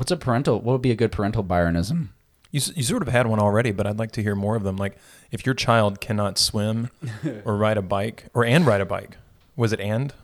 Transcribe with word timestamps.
What's 0.00 0.10
a 0.10 0.16
parental? 0.16 0.54
What 0.62 0.72
would 0.72 0.80
be 0.80 0.92
a 0.92 0.96
good 0.96 1.12
parental 1.12 1.44
Byronism? 1.44 2.08
You, 2.50 2.62
you 2.74 2.82
sort 2.82 3.02
of 3.02 3.08
had 3.08 3.26
one 3.26 3.38
already, 3.38 3.70
but 3.70 3.86
I'd 3.86 3.98
like 3.98 4.12
to 4.12 4.22
hear 4.22 4.34
more 4.34 4.56
of 4.56 4.62
them. 4.62 4.78
Like, 4.78 4.96
if 5.30 5.44
your 5.44 5.54
child 5.54 6.00
cannot 6.00 6.38
swim 6.38 6.88
or 7.44 7.54
ride 7.54 7.76
a 7.76 7.82
bike, 7.82 8.24
or 8.32 8.42
and 8.42 8.64
ride 8.66 8.80
a 8.80 8.86
bike, 8.86 9.18
was 9.56 9.74
it 9.74 9.80
and? 9.80 10.14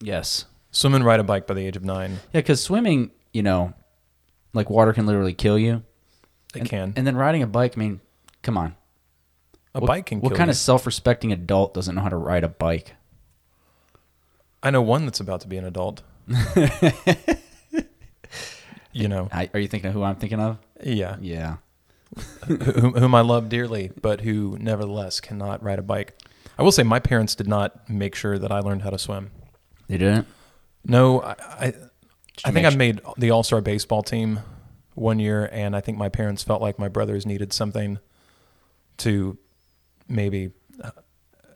Yes. 0.00 0.44
Swim 0.70 0.94
and 0.94 1.04
ride 1.04 1.18
a 1.18 1.24
bike 1.24 1.48
by 1.48 1.54
the 1.54 1.66
age 1.66 1.76
of 1.76 1.84
nine. 1.84 2.20
Yeah, 2.32 2.42
because 2.42 2.60
swimming, 2.62 3.10
you 3.32 3.42
know, 3.42 3.74
like 4.54 4.70
water 4.70 4.92
can 4.92 5.04
literally 5.04 5.34
kill 5.34 5.58
you. 5.58 5.82
It 6.54 6.60
and, 6.60 6.68
can. 6.68 6.92
And 6.94 7.04
then 7.04 7.16
riding 7.16 7.42
a 7.42 7.48
bike, 7.48 7.72
I 7.76 7.80
mean, 7.80 8.00
come 8.42 8.56
on. 8.56 8.76
a 9.74 9.80
What- 9.80 9.88
bike 9.88 10.06
can 10.06 10.20
What 10.20 10.36
kind 10.36 10.46
you. 10.46 10.52
of 10.52 10.56
self-respecting 10.56 11.32
adult 11.32 11.74
doesn't 11.74 11.96
know 11.96 12.02
how 12.02 12.08
to 12.08 12.16
ride 12.16 12.44
a 12.44 12.48
bike? 12.48 12.94
I 14.62 14.70
know 14.70 14.80
one 14.80 15.06
that's 15.06 15.18
about 15.18 15.40
to 15.40 15.48
be 15.48 15.56
an 15.56 15.64
adult. 15.64 16.02
you 18.98 19.08
know, 19.08 19.28
I, 19.32 19.48
are 19.54 19.60
you 19.60 19.68
thinking 19.68 19.88
of 19.88 19.94
who 19.94 20.02
I'm 20.02 20.16
thinking 20.16 20.40
of? 20.40 20.58
yeah, 20.82 21.16
Yeah. 21.20 21.56
whom, 22.46 22.94
whom 22.94 23.14
I 23.14 23.20
love 23.20 23.48
dearly, 23.48 23.90
but 24.00 24.22
who 24.22 24.56
nevertheless 24.60 25.20
cannot 25.20 25.62
ride 25.62 25.78
a 25.78 25.82
bike. 25.82 26.18
I 26.58 26.62
will 26.62 26.72
say 26.72 26.82
my 26.82 26.98
parents 26.98 27.34
did 27.34 27.46
not 27.46 27.88
make 27.88 28.14
sure 28.14 28.38
that 28.38 28.50
I 28.50 28.60
learned 28.60 28.82
how 28.82 28.90
to 28.90 28.98
swim. 28.98 29.30
They 29.88 29.98
didn't. 29.98 30.26
No, 30.84 31.20
I, 31.22 31.34
I, 31.40 31.74
I 32.44 32.50
think 32.50 32.66
I 32.66 32.70
made 32.70 33.00
the 33.16 33.30
All 33.30 33.42
Star 33.42 33.60
baseball 33.60 34.02
team 34.02 34.40
one 34.94 35.18
year, 35.18 35.48
and 35.52 35.76
I 35.76 35.80
think 35.80 35.98
my 35.98 36.08
parents 36.08 36.42
felt 36.42 36.60
like 36.62 36.78
my 36.78 36.88
brothers 36.88 37.26
needed 37.26 37.52
something 37.52 37.98
to 38.98 39.38
maybe 40.08 40.50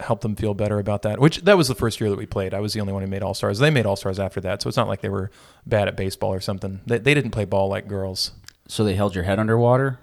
help 0.02 0.20
them 0.20 0.36
feel 0.36 0.54
better 0.54 0.78
about 0.78 1.02
that. 1.02 1.18
Which 1.18 1.42
that 1.42 1.56
was 1.56 1.68
the 1.68 1.74
first 1.74 2.00
year 2.00 2.10
that 2.10 2.18
we 2.18 2.26
played. 2.26 2.54
I 2.54 2.60
was 2.60 2.72
the 2.72 2.80
only 2.80 2.92
one 2.92 3.02
who 3.02 3.08
made 3.08 3.22
All 3.22 3.34
Stars. 3.34 3.58
They 3.58 3.70
made 3.70 3.86
All 3.86 3.96
Stars 3.96 4.18
after 4.18 4.40
that, 4.42 4.62
so 4.62 4.68
it's 4.68 4.76
not 4.76 4.88
like 4.88 5.00
they 5.00 5.08
were 5.08 5.30
bad 5.66 5.88
at 5.88 5.96
baseball 5.96 6.32
or 6.32 6.40
something. 6.40 6.80
They, 6.86 6.98
they 6.98 7.14
didn't 7.14 7.30
play 7.30 7.44
ball 7.44 7.68
like 7.68 7.88
girls. 7.88 8.32
So 8.68 8.84
they 8.84 8.94
held 8.94 9.14
your 9.14 9.24
head 9.24 9.38
underwater. 9.38 9.98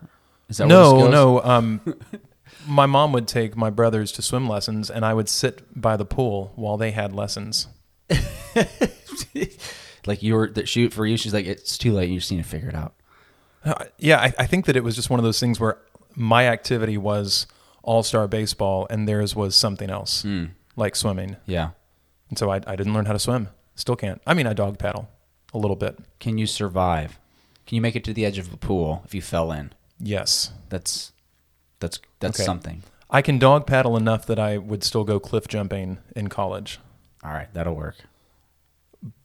Is 0.47 0.57
that 0.57 0.67
No, 0.67 1.09
no. 1.09 1.41
Um, 1.41 1.81
my 2.67 2.85
mom 2.85 3.13
would 3.13 3.27
take 3.27 3.55
my 3.55 3.69
brothers 3.69 4.11
to 4.13 4.21
swim 4.21 4.47
lessons, 4.47 4.89
and 4.89 5.05
I 5.05 5.13
would 5.13 5.29
sit 5.29 5.79
by 5.79 5.97
the 5.97 6.05
pool 6.05 6.53
while 6.55 6.77
they 6.77 6.91
had 6.91 7.13
lessons. 7.13 7.67
Like 10.05 10.23
you 10.23 10.33
were 10.35 10.49
that 10.49 10.67
shoot 10.67 10.91
for 10.93 11.05
you. 11.05 11.17
She's 11.17 11.33
like, 11.33 11.45
it's 11.45 11.77
too 11.77 11.93
late. 11.93 12.09
You 12.09 12.19
just 12.19 12.31
need 12.31 12.37
to 12.37 12.43
figure 12.43 12.69
it 12.69 12.75
out. 12.75 12.93
Uh, 13.63 13.85
yeah, 13.97 14.19
I, 14.19 14.33
I 14.39 14.45
think 14.47 14.65
that 14.65 14.75
it 14.75 14.83
was 14.83 14.95
just 14.95 15.09
one 15.09 15.19
of 15.19 15.23
those 15.23 15.39
things 15.39 15.59
where 15.59 15.77
my 16.15 16.47
activity 16.47 16.97
was 16.97 17.45
all 17.83 18.03
star 18.03 18.27
baseball 18.27 18.87
and 18.89 19.07
theirs 19.07 19.35
was 19.35 19.55
something 19.55 19.89
else, 19.89 20.23
hmm. 20.23 20.45
like 20.75 20.95
swimming. 20.95 21.37
Yeah. 21.45 21.71
And 22.29 22.37
so 22.37 22.51
I, 22.51 22.57
I 22.67 22.75
didn't 22.75 22.93
learn 22.93 23.05
how 23.05 23.13
to 23.13 23.19
swim. 23.19 23.49
Still 23.75 23.95
can't. 23.95 24.21
I 24.27 24.33
mean, 24.33 24.45
I 24.47 24.53
dog 24.53 24.77
paddle 24.77 25.09
a 25.53 25.57
little 25.57 25.75
bit. 25.75 25.97
Can 26.19 26.37
you 26.37 26.45
survive? 26.45 27.19
Can 27.65 27.75
you 27.75 27.81
make 27.81 27.95
it 27.95 28.03
to 28.05 28.13
the 28.13 28.25
edge 28.25 28.37
of 28.37 28.53
a 28.53 28.57
pool 28.57 29.01
if 29.05 29.13
you 29.15 29.21
fell 29.21 29.51
in? 29.51 29.71
Yes. 29.99 30.51
That's 30.69 31.11
that's 31.79 31.99
that's 32.19 32.39
Okay. 32.39 32.45
something. 32.45 32.83
I 33.09 33.21
can 33.21 33.39
dog 33.39 33.65
paddle 33.65 33.97
enough 33.97 34.25
that 34.27 34.37
I 34.37 34.57
would 34.57 34.83
still 34.83 35.03
go 35.03 35.19
cliff 35.19 35.47
jumping 35.47 35.97
in 36.15 36.27
college. 36.27 36.79
All 37.23 37.31
right, 37.31 37.51
that'll 37.53 37.75
work. 37.75 37.95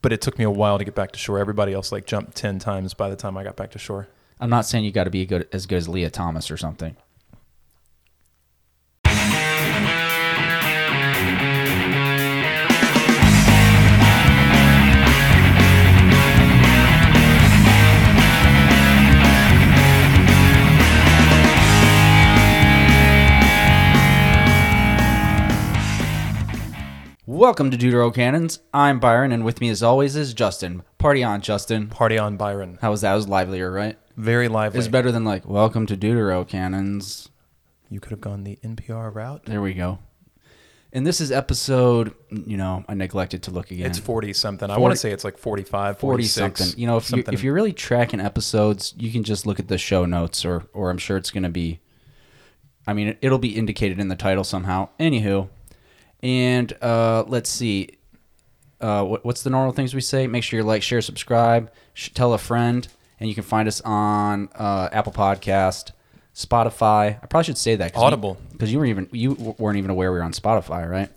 But 0.01 0.11
it 0.13 0.21
took 0.21 0.39
me 0.39 0.45
a 0.45 0.49
while 0.49 0.77
to 0.77 0.83
get 0.83 0.95
back 0.95 1.11
to 1.11 1.19
shore. 1.19 1.37
Everybody 1.37 1.73
else 1.73 1.91
like 1.91 2.05
jumped 2.05 2.35
10 2.35 2.59
times 2.59 2.93
by 2.93 3.09
the 3.09 3.15
time 3.15 3.37
I 3.37 3.43
got 3.43 3.55
back 3.55 3.71
to 3.71 3.79
shore. 3.79 4.07
I'm 4.39 4.49
not 4.49 4.65
saying 4.65 4.85
you 4.85 4.91
got 4.91 5.03
to 5.03 5.09
be 5.09 5.25
good 5.25 5.47
as 5.51 5.65
good 5.65 5.77
as 5.77 5.87
Lia 5.87 6.09
Thomas 6.09 6.49
or 6.49 6.57
something. 6.57 6.95
Welcome 27.35 27.69
to 27.71 27.77
Deutero 27.77 28.15
Cannons. 28.15 28.59
I'm 28.73 28.97
Byron, 28.97 29.33
and 29.33 29.43
with 29.43 29.59
me, 29.59 29.67
as 29.67 29.83
always, 29.83 30.15
is 30.15 30.33
Justin. 30.33 30.83
Party 30.97 31.21
on, 31.21 31.41
Justin. 31.41 31.89
Party 31.89 32.17
on 32.17 32.37
Byron. 32.37 32.79
How 32.81 32.91
was 32.91 33.01
that? 33.01 33.11
It 33.11 33.15
was 33.15 33.27
livelier, 33.27 33.69
right? 33.69 33.97
Very 34.15 34.47
lively. 34.47 34.79
It's 34.79 34.87
better 34.87 35.11
than 35.11 35.25
like 35.25 35.45
"Welcome 35.45 35.85
to 35.87 35.97
Deutero 35.97 36.47
Cannons." 36.47 37.27
You 37.89 37.99
could 37.99 38.11
have 38.11 38.21
gone 38.21 38.45
the 38.45 38.57
NPR 38.63 39.13
route. 39.13 39.43
There 39.43 39.61
we 39.61 39.73
go. 39.73 39.99
And 40.93 41.05
this 41.05 41.19
is 41.19 41.29
episode. 41.29 42.13
You 42.29 42.55
know, 42.55 42.85
I 42.87 42.93
neglected 42.93 43.43
to 43.43 43.51
look 43.51 43.69
again. 43.69 43.87
It's 43.87 43.99
40 43.99 44.31
something. 44.31 44.69
I 44.69 44.77
want 44.77 44.93
to 44.93 44.97
say 44.97 45.11
it's 45.11 45.25
like 45.25 45.37
45, 45.37 45.99
40 45.99 46.13
46, 46.23 46.59
something. 46.59 46.79
You 46.79 46.87
know, 46.87 46.95
if 46.95 47.11
you 47.11 47.21
if 47.33 47.43
you're 47.43 47.53
really 47.53 47.73
tracking 47.73 48.21
episodes, 48.21 48.93
you 48.95 49.11
can 49.11 49.25
just 49.25 49.45
look 49.45 49.59
at 49.59 49.67
the 49.67 49.77
show 49.77 50.05
notes, 50.05 50.45
or 50.45 50.67
or 50.71 50.89
I'm 50.89 50.97
sure 50.97 51.17
it's 51.17 51.31
going 51.31 51.43
to 51.43 51.49
be. 51.49 51.81
I 52.87 52.93
mean, 52.93 53.09
it, 53.09 53.17
it'll 53.21 53.39
be 53.39 53.57
indicated 53.57 53.99
in 53.99 54.07
the 54.07 54.15
title 54.15 54.45
somehow. 54.45 54.87
Anywho, 55.01 55.49
and 56.23 56.71
uh, 56.81 57.23
let's 57.27 57.49
see. 57.49 57.89
Uh, 58.81 59.03
what, 59.03 59.25
what's 59.25 59.43
the 59.43 59.49
normal 59.49 59.71
things 59.73 59.93
we 59.95 60.01
say? 60.01 60.27
Make 60.27 60.43
sure 60.43 60.59
you 60.59 60.63
like, 60.65 60.83
share, 60.83 61.01
subscribe, 61.01 61.71
sh- 61.93 62.09
tell 62.13 62.33
a 62.33 62.37
friend, 62.37 62.87
and 63.19 63.29
you 63.29 63.33
can 63.35 63.43
find 63.43 63.67
us 63.67 63.81
on 63.81 64.49
uh, 64.55 64.89
Apple 64.91 65.13
Podcast, 65.13 65.91
Spotify. 66.35 67.17
I 67.21 67.25
probably 67.27 67.45
should 67.45 67.57
say 67.57 67.75
that 67.77 67.93
'cause 67.93 68.03
Audible. 68.03 68.37
because 68.51 68.71
you, 68.71 68.79
were 68.79 68.85
even 68.85 69.07
you 69.11 69.55
weren't 69.57 69.77
even 69.77 69.89
aware 69.91 70.11
we 70.11 70.17
were 70.19 70.23
on 70.23 70.33
Spotify, 70.33 70.89
right? 70.89 71.09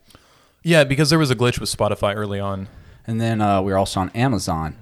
Yeah, 0.62 0.84
because 0.84 1.10
there 1.10 1.18
was 1.18 1.30
a 1.30 1.36
glitch 1.36 1.58
with 1.60 1.68
Spotify 1.68 2.14
early 2.16 2.40
on. 2.40 2.68
And 3.06 3.20
then 3.20 3.40
uh, 3.40 3.62
we're 3.62 3.76
also 3.76 4.00
on 4.00 4.10
Amazon. 4.10 4.76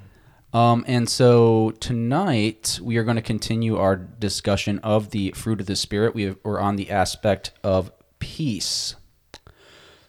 Um, 0.52 0.84
and 0.88 1.08
so 1.08 1.72
tonight 1.80 2.80
we 2.82 2.96
are 2.96 3.04
going 3.04 3.16
to 3.16 3.22
continue 3.22 3.76
our 3.76 3.94
discussion 3.96 4.78
of 4.80 5.10
the 5.10 5.30
fruit 5.32 5.60
of 5.60 5.66
the 5.66 5.76
spirit. 5.76 6.14
We 6.14 6.22
have, 6.24 6.38
we're 6.42 6.60
on 6.60 6.76
the 6.76 6.90
aspect 6.90 7.52
of 7.62 7.92
peace. 8.18 8.96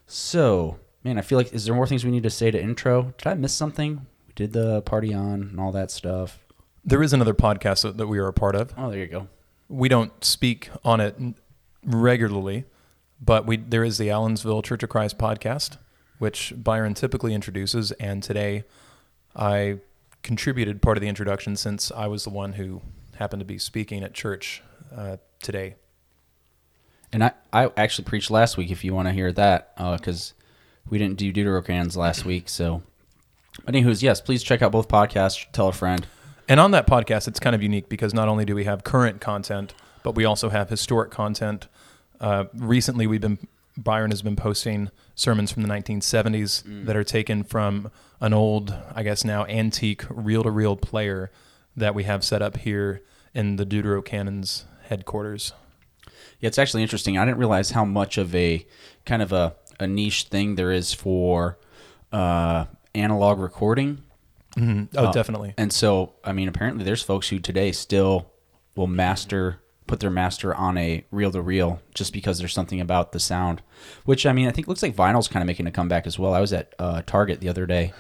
So, 0.07 0.79
man, 1.03 1.18
I 1.18 1.22
feel 1.22 1.38
like 1.38 1.53
is 1.53 1.66
there 1.66 1.75
more 1.75 1.85
things 1.85 2.06
we 2.06 2.12
need 2.12 2.23
to 2.23 2.29
say 2.29 2.50
to 2.50 2.62
intro? 2.62 3.13
Did 3.18 3.28
I 3.28 3.34
miss 3.34 3.53
something? 3.53 4.07
We 4.28 4.34
did 4.35 4.53
the 4.53 4.81
party 4.81 5.13
on 5.13 5.41
and 5.41 5.59
all 5.59 5.73
that 5.73 5.91
stuff. 5.91 6.40
There 6.85 7.03
is 7.03 7.12
another 7.12 7.34
podcast 7.34 7.81
that, 7.84 7.97
that 7.97 8.07
we 8.07 8.17
are 8.17 8.28
a 8.28 8.34
part 8.34 8.56
of. 8.56 8.73
Oh, 8.78 8.90
there 8.90 9.00
you 9.00 9.07
go. 9.07 9.28
We 9.67 9.90
don't 9.90 10.23
speak 10.23 10.69
on 10.85 11.01
it 11.01 11.16
n- 11.19 11.35
regularly, 11.85 12.63
but 13.19 13.46
we 13.46 13.57
there 13.57 13.84
is 13.84 13.97
the 13.97 14.07
Allensville 14.07 14.63
Church 14.63 14.81
of 14.81 14.90
Christ 14.90 15.17
podcast, 15.17 15.78
which 16.19 16.53
Byron 16.56 16.94
typically 16.94 17.34
introduces, 17.34 17.91
and 17.94 18.23
today 18.23 18.63
I 19.35 19.79
contributed 20.23 20.81
part 20.81 20.96
of 20.96 21.01
the 21.01 21.09
introduction 21.09 21.57
since 21.57 21.91
I 21.91 22.07
was 22.07 22.23
the 22.23 22.29
one 22.29 22.53
who 22.53 22.81
happened 23.16 23.41
to 23.41 23.46
be 23.46 23.57
speaking 23.57 24.03
at 24.03 24.13
church 24.13 24.63
uh, 24.96 25.17
today. 25.41 25.75
And 27.13 27.23
I, 27.23 27.31
I 27.53 27.72
actually 27.78 28.06
preached 28.06 28.29
last 28.29 28.57
week 28.57 28.72
if 28.72 28.84
you 28.84 28.94
want 28.94 29.07
to 29.07 29.13
hear 29.13 29.31
that, 29.31 29.75
because 29.78 30.34
we 30.90 30.97
didn't 30.97 31.18
do 31.18 31.31
Deuterocans 31.31 31.95
last 31.95 32.25
week. 32.25 32.50
So, 32.50 32.84
but 33.66 33.73
anywho's, 33.73 34.03
yes, 34.03 34.22
please 34.22 34.44
check 34.44 34.62
out 34.62 34.72
both 34.72 34.88
podcasts. 34.88 35.46
Tell 35.51 35.69
a 35.69 35.73
friend. 35.73 36.06
And 36.50 36.59
on 36.59 36.72
that 36.72 36.88
podcast, 36.88 37.28
it's 37.28 37.40
kind 37.40 37.56
of 37.56 37.63
unique 37.63 37.90
because 37.90 38.13
not 38.13 38.28
only 38.28 38.46
do 38.46 38.56
we 38.56 38.63
have 38.66 38.84
current 38.84 39.19
content, 39.22 39.73
but 40.03 40.16
we 40.16 40.25
also 40.25 40.50
have 40.50 40.69
historic 40.69 41.12
content. 41.12 41.67
Uh, 42.19 42.46
recently, 42.53 43.07
we've 43.07 43.22
been 43.22 43.38
Byron 43.78 44.12
has 44.12 44.22
been 44.23 44.35
posting 44.35 44.90
sermons 45.13 45.51
from 45.51 45.62
the 45.62 45.69
1970s 45.69 46.85
that 46.85 46.96
are 46.96 47.03
taken 47.03 47.44
from 47.44 47.91
an 48.19 48.34
old, 48.34 48.75
I 48.94 49.03
guess 49.03 49.23
now 49.23 49.46
antique 49.46 50.03
reel-to-reel 50.09 50.78
player 50.78 51.31
that 51.75 51.94
we 51.94 52.03
have 52.03 52.23
set 52.23 52.41
up 52.41 52.57
here 52.57 53.03
in 53.35 53.57
the 53.57 53.66
Deutero 53.66 54.03
Cannons 54.03 54.66
headquarters. 54.90 55.53
Yeah, 56.39 56.47
it's 56.47 56.57
actually 56.57 56.83
interesting. 56.83 57.17
I 57.17 57.25
didn't 57.25 57.38
realize 57.38 57.72
how 57.72 57.85
much 57.85 58.17
of 58.17 58.33
a 58.35 58.66
kind 59.05 59.22
of 59.22 59.31
a, 59.33 59.55
a 59.79 59.88
niche 59.88 60.23
thing 60.23 60.55
there 60.55 60.72
is 60.72 60.94
for 60.94 61.57
uh, 62.11 62.66
analog 62.94 63.39
recording. 63.39 64.03
Oh, 64.95 65.11
definitely. 65.11 65.53
And 65.57 65.72
so, 65.72 66.13
I 66.23 66.33
mean, 66.33 66.47
apparently 66.47 66.83
there's 66.83 67.03
folks 67.03 67.29
who 67.29 67.38
today 67.39 67.72
still 67.72 68.31
will 68.75 68.87
master, 68.87 69.61
put 69.85 69.99
their 69.99 70.09
master 70.09 70.53
on 70.55 70.78
a 70.78 71.05
reel 71.11 71.31
to 71.31 71.41
reel 71.41 71.79
just 71.93 72.11
because 72.11 72.40
there's 72.40 72.53
something 72.53 72.81
about 72.81 73.11
the 73.11 73.20
sound. 73.20 73.61
Which, 74.05 74.25
I 74.25 74.34
mean, 74.34 74.47
I 74.47 74.52
think 74.52 74.67
looks 74.67 74.81
like 74.81 74.96
vinyl's 74.96 75.28
kind 75.28 75.43
of 75.43 75.47
making 75.47 75.67
a 75.67 75.72
comeback 75.72 76.08
as 76.08 76.17
well. 76.17 76.34
I 76.34 76.40
was 76.41 76.53
at 76.53 76.73
uh, 76.79 77.03
Target 77.05 77.40
the 77.40 77.49
other 77.49 77.67
day 77.67 77.93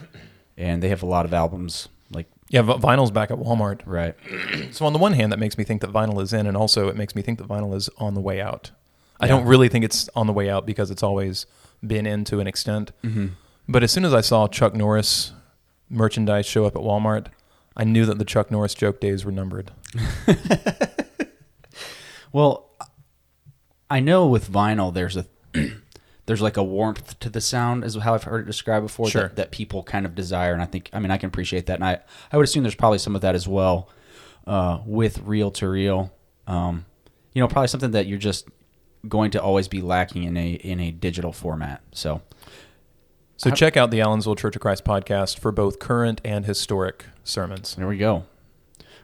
and 0.57 0.81
they 0.81 0.89
have 0.89 1.03
a 1.03 1.07
lot 1.07 1.25
of 1.25 1.33
albums 1.33 1.89
Yeah, 2.49 2.61
vinyl's 2.61 3.11
back 3.11 3.29
at 3.31 3.37
Walmart. 3.37 3.81
right. 3.85 4.15
So 4.71 4.85
on 4.85 4.93
the 4.93 4.99
one 4.99 5.13
hand, 5.13 5.31
that 5.31 5.39
makes 5.39 5.57
me 5.57 5.63
think 5.63 5.81
that 5.81 5.91
vinyl 5.91 6.21
is 6.21 6.33
in, 6.33 6.47
and 6.47 6.55
also 6.55 6.87
it 6.87 6.95
makes 6.95 7.15
me 7.15 7.21
think 7.21 7.37
that 7.39 7.47
vinyl 7.47 7.75
is 7.75 7.89
on 7.97 8.13
the 8.13 8.21
way 8.21 8.39
out. 8.41 8.71
I 9.19 9.27
don't 9.27 9.45
really 9.45 9.67
think 9.69 9.83
it's 9.83 10.09
on 10.15 10.27
the 10.27 10.33
way 10.33 10.49
out 10.49 10.65
because 10.65 10.91
it's 10.91 11.01
always 11.03 11.45
been 11.85 12.05
in 12.05 12.23
to 12.25 12.39
an 12.39 12.47
extent. 12.47 12.91
Mm-hmm. 13.03 13.27
But 13.67 13.83
as 13.83 13.91
soon 13.91 14.05
as 14.05 14.13
I 14.13 14.21
saw 14.21 14.47
Chuck 14.47 14.73
Norris 14.75 15.31
merchandise 15.89 16.45
show 16.45 16.65
up 16.65 16.75
at 16.75 16.81
Walmart, 16.81 17.27
I 17.75 17.83
knew 17.83 18.05
that 18.05 18.17
the 18.19 18.25
Chuck 18.25 18.51
Norris 18.51 18.73
joke 18.73 18.99
days 18.99 19.25
were 19.25 19.31
numbered. 19.31 19.71
Well, 22.33 22.69
I 23.89 23.99
know 23.99 24.27
with 24.27 24.51
vinyl 24.51 24.93
there's 24.93 25.17
a 25.17 25.25
there's 26.27 26.41
like 26.41 26.57
a 26.57 26.63
warmth 26.63 27.19
to 27.21 27.29
the 27.29 27.41
sound, 27.41 27.83
is 27.83 27.95
how 27.95 28.13
I've 28.13 28.23
heard 28.23 28.41
it 28.41 28.45
described 28.45 28.85
before. 28.85 29.09
Sure. 29.09 29.23
That, 29.23 29.35
that 29.37 29.51
people 29.51 29.81
kind 29.81 30.05
of 30.05 30.13
desire, 30.13 30.53
and 30.53 30.61
I 30.61 30.65
think 30.65 30.89
I 30.93 30.99
mean 30.99 31.09
I 31.09 31.17
can 31.17 31.27
appreciate 31.27 31.65
that, 31.65 31.75
and 31.75 31.85
I 31.85 31.99
I 32.31 32.37
would 32.37 32.43
assume 32.43 32.63
there's 32.63 32.75
probably 32.75 32.99
some 32.99 33.15
of 33.15 33.21
that 33.21 33.33
as 33.33 33.47
well 33.47 33.89
uh, 34.45 34.79
with 34.85 35.19
reel 35.19 35.49
to 35.51 35.67
reel. 35.67 36.13
Um, 36.45 36.85
you 37.33 37.41
know, 37.41 37.47
probably 37.47 37.67
something 37.67 37.91
that 37.91 38.07
you're 38.07 38.17
just 38.17 38.47
going 39.07 39.31
to 39.31 39.41
always 39.41 39.67
be 39.67 39.81
lacking 39.81 40.23
in 40.23 40.37
a 40.37 40.51
in 40.51 40.79
a 40.79 40.91
digital 40.91 41.31
format. 41.31 41.81
So 41.93 42.21
So 43.37 43.49
check 43.51 43.77
out 43.77 43.91
the 43.91 43.99
Allensville 43.99 44.37
Church 44.37 44.55
of 44.55 44.61
Christ 44.61 44.83
podcast 44.83 45.39
for 45.39 45.51
both 45.51 45.79
current 45.79 46.19
and 46.25 46.45
historic 46.45 47.05
sermons. 47.23 47.75
there 47.75 47.87
we 47.87 47.97
go. 47.97 48.25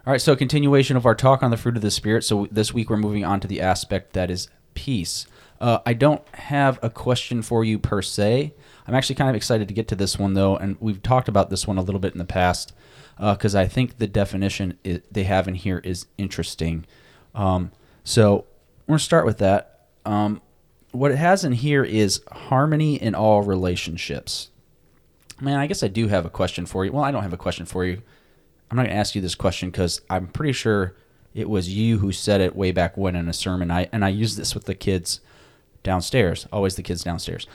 All 0.06 0.12
right, 0.12 0.20
so 0.22 0.36
continuation 0.36 0.98
of 0.98 1.06
our 1.06 1.16
talk 1.16 1.42
on 1.44 1.52
the 1.52 1.56
fruit 1.58 1.78
of 1.78 1.82
the 1.82 1.92
spirit. 1.92 2.26
So 2.26 2.48
this 2.52 2.74
week 2.74 2.90
we're 2.90 2.98
moving 2.98 3.24
on 3.24 3.40
to 3.40 3.48
the 3.48 3.62
aspect 3.62 4.12
that 4.14 4.30
is 4.30 4.50
peace. 4.74 5.26
Uh, 5.64 5.80
I 5.86 5.94
don't 5.94 6.22
have 6.34 6.78
a 6.84 6.90
question 6.90 7.42
for 7.42 7.64
you 7.64 7.80
per 7.80 8.02
se. 8.02 8.54
I'm 8.86 8.94
actually 8.94 9.16
kind 9.16 9.30
of 9.30 9.36
excited 9.38 9.70
to 9.70 9.74
get 9.74 9.88
to 9.88 9.96
this 9.96 10.20
one 10.20 10.34
though, 10.34 10.58
and 10.58 10.76
we've 10.82 11.02
talked 11.02 11.30
about 11.30 11.50
this 11.50 11.66
one 11.66 11.78
a 11.78 11.82
little 11.82 12.02
bit 12.02 12.12
in 12.12 12.18
the 12.18 12.26
past 12.26 12.74
because 13.18 13.56
I 13.56 13.66
think 13.66 13.98
the 13.98 14.06
definition 14.06 14.78
i 14.86 15.02
they 15.10 15.24
have 15.24 15.48
in 15.48 15.56
here 15.56 15.78
is 15.78 16.08
interesting. 16.18 16.86
Um, 17.34 17.72
so 18.04 18.44
we're 18.88 18.96
gonna 18.96 19.00
start 19.00 19.26
with 19.26 19.38
that. 19.38 19.88
Um, 20.04 20.42
what 20.92 21.12
it 21.12 21.18
has 21.18 21.46
in 21.46 21.54
here 21.54 21.86
is 21.86 22.20
harmony 22.30 23.02
in 23.02 23.16
all 23.16 23.42
relationships. 23.42 24.50
Man, 25.40 25.58
I 25.58 25.68
guess 25.68 25.82
I 25.82 25.88
do 25.88 26.10
have 26.10 26.26
a 26.26 26.30
question 26.30 26.66
for 26.66 26.84
you. 26.84 26.92
Well, 26.92 27.06
I 27.06 27.12
don't 27.12 27.24
have 27.24 27.32
a 27.32 27.38
question 27.38 27.66
for 27.66 27.86
you. 27.86 28.02
I'm 28.70 28.76
not 28.76 28.84
to 28.84 28.92
ask 28.92 29.16
you 29.16 29.22
this 29.22 29.34
question 29.34 29.70
because 29.70 30.02
I'm 30.10 30.28
pretty 30.28 30.52
sure 30.52 30.98
it 31.34 31.50
was 31.50 31.74
you 31.74 32.00
who 32.00 32.12
said 32.12 32.42
it 32.42 32.54
way 32.54 32.74
back 32.74 32.98
when 32.98 33.16
in 33.16 33.30
a 33.30 33.34
sermon. 33.34 33.72
I 33.72 33.88
and 33.94 34.04
I 34.04 34.10
use 34.10 34.36
this 34.36 34.54
with 34.54 34.66
the 34.66 34.76
kids 34.76 35.22
downstairs. 35.84 36.48
Always 36.52 36.76
the 36.76 36.84
kids 36.84 37.04
downstairs. 37.04 37.48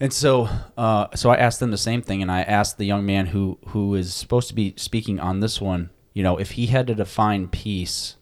And 0.00 0.12
so, 0.12 0.48
uh, 0.76 1.06
so 1.14 1.30
I 1.30 1.36
asked 1.36 1.60
them 1.60 1.70
the 1.70 1.78
same 1.78 2.02
thing, 2.02 2.22
and 2.22 2.30
I 2.32 2.42
asked 2.42 2.76
the 2.78 2.84
young 2.86 3.06
man 3.06 3.26
who 3.26 3.58
who 3.68 3.94
is 3.94 4.14
supposed 4.14 4.48
to 4.48 4.54
be 4.54 4.74
speaking 4.76 5.20
on 5.20 5.40
this 5.40 5.60
one. 5.60 5.90
You 6.12 6.22
know, 6.22 6.38
if 6.38 6.52
he 6.52 6.66
had 6.66 6.86
to 6.88 6.94
define 6.94 7.46
peace, 7.48 8.16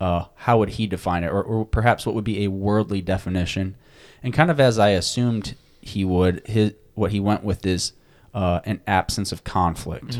uh, 0.00 0.26
how 0.34 0.58
would 0.58 0.70
he 0.70 0.86
define 0.86 1.24
it, 1.24 1.28
or, 1.28 1.42
or 1.42 1.64
perhaps 1.64 2.04
what 2.04 2.14
would 2.14 2.24
be 2.24 2.44
a 2.44 2.48
worldly 2.48 3.00
definition? 3.00 3.76
And 4.22 4.32
kind 4.34 4.50
of 4.50 4.60
as 4.60 4.78
I 4.78 4.90
assumed 4.90 5.54
he 5.80 6.04
would, 6.04 6.46
his 6.46 6.74
what 6.94 7.12
he 7.12 7.18
went 7.20 7.44
with 7.44 7.64
is 7.64 7.92
uh, 8.34 8.60
an 8.64 8.80
absence 8.86 9.32
of 9.32 9.42
conflict. 9.42 10.18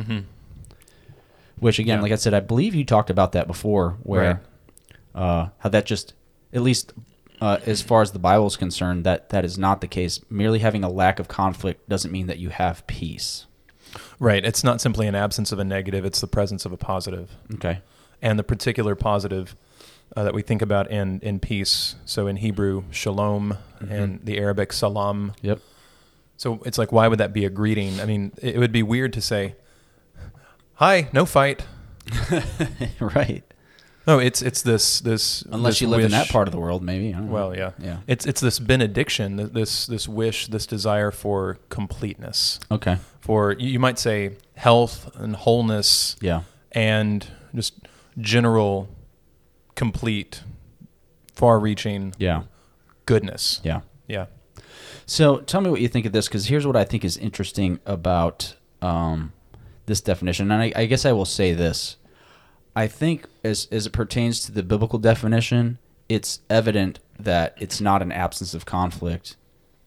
Which 1.58 1.78
again, 1.78 1.98
Yeah. 1.98 2.02
like 2.02 2.12
I 2.12 2.16
said, 2.16 2.34
I 2.34 2.40
believe 2.40 2.74
you 2.74 2.84
talked 2.84 3.10
about 3.10 3.32
that 3.32 3.46
before, 3.46 3.96
where 4.02 4.42
uh, 5.14 5.48
how 5.58 5.68
that 5.68 5.86
just, 5.86 6.14
at 6.52 6.62
least 6.62 6.92
uh, 7.44 7.60
as 7.66 7.82
far 7.82 8.00
as 8.00 8.12
the 8.12 8.18
Bible 8.18 8.46
is 8.46 8.56
concerned, 8.56 9.04
that 9.04 9.28
that 9.28 9.44
is 9.44 9.58
not 9.58 9.82
the 9.82 9.86
case. 9.86 10.18
Merely 10.30 10.60
having 10.60 10.82
a 10.82 10.88
lack 10.88 11.18
of 11.18 11.28
conflict 11.28 11.86
doesn't 11.90 12.10
mean 12.10 12.26
that 12.26 12.38
you 12.38 12.48
have 12.48 12.86
peace. 12.86 13.44
Right. 14.18 14.42
It's 14.42 14.64
not 14.64 14.80
simply 14.80 15.06
an 15.06 15.14
absence 15.14 15.52
of 15.52 15.58
a 15.58 15.64
negative, 15.64 16.06
it's 16.06 16.22
the 16.22 16.26
presence 16.26 16.64
of 16.64 16.72
a 16.72 16.78
positive. 16.78 17.32
Okay. 17.56 17.82
And 18.22 18.38
the 18.38 18.44
particular 18.44 18.94
positive 18.94 19.56
uh, 20.16 20.24
that 20.24 20.32
we 20.32 20.40
think 20.40 20.62
about 20.62 20.90
in, 20.90 21.20
in 21.20 21.38
peace, 21.38 21.96
so 22.06 22.28
in 22.28 22.36
Hebrew, 22.36 22.84
shalom, 22.90 23.58
and 23.78 24.24
the 24.24 24.38
Arabic, 24.38 24.72
salam. 24.72 25.34
Yep. 25.42 25.60
So 26.38 26.62
it's 26.64 26.78
like, 26.78 26.92
why 26.92 27.08
would 27.08 27.20
that 27.20 27.34
be 27.34 27.44
a 27.44 27.50
greeting? 27.50 28.00
I 28.00 28.06
mean, 28.06 28.32
it 28.40 28.56
would 28.56 28.72
be 28.72 28.82
weird 28.82 29.12
to 29.12 29.20
say, 29.20 29.54
hi, 30.76 31.08
no 31.12 31.26
fight. 31.26 31.66
right. 33.00 33.44
No, 34.06 34.18
it's 34.18 34.42
it's 34.42 34.62
this 34.62 35.00
this 35.00 35.42
Unless 35.50 35.74
this 35.74 35.80
you 35.82 35.88
live 35.88 36.00
in 36.04 36.10
that 36.10 36.28
part 36.28 36.46
of 36.48 36.52
the 36.52 36.58
world, 36.60 36.82
maybe. 36.82 37.08
I 37.08 37.18
don't 37.18 37.26
know. 37.28 37.32
Well, 37.32 37.56
yeah, 37.56 37.70
Yeah. 37.78 37.98
It's 38.06 38.26
it's 38.26 38.40
this 38.40 38.58
benediction, 38.58 39.36
this 39.52 39.86
this 39.86 40.06
wish, 40.08 40.48
this 40.48 40.66
desire 40.66 41.10
for 41.10 41.58
completeness, 41.70 42.60
Okay. 42.70 42.98
for 43.20 43.52
you 43.52 43.68
you 43.68 43.78
might 43.78 43.98
say 43.98 44.32
health 44.56 45.10
and 45.16 45.34
wholeness, 45.36 46.16
Yeah. 46.20 46.42
and 46.72 47.26
just 47.54 47.74
general, 48.18 48.88
complete, 49.74 50.42
far-reaching 51.34 52.14
Yeah. 52.18 52.42
goodness. 53.06 53.60
Yeah. 53.64 53.80
Yeah. 54.06 54.26
So 55.06 55.38
tell 55.38 55.60
me 55.60 55.70
what 55.70 55.80
you 55.80 55.88
think 55.88 56.06
of 56.06 56.12
this, 56.12 56.28
because 56.28 56.46
here's 56.46 56.66
what 56.66 56.76
I 56.76 56.84
think 56.84 57.04
is 57.04 57.16
interesting 57.16 57.80
about 57.86 58.54
um, 58.82 59.32
this 59.86 60.00
definition, 60.00 60.50
and 60.50 60.62
I, 60.62 60.72
I 60.76 60.86
guess 60.86 61.04
I 61.06 61.12
will 61.12 61.24
say 61.24 61.52
this: 61.54 61.96
I 62.76 62.86
think 62.88 63.26
as 63.44 63.68
as 63.70 63.86
it 63.86 63.90
pertains 63.92 64.40
to 64.46 64.52
the 64.52 64.62
biblical 64.62 64.98
definition, 64.98 65.78
it's 66.08 66.40
evident 66.50 66.98
that 67.18 67.56
it's 67.60 67.80
not 67.80 68.02
an 68.02 68.10
absence 68.12 68.54
of 68.54 68.66
conflict. 68.66 69.36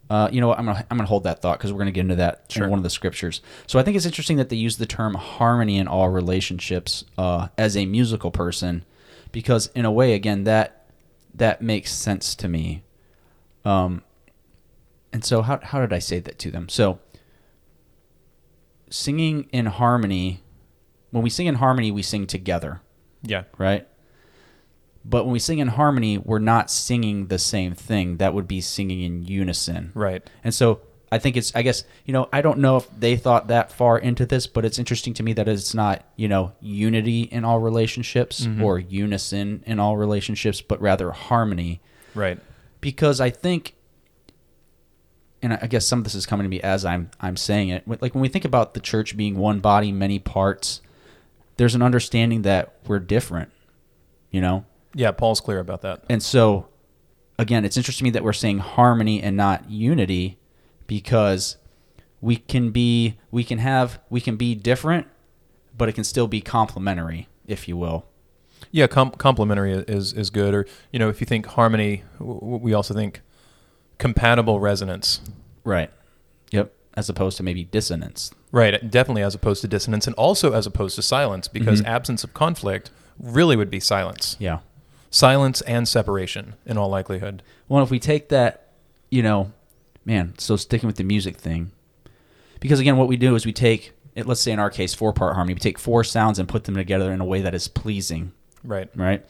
Uh, 0.09 0.29
you 0.31 0.39
know 0.39 0.47
what? 0.47 0.57
I'm 0.57 0.65
gonna 0.65 0.85
I'm 0.89 0.97
gonna 0.97 1.07
hold 1.07 1.23
that 1.25 1.41
thought 1.41 1.57
because 1.57 1.73
we're 1.73 1.79
gonna 1.79 1.91
get 1.91 2.01
into 2.01 2.15
that 2.15 2.45
Sure. 2.49 2.63
in 2.63 2.69
one 2.69 2.79
of 2.79 2.83
the 2.83 2.89
scriptures. 2.89 3.41
So 3.67 3.77
I 3.77 3.83
think 3.83 3.97
it's 3.97 4.05
interesting 4.05 4.37
that 4.37 4.47
they 4.49 4.55
use 4.55 4.77
the 4.77 4.85
term 4.85 5.15
harmony 5.15 5.77
in 5.77 5.87
all 5.87 6.09
relationships 6.09 7.03
uh, 7.17 7.49
as 7.57 7.75
a 7.75 7.85
musical 7.85 8.31
person, 8.31 8.85
because 9.33 9.67
in 9.75 9.83
a 9.83 9.91
way, 9.91 10.13
again, 10.13 10.45
that 10.45 10.85
that 11.33 11.61
makes 11.61 11.91
sense 11.91 12.35
to 12.35 12.47
me. 12.47 12.83
Um, 13.65 14.01
and 15.11 15.25
so 15.25 15.41
how 15.41 15.59
how 15.61 15.81
did 15.81 15.91
I 15.91 15.99
say 15.99 16.19
that 16.19 16.39
to 16.39 16.51
them? 16.51 16.69
So 16.69 16.99
singing 18.89 19.49
in 19.51 19.65
harmony, 19.65 20.41
when 21.11 21.23
we 21.23 21.29
sing 21.29 21.47
in 21.47 21.55
harmony, 21.55 21.91
we 21.91 22.01
sing 22.01 22.27
together, 22.27 22.81
Yeah. 23.23 23.43
right? 23.57 23.87
But 25.05 25.23
when 25.23 25.31
we 25.33 25.39
sing 25.39 25.59
in 25.59 25.69
harmony, 25.69 26.17
we're 26.17 26.39
not 26.39 26.69
singing 26.69 27.27
the 27.27 27.39
same 27.39 27.73
thing. 27.73 28.17
That 28.17 28.33
would 28.33 28.47
be 28.47 28.59
singing 28.59 29.01
in 29.01 29.23
unison. 29.23 29.91
Right. 29.93 30.21
And 30.43 30.53
so 30.53 30.81
I 31.09 31.17
think 31.19 31.37
it's 31.37 31.55
I 31.55 31.61
guess, 31.61 31.85
you 32.05 32.11
know, 32.11 32.27
I 32.33 32.41
don't 32.41 32.59
know 32.59 32.75
if 32.75 32.89
they 32.99 33.15
thought 33.15 33.47
that 33.47 33.71
far 33.71 33.97
into 33.97 34.25
this, 34.25 34.47
but 34.47 34.65
it's 34.65 34.77
interesting 34.77 35.13
to 35.13 35.23
me 35.23 35.31
that 35.33 35.47
it's 35.47 35.73
not, 35.73 36.03
you 36.17 36.27
know, 36.27 36.51
unity 36.59 37.21
in 37.21 37.45
all 37.45 37.59
relationships 37.59 38.41
mm-hmm. 38.41 38.61
or 38.61 38.77
unison 38.79 39.63
in 39.65 39.79
all 39.79 39.95
relationships, 39.95 40.59
but 40.61 40.81
rather 40.81 41.11
harmony 41.11 41.79
Right. 42.13 42.39
because 42.81 43.21
I 43.21 43.29
think, 43.29 43.75
and 45.41 45.53
I 45.53 45.67
guess 45.67 45.87
some 45.87 45.99
of 45.99 46.03
this 46.03 46.15
is 46.15 46.25
coming 46.25 46.43
to 46.43 46.49
me 46.49 46.59
as 46.61 46.83
I'm 46.83 47.11
I'm 47.21 47.37
saying 47.37 47.69
it. 47.69 47.83
Like 47.87 48.13
when 48.13 48.21
we 48.21 48.27
think 48.27 48.43
about 48.43 48.73
the 48.73 48.81
church 48.81 49.15
being 49.15 49.37
one 49.37 49.61
body, 49.61 49.93
many 49.93 50.19
parts, 50.19 50.81
there's 51.57 51.75
an 51.75 51.81
understanding 51.81 52.43
that 52.43 52.75
we're 52.87 52.99
different, 52.99 53.51
you 54.31 54.41
know. 54.41 54.65
Yeah. 54.93 55.11
Paul's 55.11 55.41
clear 55.41 55.59
about 55.59 55.81
that. 55.81 56.03
And 56.09 56.23
so, 56.23 56.67
again, 57.37 57.65
it's 57.65 57.77
interesting 57.77 58.05
to 58.05 58.09
me 58.09 58.11
that 58.11 58.23
we're 58.23 58.33
saying 58.33 58.59
harmony 58.59 59.21
and 59.21 59.35
not 59.35 59.69
unity, 59.69 60.37
because 60.87 61.57
we 62.21 62.37
can 62.37 62.71
be 62.71 63.17
we 63.29 63.43
can 63.43 63.59
have 63.59 63.99
we 64.09 64.21
can 64.21 64.37
be 64.37 64.55
different, 64.55 65.07
but 65.77 65.89
it 65.89 65.93
can 65.93 66.03
still 66.03 66.27
be 66.27 66.41
complementary, 66.41 67.27
if 67.45 67.67
you 67.67 67.77
will. 67.77 68.05
Yeah, 68.71 68.87
com- 68.87 69.11
complementary 69.11 69.73
is 69.73 70.13
is 70.13 70.29
good. 70.29 70.53
Or 70.53 70.65
you 70.91 70.99
know, 70.99 71.09
if 71.09 71.21
you 71.21 71.25
think 71.25 71.45
harmony, 71.45 72.03
we 72.19 72.73
also 72.73 72.93
think 72.93 73.21
compatible 73.97 74.59
resonance. 74.59 75.21
Right. 75.63 75.91
Yep. 76.51 76.73
As 76.95 77.09
opposed 77.09 77.37
to 77.37 77.43
maybe 77.43 77.63
dissonance. 77.65 78.31
Right, 78.51 78.89
definitely 78.89 79.23
as 79.23 79.35
opposed 79.35 79.61
to 79.61 79.67
dissonance, 79.67 80.07
and 80.07 80.15
also 80.15 80.53
as 80.53 80.65
opposed 80.65 80.95
to 80.95 81.01
silence, 81.01 81.47
because 81.47 81.81
absence 81.83 82.23
of 82.23 82.33
conflict 82.33 82.89
really 83.19 83.55
would 83.57 83.69
be 83.69 83.79
silence. 83.79 84.37
Yeah. 84.39 84.59
Silence 85.09 85.61
and 85.61 85.87
separation, 85.87 86.55
in 86.65 86.77
all 86.77 86.89
likelihood. 86.89 87.43
Well, 87.67 87.83
if 87.83 87.89
we 87.91 87.99
take 87.99 88.29
that, 88.29 88.69
you 89.09 89.21
know, 89.21 89.51
man, 90.05 90.33
so 90.37 90.55
sticking 90.55 90.87
with 90.87 90.95
the 90.97 91.03
music 91.03 91.37
thing, 91.37 91.71
because 92.59 92.79
again, 92.79 92.97
what 92.97 93.07
we 93.07 93.17
do 93.17 93.35
is 93.35 93.45
we 93.45 93.53
take, 93.53 93.91
it, 94.15 94.25
let's 94.25 94.41
say 94.41 94.51
in 94.51 94.59
our 94.59 94.69
case, 94.69 94.93
four 94.93 95.11
part 95.13 95.35
harmony, 95.35 95.53
we 95.53 95.59
take 95.59 95.77
four 95.79 96.03
sounds 96.03 96.39
and 96.39 96.47
put 96.47 96.63
them 96.63 96.75
together 96.75 97.11
in 97.11 97.19
a 97.21 97.25
way 97.25 97.41
that 97.41 97.53
is 97.53 97.67
pleasing, 97.67 98.31
Right. 98.63 98.89
right? 98.95 99.23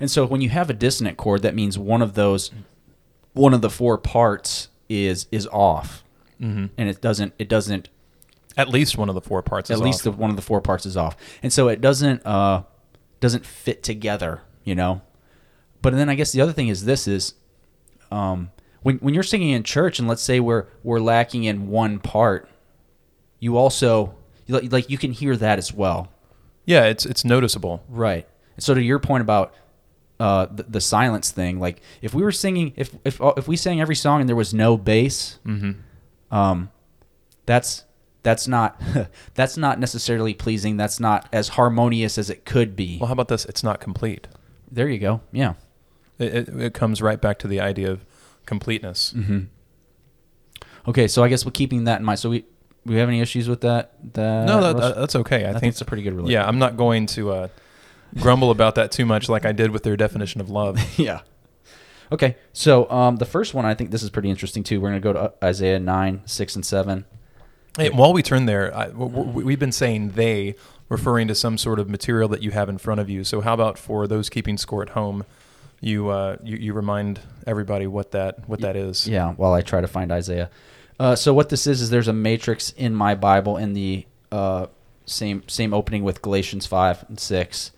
And 0.00 0.10
so 0.10 0.26
when 0.26 0.40
you 0.40 0.48
have 0.50 0.70
a 0.70 0.74
dissonant 0.74 1.16
chord, 1.16 1.42
that 1.42 1.54
means 1.54 1.78
one 1.78 2.02
of 2.02 2.14
those, 2.14 2.50
one 3.32 3.54
of 3.54 3.60
the 3.62 3.70
four 3.70 3.96
parts 3.98 4.68
is 4.88 5.26
is 5.32 5.46
off, 5.48 6.02
hmm 6.40 6.66
and 6.78 6.88
it 6.88 7.00
doesn't 7.00 7.32
it 7.38 7.48
doesn't 7.48 7.88
At 8.56 8.68
least 8.68 8.96
one 8.96 9.08
of 9.08 9.14
the 9.14 9.20
four 9.20 9.42
parts. 9.42 9.70
at 9.70 9.74
is 9.74 9.80
least 9.80 10.04
the, 10.04 10.10
one 10.10 10.30
of 10.30 10.36
the 10.36 10.42
four 10.42 10.60
parts 10.60 10.86
is 10.86 10.96
off, 10.96 11.16
and 11.42 11.52
so 11.52 11.68
it 11.68 11.80
doesn't 11.80 12.24
uh 12.24 12.62
doesn't 13.20 13.44
fit 13.46 13.82
together, 13.82 14.42
you 14.64 14.74
know. 14.74 15.02
But 15.82 15.94
then 15.94 16.08
I 16.08 16.14
guess 16.14 16.32
the 16.32 16.40
other 16.40 16.52
thing 16.52 16.68
is 16.68 16.84
this 16.84 17.06
is, 17.06 17.34
um, 18.10 18.50
when 18.82 18.96
when 18.98 19.14
you're 19.14 19.22
singing 19.22 19.50
in 19.50 19.62
church, 19.62 19.98
and 19.98 20.08
let's 20.08 20.22
say 20.22 20.40
we're 20.40 20.66
we're 20.82 21.00
lacking 21.00 21.44
in 21.44 21.68
one 21.68 21.98
part, 21.98 22.48
you 23.40 23.56
also 23.56 24.14
like 24.48 24.72
like 24.72 24.90
you 24.90 24.98
can 24.98 25.12
hear 25.12 25.36
that 25.36 25.58
as 25.58 25.72
well, 25.72 26.08
yeah, 26.64 26.84
it's 26.84 27.04
it's 27.04 27.24
noticeable. 27.24 27.84
right? 27.88 28.26
And 28.54 28.62
so 28.64 28.72
to 28.74 28.82
your 28.82 28.98
point 28.98 29.20
about 29.20 29.52
uh 30.18 30.46
the, 30.46 30.62
the 30.62 30.80
silence 30.80 31.30
thing, 31.30 31.60
like 31.60 31.82
if 32.00 32.14
we 32.14 32.22
were 32.22 32.32
singing 32.32 32.72
if 32.76 32.94
if 33.04 33.20
if 33.36 33.46
we 33.46 33.56
sang 33.56 33.80
every 33.82 33.96
song 33.96 34.20
and 34.20 34.28
there 34.28 34.36
was 34.36 34.54
no 34.54 34.76
bass, 34.78 35.38
hmm 35.44 35.72
um, 36.30 36.70
that's 37.44 37.84
that's 38.26 38.48
not 38.48 38.82
that's 39.34 39.56
not 39.56 39.78
necessarily 39.78 40.34
pleasing. 40.34 40.76
That's 40.76 40.98
not 40.98 41.28
as 41.32 41.50
harmonious 41.50 42.18
as 42.18 42.28
it 42.28 42.44
could 42.44 42.74
be. 42.74 42.98
Well, 42.98 43.06
how 43.06 43.12
about 43.12 43.28
this? 43.28 43.44
It's 43.44 43.62
not 43.62 43.78
complete. 43.78 44.26
There 44.68 44.88
you 44.88 44.98
go. 44.98 45.20
Yeah. 45.30 45.54
It, 46.18 46.34
it, 46.34 46.60
it 46.60 46.74
comes 46.74 47.00
right 47.00 47.20
back 47.20 47.38
to 47.40 47.48
the 47.48 47.60
idea 47.60 47.92
of 47.92 48.04
completeness. 48.44 49.14
Mm-hmm. 49.16 49.44
Okay, 50.88 51.06
so 51.06 51.22
I 51.22 51.28
guess 51.28 51.44
we're 51.44 51.52
keeping 51.52 51.84
that 51.84 52.00
in 52.00 52.04
mind. 52.04 52.18
So 52.18 52.30
we 52.30 52.44
we 52.84 52.96
have 52.96 53.08
any 53.08 53.20
issues 53.20 53.48
with 53.48 53.60
that? 53.60 53.92
that 54.14 54.46
no, 54.46 54.60
that, 54.60 54.76
that- 54.76 54.96
that's 54.96 55.14
okay. 55.14 55.44
I, 55.44 55.50
I, 55.50 55.52
think 55.52 55.60
think 55.60 55.70
it's 55.74 55.80
a 55.80 55.84
pretty 55.84 56.02
good 56.02 56.14
relationship. 56.14 56.42
Yeah, 56.42 56.48
I'm 56.48 56.58
not 56.58 56.76
going 56.76 57.06
to 57.06 57.30
uh, 57.30 57.48
grumble 58.18 58.50
about 58.50 58.74
that 58.74 58.90
too 58.90 59.06
much, 59.06 59.28
like 59.28 59.44
I 59.44 59.52
did 59.52 59.70
with 59.70 59.84
their 59.84 59.96
definition 59.96 60.40
of 60.40 60.50
love. 60.50 60.80
yeah. 60.98 61.20
Okay, 62.10 62.36
so 62.52 62.90
um, 62.90 63.16
the 63.16 63.24
first 63.24 63.54
one, 63.54 63.64
I 63.64 63.74
think 63.74 63.90
this 63.90 64.02
is 64.02 64.10
pretty 64.10 64.30
interesting 64.30 64.64
too. 64.64 64.80
We're 64.80 64.90
going 64.90 65.02
to 65.02 65.12
go 65.12 65.12
to 65.12 65.32
Isaiah 65.44 65.80
9, 65.80 66.22
6, 66.24 66.54
and 66.56 66.64
7. 66.64 67.04
While 67.76 68.12
we 68.12 68.22
turn 68.22 68.46
there, 68.46 68.74
I, 68.74 68.88
we've 68.88 69.58
been 69.58 69.72
saying 69.72 70.12
they, 70.12 70.54
referring 70.88 71.28
to 71.28 71.34
some 71.34 71.58
sort 71.58 71.78
of 71.78 71.88
material 71.88 72.28
that 72.30 72.42
you 72.42 72.50
have 72.52 72.68
in 72.68 72.78
front 72.78 73.00
of 73.00 73.10
you. 73.10 73.24
So, 73.24 73.40
how 73.40 73.54
about 73.54 73.78
for 73.78 74.06
those 74.06 74.28
keeping 74.28 74.56
score 74.56 74.82
at 74.82 74.90
home, 74.90 75.24
you 75.80 76.08
uh, 76.08 76.36
you, 76.42 76.56
you 76.56 76.72
remind 76.72 77.20
everybody 77.46 77.86
what 77.86 78.12
that 78.12 78.48
what 78.48 78.60
that 78.60 78.76
is? 78.76 79.06
Yeah, 79.06 79.32
while 79.32 79.52
I 79.52 79.62
try 79.62 79.80
to 79.80 79.88
find 79.88 80.10
Isaiah. 80.10 80.50
Uh, 80.98 81.14
so 81.14 81.34
what 81.34 81.50
this 81.50 81.66
is 81.66 81.82
is 81.82 81.90
there's 81.90 82.08
a 82.08 82.12
matrix 82.12 82.70
in 82.70 82.94
my 82.94 83.14
Bible 83.14 83.56
in 83.56 83.74
the 83.74 84.06
uh, 84.32 84.66
same 85.04 85.46
same 85.46 85.74
opening 85.74 86.02
with 86.02 86.22
Galatians 86.22 86.66
five 86.66 87.04
and 87.08 87.20
six, 87.20 87.72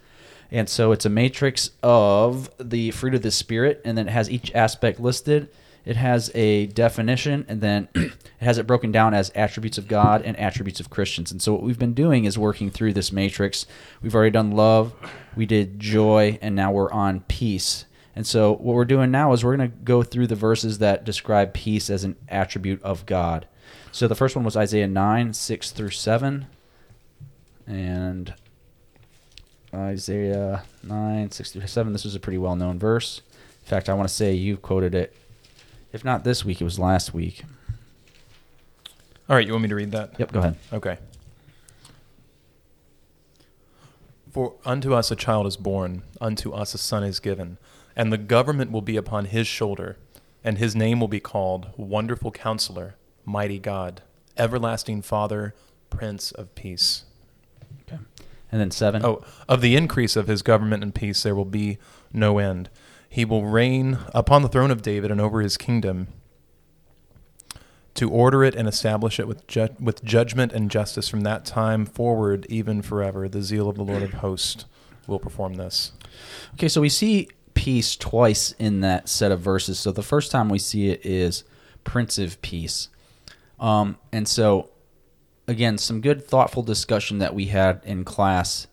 and 0.51 0.69
so 0.69 0.93
it's 0.93 1.05
a 1.05 1.11
matrix 1.11 1.73
of 1.83 2.51
the 2.59 2.93
fruit 2.93 3.15
of 3.15 3.23
the 3.23 3.31
spirit, 3.31 3.81
and 3.85 3.99
then 3.99 4.09
it 4.09 4.13
has 4.13 4.31
each 4.31 4.55
aspect 4.55 5.01
listed. 5.01 5.49
It 5.89 5.97
has 5.97 6.31
a 6.35 6.67
definition, 6.67 7.47
and 7.49 7.63
then 7.63 7.89
it 7.95 8.13
has 8.43 8.59
it 8.59 8.67
broken 8.67 8.93
down 8.93 9.15
as 9.15 9.31
attributes 9.35 9.79
of 9.79 9.89
God 9.89 10.21
and 10.21 10.39
attributes 10.39 10.81
of 10.81 10.91
Christians. 10.91 11.33
And 11.33 11.41
so 11.41 11.55
what 11.55 11.63
we've 11.63 11.79
been 11.79 11.95
doing 11.95 12.27
is 12.27 12.37
working 12.37 12.71
through 12.71 12.93
this 12.93 13.11
matrix. 13.11 13.65
We've 14.03 14.15
already 14.15 14.33
done 14.33 14.51
love, 14.51 14.93
we 15.35 15.47
did 15.47 15.81
joy, 15.81 16.39
and 16.43 16.55
now 16.55 16.73
we're 16.73 16.93
on 16.93 17.21
peace. 17.21 17.87
And 18.15 18.27
so 18.27 18.51
what 18.51 18.75
we're 18.75 18.85
doing 18.85 19.11
now 19.11 19.33
is 19.33 19.43
we're 19.43 19.57
going 19.57 19.71
to 19.71 19.77
go 19.79 20.03
through 20.03 20.27
the 20.27 20.35
verses 20.35 20.77
that 20.77 21.07
describe 21.07 21.55
peace 21.55 21.89
as 21.89 22.05
an 22.05 22.17
attribute 22.29 22.83
of 22.83 23.07
God. 23.07 23.49
So 23.91 24.07
the 24.07 24.15
first 24.15 24.37
one 24.37 24.45
was 24.45 24.59
Isaiah 24.59 24.89
9, 24.89 25.33
6 25.33 25.71
through 25.71 25.89
7. 25.89 26.47
And 27.67 28.35
Isaiah 29.73 30.65
9, 30.83 31.31
6 31.31 31.51
through 31.51 31.67
7. 31.67 31.95
This 31.95 32.05
was 32.05 32.15
a 32.15 32.21
pretty 32.21 32.37
well 32.37 32.57
known 32.57 32.79
verse. 32.79 33.23
In 33.65 33.71
fact, 33.71 33.89
I 33.89 33.95
want 33.95 34.07
to 34.07 34.15
say 34.15 34.35
you 34.35 34.59
quoted 34.59 34.95
it. 34.95 35.17
If 35.93 36.05
not 36.05 36.25
this 36.25 36.45
week, 36.45 36.61
it 36.61 36.65
was 36.65 36.79
last 36.79 37.15
week. 37.15 37.43
All 39.29 39.37
right, 39.37 39.47
you 39.47 39.53
want 39.53 39.63
me 39.63 39.69
to 39.69 39.75
read 39.75 39.93
that? 39.93 40.19
Yep, 40.19 40.33
go 40.33 40.39
ahead. 40.41 40.57
Okay. 40.73 40.99
For 44.31 44.55
unto 44.65 44.95
us 44.95 45.11
a 45.11 45.17
child 45.17 45.47
is 45.47 45.57
born, 45.57 46.03
unto 46.21 46.53
us 46.53 46.75
a 46.75 46.79
son 46.79 47.03
is 47.05 47.21
given, 47.21 47.59
and 47.97 48.13
the 48.13 48.19
government 48.19 48.71
will 48.71 48.83
be 48.83 48.97
upon 48.97 49.27
his 49.27 49.47
shoulder, 49.47 49.97
and 50.45 50.59
his 50.59 50.77
name 50.77 51.01
will 51.01 51.09
be 51.09 51.21
called 51.21 51.71
Wonderful 51.77 52.31
Counselor, 52.31 52.95
Mighty 53.25 53.59
God, 53.59 54.03
Everlasting 54.37 55.03
Father, 55.03 55.55
Prince 55.91 56.31
of 56.33 56.55
Peace. 56.55 57.05
Okay. 57.83 58.01
And 58.53 58.61
then 58.61 58.71
7. 58.71 59.05
Oh, 59.05 59.25
of 59.49 59.61
the 59.61 59.77
increase 59.77 60.17
of 60.17 60.27
his 60.27 60.43
government 60.43 60.83
and 60.83 60.95
peace 60.95 61.23
there 61.23 61.35
will 61.35 61.45
be 61.45 61.79
no 62.13 62.39
end. 62.39 62.71
He 63.09 63.25
will 63.25 63.47
reign 63.47 63.99
upon 64.15 64.43
the 64.43 64.49
throne 64.49 64.71
of 64.71 64.83
David 64.83 65.11
and 65.11 65.21
over 65.21 65.41
his 65.41 65.57
kingdom 65.57 66.09
to 67.95 68.09
order 68.09 68.45
it 68.45 68.55
and 68.55 68.69
establish 68.69 69.19
it 69.19 69.27
with 69.27 69.47
ju- 69.49 69.75
with 69.81 70.05
judgment 70.05 70.53
and 70.53 70.71
justice 70.71 71.09
from 71.09 71.23
that 71.23 71.45
time 71.45 71.85
forward 71.85 72.47
even 72.49 72.81
forever. 72.81 73.29
The 73.29 73.43
zeal 73.43 73.69
of 73.69 73.77
the 73.77 73.83
Lord 73.83 74.03
of 74.03 74.15
hosts 74.15 74.67
will 75.09 75.19
perform 75.19 75.55
this. 75.55 75.93
Okay, 76.55 76.69
so 76.69 76.81
we 76.81 76.91
see 76.91 77.29
peace 77.55 77.97
twice 77.97 78.53
in 78.53 78.83
that 78.83 79.09
set 79.09 79.33
of 79.33 79.41
verses. 79.41 79.81
So 79.81 79.91
the 79.91 80.03
first 80.03 80.31
time 80.31 80.49
we 80.49 80.61
see 80.61 80.91
it 80.91 81.05
is 81.05 81.43
Prince 81.83 82.19
of 82.19 82.41
Peace. 82.41 82.89
Um, 83.59 83.97
and 84.13 84.29
so, 84.29 84.71
again, 85.49 85.77
some 85.77 86.01
good, 86.01 86.25
thoughtful 86.25 86.63
discussion 86.63 87.19
that 87.19 87.35
we 87.35 87.47
had 87.47 87.81
in 87.85 88.05
class 88.05 88.69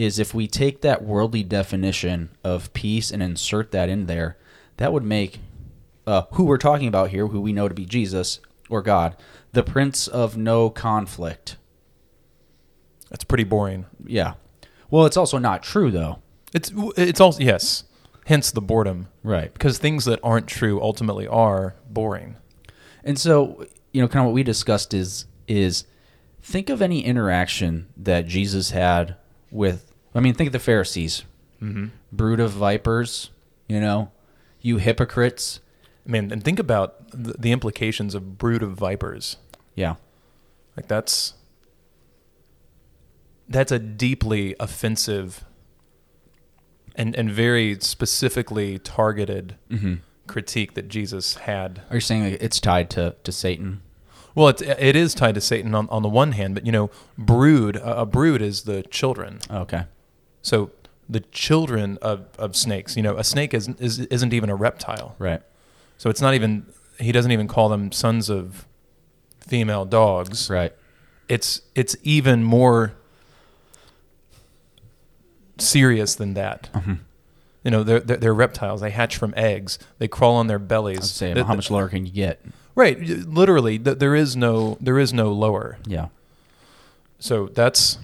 is 0.00 0.18
if 0.18 0.32
we 0.32 0.46
take 0.46 0.80
that 0.80 1.04
worldly 1.04 1.42
definition 1.42 2.30
of 2.42 2.72
peace 2.72 3.10
and 3.10 3.22
insert 3.22 3.70
that 3.70 3.90
in 3.90 4.06
there, 4.06 4.38
that 4.78 4.94
would 4.94 5.04
make 5.04 5.40
uh, 6.06 6.22
who 6.32 6.44
we're 6.44 6.56
talking 6.56 6.88
about 6.88 7.10
here, 7.10 7.26
who 7.26 7.38
we 7.40 7.52
know 7.52 7.68
to 7.68 7.74
be 7.74 7.84
Jesus 7.84 8.40
or 8.70 8.80
God, 8.80 9.14
the 9.52 9.62
Prince 9.62 10.08
of 10.08 10.38
no 10.38 10.70
conflict. 10.70 11.56
That's 13.10 13.24
pretty 13.24 13.44
boring. 13.44 13.84
Yeah. 14.06 14.34
Well, 14.90 15.04
it's 15.04 15.18
also 15.18 15.36
not 15.36 15.62
true, 15.62 15.90
though. 15.90 16.20
It's 16.54 16.72
it's 16.96 17.20
also 17.20 17.42
yes, 17.42 17.84
hence 18.24 18.50
the 18.50 18.62
boredom 18.62 19.08
Right. 19.22 19.52
because 19.52 19.76
things 19.78 20.06
that 20.06 20.18
aren't 20.22 20.46
true 20.46 20.80
ultimately 20.80 21.26
are 21.28 21.74
boring. 21.90 22.36
And 23.04 23.18
so, 23.18 23.66
you 23.92 24.00
know, 24.00 24.08
kind 24.08 24.20
of 24.22 24.28
what 24.28 24.34
we 24.34 24.42
discussed 24.44 24.94
is 24.94 25.26
is 25.46 25.84
think 26.40 26.70
of 26.70 26.80
any 26.80 27.04
interaction 27.04 27.88
that 27.98 28.26
Jesus 28.26 28.70
had 28.70 29.16
with. 29.50 29.89
I 30.14 30.20
mean, 30.20 30.34
think 30.34 30.48
of 30.48 30.52
the 30.52 30.58
Pharisees, 30.58 31.24
Mm-hmm. 31.62 31.86
brood 32.10 32.40
of 32.40 32.52
vipers. 32.52 33.30
You 33.68 33.80
know, 33.80 34.10
you 34.60 34.78
hypocrites. 34.78 35.60
I 36.06 36.10
mean, 36.10 36.32
and 36.32 36.42
think 36.42 36.58
about 36.58 37.10
the, 37.10 37.34
the 37.38 37.52
implications 37.52 38.14
of 38.14 38.38
brood 38.38 38.62
of 38.62 38.72
vipers. 38.72 39.36
Yeah, 39.74 39.96
Like 40.76 40.88
that's 40.88 41.34
that's 43.48 43.72
a 43.72 43.78
deeply 43.78 44.56
offensive 44.58 45.44
and 46.96 47.14
and 47.14 47.30
very 47.30 47.76
specifically 47.80 48.78
targeted 48.78 49.56
mm-hmm. 49.70 49.94
critique 50.26 50.74
that 50.74 50.88
Jesus 50.88 51.34
had. 51.36 51.82
Are 51.90 51.96
you 51.96 52.00
saying 52.00 52.22
that 52.24 52.42
it's 52.42 52.60
tied 52.60 52.90
to 52.90 53.16
to 53.22 53.32
Satan? 53.32 53.82
Well, 54.34 54.48
it's, 54.48 54.62
it 54.62 54.94
is 54.96 55.12
tied 55.14 55.34
to 55.34 55.40
Satan 55.40 55.74
on, 55.74 55.88
on 55.90 56.02
the 56.02 56.08
one 56.08 56.32
hand, 56.32 56.54
but 56.54 56.64
you 56.64 56.72
know, 56.72 56.90
brood 57.18 57.76
a 57.82 58.06
brood 58.06 58.40
is 58.40 58.62
the 58.62 58.82
children. 58.84 59.40
Okay. 59.50 59.84
So 60.42 60.70
the 61.08 61.20
children 61.20 61.98
of, 62.00 62.26
of 62.38 62.56
snakes, 62.56 62.96
you 62.96 63.02
know, 63.02 63.16
a 63.16 63.24
snake 63.24 63.52
is, 63.52 63.68
is 63.78 64.00
isn't 64.00 64.32
even 64.32 64.48
a 64.50 64.56
reptile. 64.56 65.16
Right. 65.18 65.42
So 65.98 66.08
it's 66.08 66.20
not 66.20 66.34
even 66.34 66.66
he 66.98 67.12
doesn't 67.12 67.32
even 67.32 67.48
call 67.48 67.68
them 67.68 67.92
sons 67.92 68.30
of 68.30 68.66
female 69.40 69.84
dogs. 69.84 70.48
Right. 70.48 70.72
It's 71.28 71.62
it's 71.74 71.96
even 72.02 72.44
more 72.44 72.94
serious 75.58 76.14
than 76.14 76.34
that. 76.34 76.70
Mm-hmm. 76.74 76.94
You 77.64 77.70
know, 77.70 77.82
they're, 77.82 78.00
they're 78.00 78.16
they're 78.16 78.34
reptiles. 78.34 78.80
They 78.80 78.90
hatch 78.90 79.16
from 79.16 79.34
eggs. 79.36 79.78
They 79.98 80.08
crawl 80.08 80.36
on 80.36 80.46
their 80.46 80.58
bellies. 80.58 80.98
I 80.98 81.00
was 81.00 81.12
saying, 81.12 81.34
Th- 81.34 81.46
how 81.46 81.54
much 81.54 81.70
lower 81.70 81.88
can 81.88 82.06
you 82.06 82.12
get? 82.12 82.40
Right, 82.74 82.98
literally, 83.00 83.78
th- 83.78 83.98
there 83.98 84.14
is 84.14 84.36
no 84.36 84.78
there 84.80 84.98
is 84.98 85.12
no 85.12 85.32
lower. 85.32 85.76
Yeah. 85.86 86.08
So 87.18 87.46
that's 87.48 87.98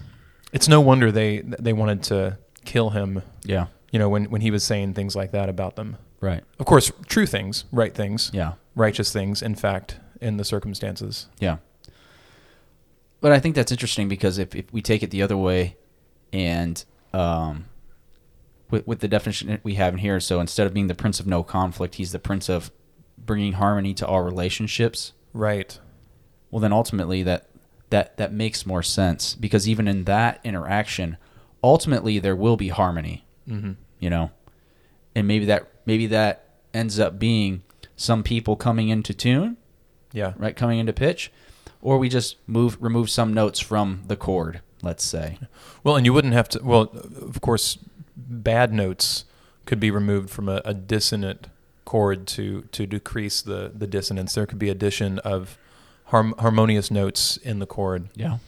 it's 0.57 0.69
no 0.69 0.81
wonder 0.81 1.13
they 1.13 1.41
they 1.67 1.73
wanted 1.75 2.03
to 2.05 2.39
kill 2.65 2.91
him. 2.91 3.23
Yeah. 3.45 3.67
You 3.93 3.99
know, 3.99 4.09
when 4.09 4.25
when 4.31 4.41
he 4.41 4.51
was 4.51 4.65
saying 4.65 4.95
things 4.95 5.15
like 5.15 5.31
that 5.33 5.49
about 5.49 5.77
them. 5.77 5.97
Right. 6.21 6.43
Of 6.59 6.65
course, 6.67 6.91
true 7.07 7.27
things, 7.27 7.65
right 7.71 7.95
things, 7.95 8.31
Yeah. 8.33 8.53
righteous 8.75 9.13
things. 9.13 9.43
In 9.43 9.55
fact, 9.55 10.01
in 10.21 10.39
the 10.39 10.45
circumstances. 10.45 11.27
Yeah. 11.39 11.59
But 13.21 13.33
I 13.33 13.39
think 13.39 13.55
that's 13.55 13.71
interesting 13.73 14.09
because 14.09 14.39
if, 14.39 14.55
if 14.55 14.73
we 14.73 14.81
take 14.83 15.03
it 15.03 15.11
the 15.11 15.23
other 15.23 15.37
way 15.37 15.77
and 16.33 16.83
um, 17.13 17.67
with, 18.71 18.87
with 18.87 19.01
the 19.01 19.09
definition 19.09 19.49
that 19.49 19.63
we 19.65 19.75
have 19.75 19.95
in 19.95 19.99
here, 19.99 20.21
so 20.21 20.41
instead 20.41 20.67
of 20.67 20.73
being 20.75 20.87
the 20.87 20.95
prince 20.95 21.21
of 21.21 21.27
no 21.27 21.43
conflict, 21.43 21.97
he's 21.97 22.13
the 22.13 22.19
prince 22.19 22.49
of 22.49 22.71
bringing 23.19 23.55
harmony 23.55 23.95
to 23.95 24.07
all 24.07 24.23
relationships. 24.23 25.13
Right. 25.33 25.79
Well, 26.51 26.61
then 26.61 26.73
ultimately 26.73 27.23
that, 27.25 27.49
that, 27.90 28.16
that 28.16 28.33
makes 28.33 28.66
more 28.66 28.83
sense 28.83 29.35
because 29.35 29.69
even 29.69 29.87
in 29.88 30.05
that 30.05 30.40
interaction, 30.45 31.16
ultimately 31.62 32.19
there 32.19 32.37
will 32.37 32.57
be 32.57 32.69
harmony, 32.69 33.25
Mm-hmm. 33.49 33.73
you 34.00 34.11
know? 34.11 34.31
And 35.14 35.26
maybe 35.28 35.45
that, 35.47 35.69
maybe 35.87 36.07
that 36.09 36.49
ends 36.75 36.99
up 36.99 37.19
being 37.19 37.62
some 37.97 38.23
people 38.23 38.57
coming 38.57 38.88
into 38.88 39.14
tune 39.14 39.57
Yeah. 40.12 40.33
right 40.37 40.55
coming 40.57 40.78
into 40.78 40.93
pitch 40.93 41.33
or 41.81 41.97
we 41.99 42.09
just 42.09 42.37
move 42.47 42.76
remove 42.81 43.09
some 43.09 43.33
notes 43.33 43.59
from 43.61 44.02
the 44.09 44.16
chord 44.16 44.61
let's 44.83 45.05
say 45.05 45.38
Well, 45.85 45.97
and 45.97 46.05
you 46.05 46.12
wouldn't 46.12 46.35
have 46.35 46.49
to. 46.50 46.61
Well, 46.62 46.90
of 47.23 47.40
course, 47.40 47.78
bad 48.16 48.73
notes 48.73 49.25
could 49.64 49.81
be 49.81 49.90
removed 49.90 50.28
from 50.28 50.49
a, 50.49 50.61
a 50.64 50.75
dissonant 50.75 51.47
chord 51.87 52.26
to 52.26 52.62
to 52.73 52.87
decrease 52.87 53.40
the 53.40 53.73
the 53.75 53.87
dissonance. 53.87 54.35
There 54.35 54.45
could 54.47 54.59
be 54.59 54.69
addition 54.69 55.19
of 55.21 55.57
harm, 56.07 56.35
harmonious 56.39 56.91
notes 56.91 57.37
in 57.39 57.59
the 57.59 57.67
chord. 57.67 58.09
yeah 58.15 58.39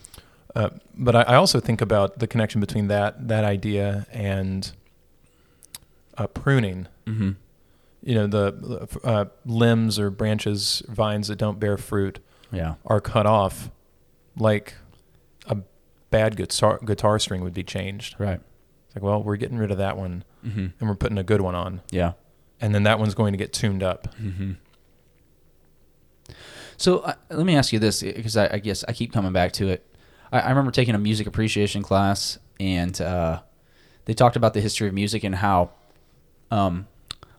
Uh, 0.54 0.70
but 0.96 1.14
I, 1.14 1.22
I 1.22 1.34
also 1.36 1.60
think 1.60 1.80
about 1.80 2.18
the 2.18 2.26
connection 2.26 2.60
between 2.60 2.88
that 2.88 3.28
that 3.28 3.44
idea 3.44 4.06
and 4.10 4.72
uh, 6.16 6.26
pruning. 6.26 6.88
mm-hmm. 7.06 7.32
You 8.02 8.14
know, 8.14 8.26
the 8.26 8.88
uh, 9.04 9.24
limbs 9.44 9.98
or 9.98 10.08
branches, 10.10 10.82
vines 10.88 11.28
that 11.28 11.36
don't 11.36 11.58
bear 11.60 11.76
fruit 11.76 12.18
yeah 12.50 12.74
are 12.86 13.00
cut 13.00 13.26
off, 13.26 13.70
like 14.36 14.74
a 15.46 15.58
bad 16.10 16.36
guitar 16.36 16.78
guitar 16.84 17.18
string 17.18 17.42
would 17.42 17.54
be 17.54 17.64
changed. 17.64 18.14
right 18.18 18.40
It's 18.86 18.96
like, 18.96 19.02
well, 19.02 19.22
we're 19.22 19.36
getting 19.36 19.58
rid 19.58 19.70
of 19.70 19.78
that 19.78 19.96
one 19.96 20.24
mm-hmm. 20.44 20.66
and 20.78 20.88
we're 20.88 20.94
putting 20.94 21.18
a 21.18 21.24
good 21.24 21.40
one 21.40 21.54
on, 21.54 21.82
yeah 21.90 22.12
and 22.60 22.74
then 22.74 22.84
that 22.84 22.98
one's 22.98 23.14
going 23.14 23.32
to 23.32 23.38
get 23.38 23.52
tuned 23.52 23.82
up. 23.82 24.14
mm-hmm. 24.16 24.52
So 26.78 27.00
uh, 27.00 27.12
let 27.28 27.44
me 27.44 27.54
ask 27.54 27.72
you 27.72 27.78
this 27.78 28.02
because 28.02 28.36
I, 28.36 28.54
I 28.54 28.58
guess 28.58 28.84
i 28.88 28.92
keep 28.92 29.12
coming 29.12 29.32
back 29.32 29.52
to 29.52 29.68
it 29.68 29.84
I, 30.32 30.40
I 30.40 30.48
remember 30.48 30.70
taking 30.70 30.94
a 30.94 30.98
music 30.98 31.26
appreciation 31.26 31.82
class 31.82 32.38
and 32.60 32.98
uh, 33.00 33.40
they 34.04 34.14
talked 34.14 34.36
about 34.36 34.54
the 34.54 34.60
history 34.60 34.88
of 34.88 34.94
music 34.94 35.24
and 35.24 35.34
how, 35.34 35.70
um, 36.50 36.86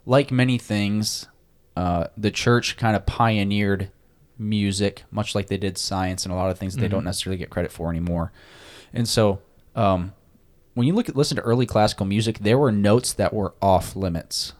like 0.06 0.32
many 0.32 0.58
things, 0.58 1.28
uh, 1.76 2.08
the 2.18 2.32
church 2.32 2.78
kind 2.78 2.96
of 2.96 3.06
pioneered 3.06 3.92
music, 4.38 5.04
much 5.12 5.36
like 5.36 5.48
they 5.48 5.58
did 5.58 5.78
science 5.78 6.26
and 6.26 6.34
a 6.34 6.36
lot 6.36 6.50
of 6.50 6.58
things 6.58 6.76
that 6.76 6.82
they 6.82 6.88
don't 6.88 7.04
necessarily 7.04 7.38
get 7.38 7.50
credit 7.50 7.72
for 7.72 7.90
anymore. 7.90 8.32
And 8.94 9.08
so, 9.08 9.42
um, 9.76 10.14
when 10.74 10.88
you 10.88 10.94
look 10.94 11.10
at 11.10 11.16
listen 11.16 11.36
to 11.36 11.42
early 11.42 11.66
classical 11.66 12.06
music, 12.06 12.40
there 12.40 12.58
were 12.58 12.72
notes 12.72 13.14
that 13.14 13.34
were 13.34 13.54
off 13.62 13.96
limits 13.96 14.54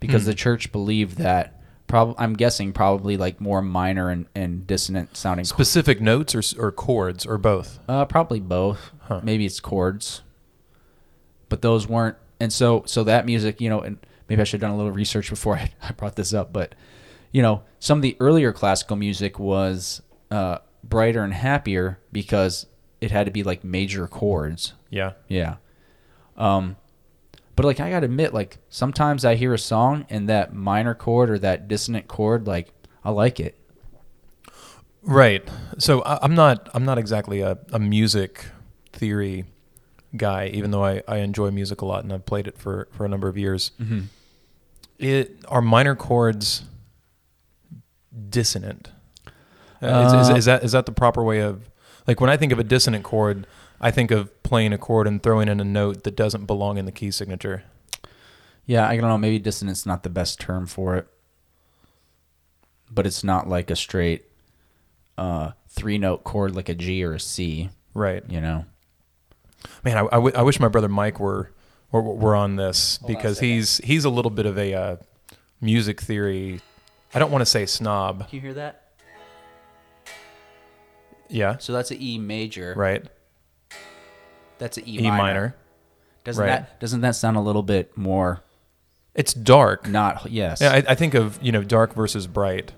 because 0.00 0.24
the 0.24 0.34
church 0.34 0.72
believed 0.72 1.18
that. 1.18 1.55
Prob- 1.86 2.14
I'm 2.18 2.34
guessing 2.34 2.72
probably 2.72 3.16
like 3.16 3.40
more 3.40 3.62
minor 3.62 4.10
and, 4.10 4.26
and 4.34 4.66
dissonant 4.66 5.16
sounding 5.16 5.44
Specific 5.44 6.00
notes 6.00 6.34
or, 6.34 6.42
or 6.58 6.72
chords 6.72 7.24
or 7.26 7.38
both? 7.38 7.78
uh, 7.88 8.04
probably 8.06 8.40
both. 8.40 8.92
Huh. 9.02 9.20
Maybe 9.22 9.46
it's 9.46 9.60
chords, 9.60 10.22
but 11.48 11.62
those 11.62 11.86
weren't. 11.88 12.16
And 12.40 12.52
so, 12.52 12.82
so 12.86 13.04
that 13.04 13.24
music, 13.24 13.60
you 13.60 13.70
know, 13.70 13.80
and 13.80 13.98
maybe 14.28 14.40
I 14.40 14.44
should 14.44 14.60
have 14.60 14.68
done 14.68 14.74
a 14.74 14.76
little 14.76 14.92
research 14.92 15.30
before 15.30 15.56
I, 15.58 15.70
I 15.82 15.92
brought 15.92 16.16
this 16.16 16.34
up. 16.34 16.52
But 16.52 16.74
you 17.32 17.42
know, 17.42 17.62
some 17.78 17.98
of 17.98 18.02
the 18.02 18.16
earlier 18.20 18.52
classical 18.52 18.96
music 18.96 19.38
was 19.38 20.02
uh, 20.30 20.58
brighter 20.82 21.22
and 21.22 21.32
happier 21.34 21.98
because 22.12 22.66
it 23.00 23.10
had 23.10 23.26
to 23.26 23.32
be 23.32 23.42
like 23.42 23.62
major 23.62 24.06
chords. 24.08 24.72
Yeah. 24.90 25.12
Yeah. 25.28 25.56
Um, 26.36 26.76
but 27.56 27.64
like 27.64 27.80
I 27.80 27.90
gotta 27.90 28.04
admit, 28.04 28.32
like 28.32 28.58
sometimes 28.68 29.24
I 29.24 29.34
hear 29.34 29.52
a 29.52 29.58
song 29.58 30.06
and 30.08 30.28
that 30.28 30.54
minor 30.54 30.94
chord 30.94 31.30
or 31.30 31.38
that 31.38 31.66
dissonant 31.68 32.06
chord, 32.06 32.46
like 32.46 32.72
I 33.04 33.10
like 33.10 33.40
it. 33.40 33.58
Right. 35.02 35.48
So 35.78 36.02
I, 36.02 36.18
I'm 36.22 36.34
not 36.34 36.68
I'm 36.74 36.84
not 36.84 36.98
exactly 36.98 37.40
a, 37.40 37.58
a 37.72 37.78
music 37.78 38.46
theory 38.92 39.44
guy, 40.16 40.48
even 40.52 40.70
though 40.70 40.84
I, 40.84 41.02
I 41.08 41.18
enjoy 41.18 41.50
music 41.50 41.80
a 41.80 41.86
lot 41.86 42.04
and 42.04 42.12
I've 42.12 42.26
played 42.26 42.46
it 42.46 42.56
for, 42.58 42.88
for 42.92 43.04
a 43.04 43.08
number 43.08 43.28
of 43.28 43.36
years. 43.36 43.72
Mm-hmm. 43.80 44.00
It 44.98 45.44
are 45.48 45.60
minor 45.60 45.94
chords 45.94 46.64
dissonant. 48.28 48.90
Uh, 49.82 49.86
is, 49.86 50.12
Uh, 50.12 50.18
is, 50.18 50.38
is 50.38 50.44
that 50.46 50.64
is 50.64 50.72
that 50.72 50.86
the 50.86 50.92
proper 50.92 51.22
way 51.22 51.40
of 51.40 51.68
like 52.06 52.20
when 52.20 52.30
I 52.30 52.36
think 52.36 52.52
of 52.52 52.58
a 52.58 52.64
dissonant 52.64 53.04
chord, 53.04 53.46
I 53.80 53.90
think 53.90 54.10
of 54.10 54.42
playing 54.42 54.72
a 54.72 54.78
chord 54.78 55.06
and 55.06 55.22
throwing 55.22 55.48
in 55.48 55.60
a 55.60 55.64
note 55.64 56.04
that 56.04 56.16
doesn't 56.16 56.46
belong 56.46 56.78
in 56.78 56.84
the 56.86 56.92
key 56.92 57.10
signature. 57.10 57.64
Yeah, 58.64 58.88
I 58.88 58.96
don't 58.96 59.08
know. 59.08 59.18
Maybe 59.18 59.38
dissonance 59.38 59.86
not 59.86 60.02
the 60.02 60.08
best 60.08 60.40
term 60.40 60.66
for 60.66 60.96
it, 60.96 61.06
but 62.90 63.06
it's 63.06 63.22
not 63.22 63.48
like 63.48 63.70
a 63.70 63.76
straight 63.76 64.24
uh, 65.18 65.52
three 65.68 65.98
note 65.98 66.24
chord 66.24 66.56
like 66.56 66.68
a 66.68 66.74
G 66.74 67.04
or 67.04 67.14
a 67.14 67.20
C. 67.20 67.70
Right. 67.94 68.24
You 68.28 68.40
know. 68.40 68.64
Man, 69.84 69.96
I, 69.96 70.00
I, 70.00 70.16
w- 70.16 70.34
I 70.34 70.42
wish 70.42 70.60
my 70.60 70.68
brother 70.68 70.88
Mike 70.88 71.20
were 71.20 71.50
were, 71.92 72.02
were 72.02 72.34
on 72.34 72.56
this 72.56 72.98
Hold 72.98 73.08
because 73.08 73.36
second. 73.36 73.48
he's 73.48 73.76
he's 73.78 74.04
a 74.04 74.10
little 74.10 74.30
bit 74.30 74.46
of 74.46 74.58
a 74.58 74.74
uh, 74.74 74.96
music 75.60 76.00
theory. 76.00 76.60
I 77.14 77.18
don't 77.18 77.30
want 77.30 77.42
to 77.42 77.46
say 77.46 77.66
snob. 77.66 78.28
Can 78.28 78.36
you 78.36 78.40
hear 78.40 78.54
that? 78.54 78.82
Yeah. 81.28 81.56
So 81.58 81.72
that's 81.72 81.90
an 81.90 81.98
E 82.00 82.18
major. 82.18 82.74
Right. 82.76 83.04
That's 84.58 84.78
an 84.78 84.84
E, 84.86 84.98
E 84.98 85.02
minor. 85.02 85.16
minor. 85.16 85.56
Doesn't 86.24 86.42
Right. 86.44 86.48
that 86.50 86.80
doesn't 86.80 87.00
that 87.02 87.14
sound 87.16 87.36
a 87.36 87.40
little 87.40 87.62
bit 87.62 87.96
more 87.96 88.42
It's 89.14 89.32
dark. 89.34 89.88
not 89.88 90.30
yes? 90.30 90.60
Yeah, 90.60 90.72
I, 90.72 90.84
I 90.88 90.94
think 90.94 91.14
of 91.14 91.38
you 91.42 91.52
know 91.52 91.62
dark 91.62 91.94
versus 91.94 92.26
bright. 92.26 92.72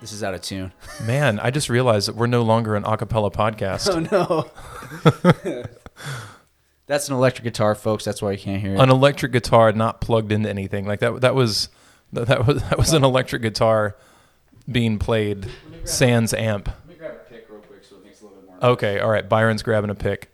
this 0.00 0.12
is 0.12 0.22
out 0.22 0.34
of 0.34 0.42
tune. 0.42 0.72
Man, 1.06 1.40
I 1.40 1.50
just 1.50 1.68
realized 1.70 2.08
that 2.08 2.14
we're 2.16 2.26
no 2.26 2.42
longer 2.42 2.76
an 2.76 2.84
a 2.84 2.96
cappella 2.96 3.30
podcast. 3.30 3.88
Oh 3.90 4.00
no. 5.54 5.64
That's 6.86 7.08
an 7.08 7.14
electric 7.14 7.44
guitar, 7.44 7.74
folks. 7.74 8.04
That's 8.04 8.20
why 8.20 8.32
you 8.32 8.38
can't 8.38 8.60
hear 8.60 8.74
it. 8.74 8.80
An 8.80 8.90
electric 8.90 9.32
guitar 9.32 9.72
not 9.72 10.02
plugged 10.02 10.30
into 10.32 10.50
anything 10.50 10.86
like 10.86 11.00
that. 11.00 11.22
That 11.22 11.34
was 11.34 11.70
that 12.12 12.46
was 12.46 12.62
that 12.64 12.76
was 12.78 12.92
an 12.92 13.02
electric 13.04 13.40
guitar 13.42 13.96
being 14.70 14.98
played 14.98 15.46
sans 15.84 16.34
amp. 16.34 16.68
Okay, 18.64 18.98
all 18.98 19.10
right. 19.10 19.28
Byron's 19.28 19.62
grabbing 19.62 19.90
a 19.90 19.94
pick. 19.94 20.30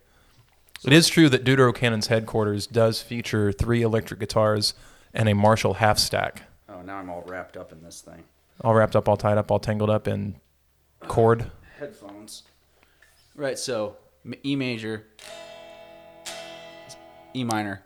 It 0.85 0.93
is 0.93 1.07
true 1.09 1.27
that 1.29 1.43
Deutero 1.43 1.75
Cannon's 1.75 2.07
headquarters 2.07 2.65
does 2.65 3.01
feature 3.01 3.51
three 3.51 3.81
electric 3.81 4.19
guitars 4.21 4.73
and 5.13 5.27
a 5.29 5.35
Marshall 5.35 5.75
half 5.75 5.99
stack, 5.99 6.43
Oh, 6.69 6.81
now 6.81 6.95
I'm 6.95 7.09
all 7.09 7.23
wrapped 7.27 7.57
up 7.57 7.73
in 7.73 7.83
this 7.83 7.99
thing. 7.99 8.23
all 8.63 8.73
wrapped 8.73 8.95
up, 8.95 9.09
all 9.09 9.17
tied 9.17 9.37
up, 9.37 9.51
all 9.51 9.59
tangled 9.59 9.89
up 9.89 10.07
in 10.07 10.35
uh, 11.01 11.07
cord. 11.07 11.51
Headphones. 11.77 12.43
Right. 13.35 13.59
So 13.59 13.97
E 14.45 14.55
major, 14.55 15.05
E 17.35 17.43
minor. 17.43 17.83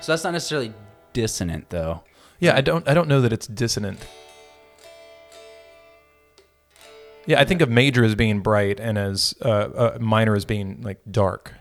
So 0.00 0.10
that's 0.12 0.24
not 0.24 0.32
necessarily 0.32 0.74
dissonant, 1.12 1.70
though. 1.70 2.02
Yeah, 2.40 2.56
I 2.56 2.60
don't 2.60 2.88
I 2.88 2.94
don't 2.94 3.06
know 3.06 3.20
that 3.20 3.32
it's 3.32 3.46
dissonant. 3.46 4.00
Yeah, 7.26 7.40
I 7.40 7.44
think 7.44 7.60
of 7.60 7.68
major 7.70 8.04
as 8.04 8.14
being 8.14 8.40
bright 8.40 8.80
and 8.80 8.98
as 8.98 9.34
uh, 9.44 9.48
uh, 9.48 9.98
minor 10.00 10.34
as 10.34 10.44
being 10.44 10.82
like 10.82 10.98
dark, 11.10 11.52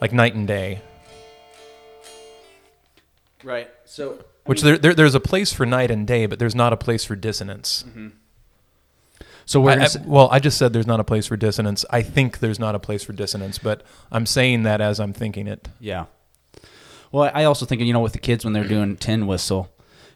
like 0.00 0.12
night 0.12 0.34
and 0.34 0.46
day. 0.46 0.82
Right. 3.42 3.70
So 3.84 4.22
Which 4.44 4.60
there, 4.62 4.76
there 4.78 4.94
there's 4.94 5.14
a 5.14 5.20
place 5.20 5.52
for 5.52 5.64
night 5.64 5.90
and 5.90 6.06
day, 6.06 6.26
but 6.26 6.38
there's 6.38 6.54
not 6.54 6.72
a 6.72 6.76
place 6.76 7.04
for 7.04 7.16
dissonance. 7.16 7.84
so 9.46 9.60
we're 9.60 9.70
I- 9.80 9.84
I- 9.84 9.88
well, 10.04 10.28
I 10.30 10.38
just 10.38 10.58
said 10.58 10.72
there's 10.72 10.86
not 10.86 11.00
a 11.00 11.04
place 11.04 11.26
for 11.26 11.36
dissonance. 11.36 11.84
I 11.90 12.02
think 12.02 12.40
there's 12.40 12.58
not 12.58 12.74
a 12.74 12.78
place 12.78 13.02
for 13.02 13.12
dissonance, 13.12 13.58
but 13.58 13.82
I'm 14.12 14.26
saying 14.26 14.64
that 14.64 14.80
as 14.80 15.00
I'm 15.00 15.12
thinking 15.14 15.46
it. 15.46 15.68
Yeah. 15.80 16.06
Well, 17.12 17.30
I 17.34 17.44
also 17.44 17.64
think 17.66 17.80
you 17.80 17.92
know 17.92 18.00
with 18.00 18.12
the 18.12 18.18
kids 18.18 18.44
when 18.44 18.52
they're 18.52 18.64
doing 18.76 18.96
tin 18.98 19.26
whistle, 19.26 19.70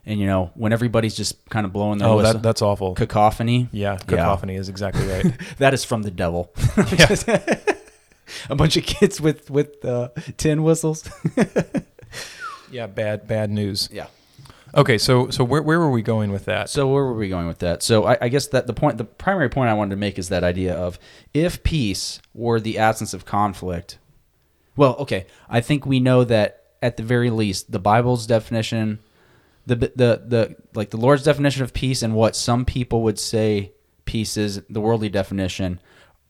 and 0.07 0.21
you 0.21 0.27
know 0.27 0.51
when 0.55 0.73
everybody's 0.73 1.15
just 1.15 1.45
kind 1.49 1.65
of 1.67 1.73
blowing 1.73 1.99
their 1.99 2.09
Oh, 2.09 2.23
that, 2.23 2.43
that's 2.43 2.63
awful. 2.63 2.95
cacophony. 2.95 3.69
Yeah, 3.73 3.97
cacophony 3.97 4.57
is 4.57 4.69
exactly 4.69 5.07
right. 5.07 5.33
That 5.59 5.75
is 5.75 5.85
from 5.85 6.03
the 6.03 6.11
devil. 6.11 6.53
A 8.51 8.55
bunch 8.57 8.77
of 8.77 8.85
kids 8.85 9.21
with 9.21 9.51
with 9.51 9.85
uh, 9.85 10.09
tin 10.37 10.63
whistles. 10.63 11.09
yeah, 12.71 12.87
bad 12.87 13.27
bad 13.29 13.51
news. 13.51 13.89
Yeah. 13.93 14.07
Okay, 14.77 14.99
so 14.99 15.31
so 15.31 15.45
where 15.45 15.63
where 15.63 15.79
were 15.79 15.91
we 15.91 16.03
going 16.03 16.33
with 16.33 16.47
that? 16.47 16.69
So 16.69 16.89
where 16.89 17.05
were 17.05 17.15
we 17.15 17.29
going 17.29 17.47
with 17.47 17.59
that? 17.61 17.83
So 17.83 18.05
I, 18.07 18.17
I 18.23 18.29
guess 18.29 18.49
that 18.49 18.67
the 18.67 18.73
point, 18.73 18.99
the 18.99 19.05
primary 19.05 19.49
point 19.49 19.71
I 19.71 19.75
wanted 19.75 19.91
to 19.91 19.97
make 19.97 20.19
is 20.19 20.31
that 20.31 20.43
idea 20.43 20.75
of 20.75 20.99
if 21.33 21.63
peace 21.63 22.21
were 22.33 22.59
the 22.61 22.79
absence 22.79 23.15
of 23.15 23.25
conflict. 23.25 23.99
Well, 24.77 24.97
okay, 24.97 25.27
I 25.49 25.61
think 25.61 25.87
we 25.87 26.01
know 26.01 26.25
that 26.25 26.63
at 26.83 26.97
the 26.97 27.05
very 27.05 27.31
least, 27.31 27.71
the 27.71 27.79
Bible's 27.79 28.27
definition, 28.27 28.99
the 29.67 29.77
the 29.77 30.23
the 30.27 30.57
like 30.75 30.91
the 30.91 30.97
Lord's 30.97 31.25
definition 31.25 31.63
of 31.63 31.73
peace 31.73 32.03
and 32.03 32.15
what 32.15 32.37
some 32.37 32.65
people 32.65 33.03
would 33.03 33.19
say 33.19 33.73
peace 34.05 34.37
is, 34.37 34.63
the 34.69 34.81
worldly 34.81 35.09
definition, 35.09 35.81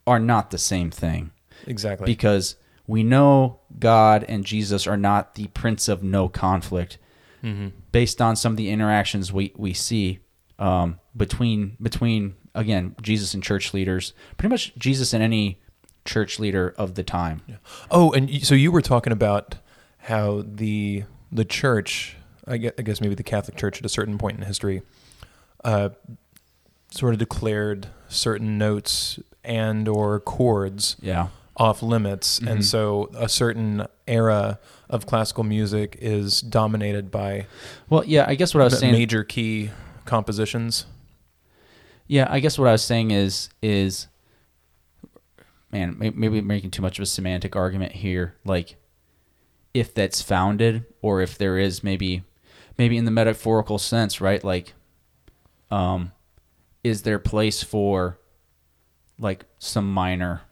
are 0.07 0.20
not 0.20 0.51
the 0.51 0.59
same 0.59 0.90
thing 0.90 1.33
exactly. 1.66 2.07
because 2.07 2.57
we 2.87 3.03
know 3.03 3.61
God 3.79 4.25
and 4.29 4.44
Jesus 4.44 4.87
are 4.87 4.97
not 4.97 5.35
the 5.35 5.49
Prince 5.49 5.88
of 5.88 6.03
no 6.03 6.29
conflict, 6.29 6.99
Mm-hmm. 7.42 7.68
based 7.92 8.23
on 8.23 8.37
some 8.37 8.53
of 8.53 8.57
the 8.57 8.70
interactions 8.70 9.31
we 9.31 9.53
we 9.57 9.75
see 9.75 10.20
um, 10.59 10.99
between 11.14 11.77
between 11.83 12.37
again 12.55 12.97
Jesus 13.03 13.35
and 13.35 13.42
church 13.42 13.75
leaders, 13.75 14.14
pretty 14.38 14.51
much 14.51 14.73
Jesus 14.79 15.12
and 15.12 15.23
any 15.23 15.61
church 16.07 16.38
leader 16.38 16.75
of 16.79 16.94
the 16.94 17.03
time. 17.03 17.42
Oh, 17.90 18.12
and 18.12 18.42
so 18.47 18.55
you 18.55 18.73
were 18.73 18.81
talking 18.81 19.12
about 19.12 19.57
how 19.99 20.42
the 20.47 21.05
the 21.31 21.44
church, 21.44 22.16
I 22.46 22.57
guess, 22.59 22.72
I 22.78 22.83
guess 22.83 23.00
maybe 23.00 23.14
the 23.14 23.22
Catholic 23.22 23.57
Church 23.57 23.78
at 23.78 23.87
a 23.87 23.88
certain 23.88 24.18
point 24.18 24.38
in 24.38 24.44
history, 24.44 24.83
uh, 25.64 25.90
sort 26.90 27.14
of 27.14 27.18
declared 27.18 27.88
certain 28.09 28.59
notes 28.59 29.18
and 29.42 29.88
or 29.88 30.20
chords 30.20 30.96
Yeah, 31.00 31.28
off 31.57 31.83
limits, 31.83 32.40
Mhm. 32.40 32.50
and 32.50 32.64
so 32.64 33.11
a 33.16 33.28
certain 33.28 33.87
era 34.07 34.59
of 34.90 35.07
classical 35.07 35.42
music 35.44 35.96
is 36.00 36.40
dominated 36.40 37.11
by 37.11 37.46
well, 37.88 38.04
yeah. 38.04 38.24
I 38.28 38.35
guess 38.35 38.54
what 38.54 38.61
I 38.61 38.64
was 38.64 38.78
saying. 38.78 38.92
major 38.92 39.24
key 39.24 39.70
compositions. 40.04 40.87
Yeah, 42.07 42.26
I 42.30 42.40
guess 42.40 42.59
what 42.59 42.68
I 42.68 42.72
was 42.72 42.85
saying 42.85 43.11
is 43.11 43.48
is 43.62 44.07
man, 45.72 45.96
maybe 45.98 46.40
making 46.40 46.70
too 46.70 46.83
much 46.83 46.98
of 46.98 47.02
a 47.02 47.07
semantic 47.07 47.57
argument 47.57 47.92
here. 47.92 48.35
Like, 48.44 48.76
if 49.72 49.92
that's 49.92 50.22
founded, 50.22 50.85
or 51.02 51.20
if 51.20 51.37
there 51.37 51.59
is 51.59 51.83
maybe, 51.83 52.22
maybe 52.78 52.96
in 52.96 53.04
the 53.04 53.10
metaphorical 53.10 53.78
sense, 53.78 54.20
right? 54.20 54.42
Like, 54.42 54.74
um, 55.70 56.12
is 56.82 57.02
there 57.02 57.18
place 57.18 57.62
for 57.62 58.18
like 59.18 59.44
some 59.58 59.92
minor? 59.92 60.42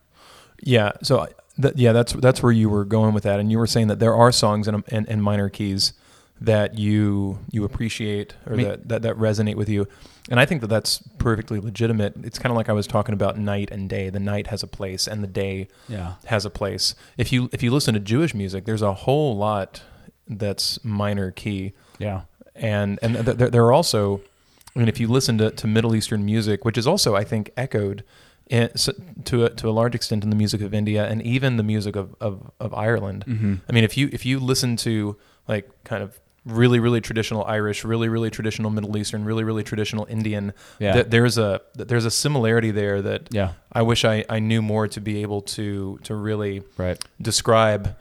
Yeah. 0.62 0.92
So, 1.02 1.26
th- 1.60 1.74
yeah, 1.76 1.92
that's 1.92 2.12
that's 2.14 2.42
where 2.42 2.52
you 2.52 2.68
were 2.68 2.84
going 2.84 3.14
with 3.14 3.24
that, 3.24 3.40
and 3.40 3.50
you 3.50 3.58
were 3.58 3.66
saying 3.66 3.88
that 3.88 3.98
there 3.98 4.14
are 4.14 4.32
songs 4.32 4.68
in, 4.68 4.82
in, 4.88 5.06
in 5.06 5.20
minor 5.20 5.48
keys 5.48 5.92
that 6.40 6.76
you 6.78 7.38
you 7.50 7.64
appreciate 7.64 8.34
or 8.46 8.56
Me- 8.56 8.64
that, 8.64 8.88
that 8.88 9.02
that 9.02 9.16
resonate 9.16 9.54
with 9.56 9.68
you. 9.68 9.86
And 10.30 10.38
I 10.38 10.46
think 10.46 10.60
that 10.60 10.68
that's 10.68 10.98
perfectly 11.18 11.58
legitimate. 11.58 12.14
It's 12.22 12.38
kind 12.38 12.52
of 12.52 12.56
like 12.56 12.68
I 12.68 12.72
was 12.72 12.86
talking 12.86 13.12
about 13.12 13.36
night 13.38 13.70
and 13.72 13.88
day. 13.88 14.08
The 14.08 14.20
night 14.20 14.46
has 14.46 14.62
a 14.62 14.68
place 14.68 15.08
and 15.08 15.22
the 15.22 15.26
day 15.28 15.66
Yeah. 15.88 16.14
has 16.26 16.44
a 16.44 16.50
place. 16.50 16.94
If 17.18 17.32
you 17.32 17.48
if 17.52 17.62
you 17.62 17.70
listen 17.72 17.94
to 17.94 18.00
Jewish 18.00 18.32
music, 18.34 18.64
there's 18.64 18.82
a 18.82 18.94
whole 18.94 19.36
lot 19.36 19.82
that's 20.28 20.82
minor 20.84 21.32
key 21.32 21.72
Yeah. 22.02 22.20
and 22.54 22.98
and 23.02 23.14
th- 23.24 23.38
th- 23.38 23.50
there 23.52 23.64
are 23.64 23.72
also 23.72 24.20
I 24.74 24.78
mean 24.78 24.88
if 24.88 24.98
you 25.00 25.08
listen 25.08 25.38
to, 25.38 25.50
to 25.50 25.66
Middle 25.66 25.94
Eastern 25.94 26.24
music 26.24 26.64
which 26.64 26.76
is 26.78 26.86
also 26.86 27.14
I 27.14 27.24
think 27.24 27.50
echoed 27.56 28.04
in, 28.50 28.64
s- 28.74 28.90
to 29.24 29.44
a, 29.44 29.50
to 29.50 29.68
a 29.68 29.74
large 29.80 29.94
extent 29.94 30.24
in 30.24 30.30
the 30.30 30.36
music 30.36 30.60
of 30.60 30.74
India 30.74 31.06
and 31.06 31.22
even 31.22 31.56
the 31.56 31.62
music 31.62 31.96
of, 31.96 32.14
of, 32.20 32.50
of 32.60 32.74
Ireland 32.74 33.24
Mm-hmm. 33.26 33.54
I 33.68 33.72
mean 33.72 33.84
if 33.84 33.96
you 33.96 34.08
if 34.12 34.26
you 34.26 34.38
listen 34.40 34.76
to 34.78 35.16
like 35.48 35.70
kind 35.84 36.02
of 36.02 36.18
really 36.44 36.80
really 36.80 37.00
traditional 37.00 37.44
Irish 37.44 37.84
really 37.84 38.08
really 38.08 38.28
traditional 38.30 38.70
Middle 38.70 38.96
Eastern 38.96 39.24
really 39.24 39.44
really 39.44 39.62
traditional 39.62 40.06
Indian 40.10 40.52
Yeah. 40.80 40.92
th- 40.94 41.06
there's 41.08 41.38
a 41.38 41.60
there's 41.74 42.04
a 42.04 42.10
similarity 42.10 42.72
there 42.72 43.00
that 43.02 43.28
yeah. 43.30 43.52
I 43.72 43.82
wish 43.82 44.04
I, 44.04 44.24
I 44.28 44.40
knew 44.40 44.60
more 44.60 44.88
to 44.88 45.00
be 45.00 45.22
able 45.22 45.40
to 45.56 45.98
to 46.02 46.14
really 46.14 46.62
Right. 46.76 46.98
describe 47.20 47.94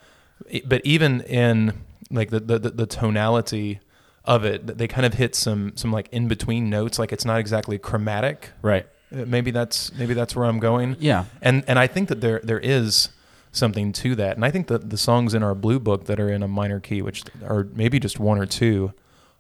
but 0.66 0.82
even 0.86 1.22
in 1.22 1.74
like 2.10 2.30
the, 2.32 2.40
the 2.40 2.58
the 2.60 2.88
tonality 2.88 3.80
of 4.26 4.46
it 4.46 4.78
they 4.78 4.88
kind 4.88 5.06
of 5.06 5.16
hit 5.16 5.34
some 5.36 5.72
some 5.76 5.92
like 5.92 6.08
in 6.12 6.28
between 6.28 6.70
notes 6.70 7.00
like 7.00 7.12
it's 7.12 7.26
not 7.26 7.40
exactly 7.40 7.78
chromatic 7.78 8.52
Right. 8.62 8.86
Uh, 9.12 9.26
maybe 9.26 9.50
that's 9.52 9.92
maybe 9.96 10.14
that's 10.14 10.36
where 10.36 10.46
i'm 10.46 10.60
going 10.60 10.96
Yeah. 11.00 11.26
and 11.42 11.64
and 11.68 11.80
i 11.80 11.88
think 11.88 12.08
that 12.10 12.22
there 12.22 12.40
there 12.44 12.60
is 12.60 13.10
something 13.52 13.92
to 13.94 14.14
that 14.16 14.36
and 14.36 14.46
i 14.46 14.52
think 14.52 14.68
that 14.68 14.90
the 14.92 14.98
songs 14.98 15.34
in 15.34 15.42
our 15.44 15.56
blue 15.56 15.80
book 15.80 16.06
that 16.06 16.20
are 16.20 16.30
in 16.30 16.44
a 16.44 16.48
minor 16.48 16.80
key 16.80 17.02
which 17.02 17.24
are 17.44 17.68
maybe 17.74 18.00
just 18.00 18.20
one 18.20 18.38
or 18.38 18.46
two 18.46 18.94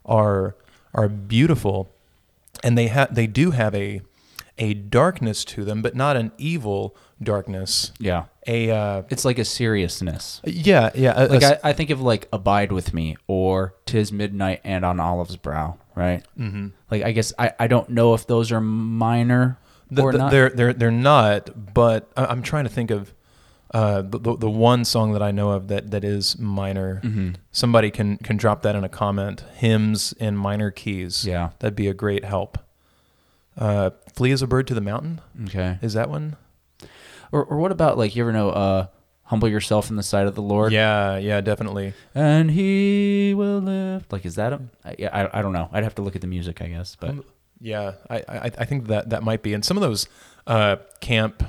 are 0.06 0.56
are 0.94 1.08
beautiful 1.08 1.94
and 2.64 2.78
they 2.78 2.88
have 2.88 3.14
they 3.14 3.28
do 3.28 3.52
have 3.52 3.76
a 3.76 4.02
a 4.58 4.74
darkness 4.74 5.46
to 5.46 5.64
them 5.64 5.82
but 5.82 5.96
not 5.96 6.18
an 6.18 6.32
evil 6.38 6.96
darkness 7.22 7.92
Yeah. 8.00 8.24
a 8.48 8.72
uh 8.72 9.04
It's 9.10 9.26
like 9.26 9.38
a 9.40 9.46
seriousness. 9.46 10.42
yeah 10.46 10.90
yeah 10.96 11.14
a- 11.16 11.28
Like 11.28 11.44
I, 11.44 11.60
I 11.70 11.74
think 11.74 11.90
of 11.92 12.02
like 12.02 12.28
Abide 12.34 12.72
with 12.72 12.94
Me 12.94 13.16
or 13.28 13.76
Tis 13.86 14.12
Midnight 14.12 14.62
and 14.64 14.84
on 14.86 15.00
Olive's 15.00 15.38
Brow, 15.38 15.78
right? 15.96 16.24
Mhm. 16.40 16.72
Like 16.90 17.04
I 17.04 17.12
guess 17.12 17.34
I, 17.38 17.54
I 17.60 17.68
don't 17.68 17.90
know 17.90 18.14
if 18.14 18.26
those 18.28 18.52
are 18.52 18.62
minor 18.62 19.58
or 19.98 20.14
not. 20.14 20.32
They're 20.32 20.50
they're 20.50 20.74
they're 20.74 20.92
not. 20.92 21.74
But 21.74 22.10
I- 22.18 22.26
I'm 22.26 22.42
trying 22.42 22.64
to 22.64 22.70
think 22.70 22.92
of 22.92 23.14
uh, 23.74 24.02
the, 24.02 24.20
the 24.20 24.38
the 24.38 24.50
one 24.50 24.84
song 24.84 25.14
that 25.14 25.22
I 25.22 25.32
know 25.32 25.52
of 25.52 25.68
that 25.70 25.92
that 25.92 26.04
is 26.04 26.38
minor. 26.40 27.00
Mhm. 27.04 27.36
Somebody 27.52 27.90
can 27.92 28.18
can 28.18 28.36
drop 28.38 28.64
that 28.64 28.76
in 28.76 28.84
a 28.84 28.90
comment. 28.90 29.46
Hymns 29.56 30.14
in 30.14 30.36
minor 30.36 30.72
keys. 30.72 31.26
Yeah. 31.26 31.52
that'd 31.60 31.76
be 31.76 31.88
a 31.88 31.94
great 31.94 32.26
help. 32.26 32.58
Uh, 33.58 33.92
Flee 34.14 34.32
as 34.32 34.42
a 34.42 34.48
bird 34.48 34.68
to 34.68 34.74
the 34.74 34.82
mountain. 34.82 35.22
Okay. 35.46 35.78
Is 35.82 35.94
that 35.94 36.10
one? 36.10 36.36
Or 37.32 37.44
or 37.46 37.58
what 37.58 37.72
about 37.72 37.98
like 37.98 38.16
you 38.16 38.24
ever 38.24 38.32
know 38.34 38.50
uh 38.50 38.88
humble 39.24 39.48
yourself 39.48 39.90
in 39.90 39.96
the 39.96 40.04
sight 40.04 40.28
of 40.28 40.36
the 40.36 40.42
Lord 40.42 40.74
Yeah, 40.74 41.18
yeah, 41.18 41.40
definitely. 41.42 41.94
and 42.14 42.52
he 42.52 43.34
will 43.34 43.60
lift 43.60 44.12
like 44.12 44.26
is 44.26 44.36
that 44.36 44.52
a 44.54 44.62
I- 44.84 44.96
yeah 45.00 45.10
I, 45.32 45.40
I 45.40 45.42
don't 45.42 45.54
know. 45.54 45.70
I'd 45.72 45.84
have 45.84 45.96
to 45.96 46.02
look 46.02 46.16
at 46.16 46.22
the 46.22 46.28
music 46.28 46.62
I 46.62 46.68
guess, 46.68 46.96
but 47.00 47.16
Yeah, 47.60 47.94
I, 48.10 48.18
I 48.28 48.52
I 48.60 48.66
think 48.66 48.88
that 48.88 49.10
that 49.12 49.24
might 49.24 49.42
be. 49.44 49.54
And 49.54 49.64
some 49.64 49.78
of 49.78 49.82
those 49.82 50.08
uh, 50.48 50.78
camp 51.00 51.44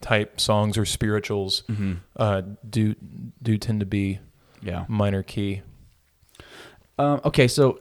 type 0.00 0.40
songs 0.40 0.76
or 0.78 0.84
spirituals 0.86 1.62
Mhm. 1.68 1.98
uh, 2.16 2.42
do 2.68 2.94
do 3.42 3.58
tend 3.58 3.80
to 3.80 3.86
be 3.86 4.18
yeah. 4.62 4.84
minor 4.88 5.22
key. 5.22 5.62
Um, 6.98 7.20
okay, 7.24 7.46
so, 7.48 7.78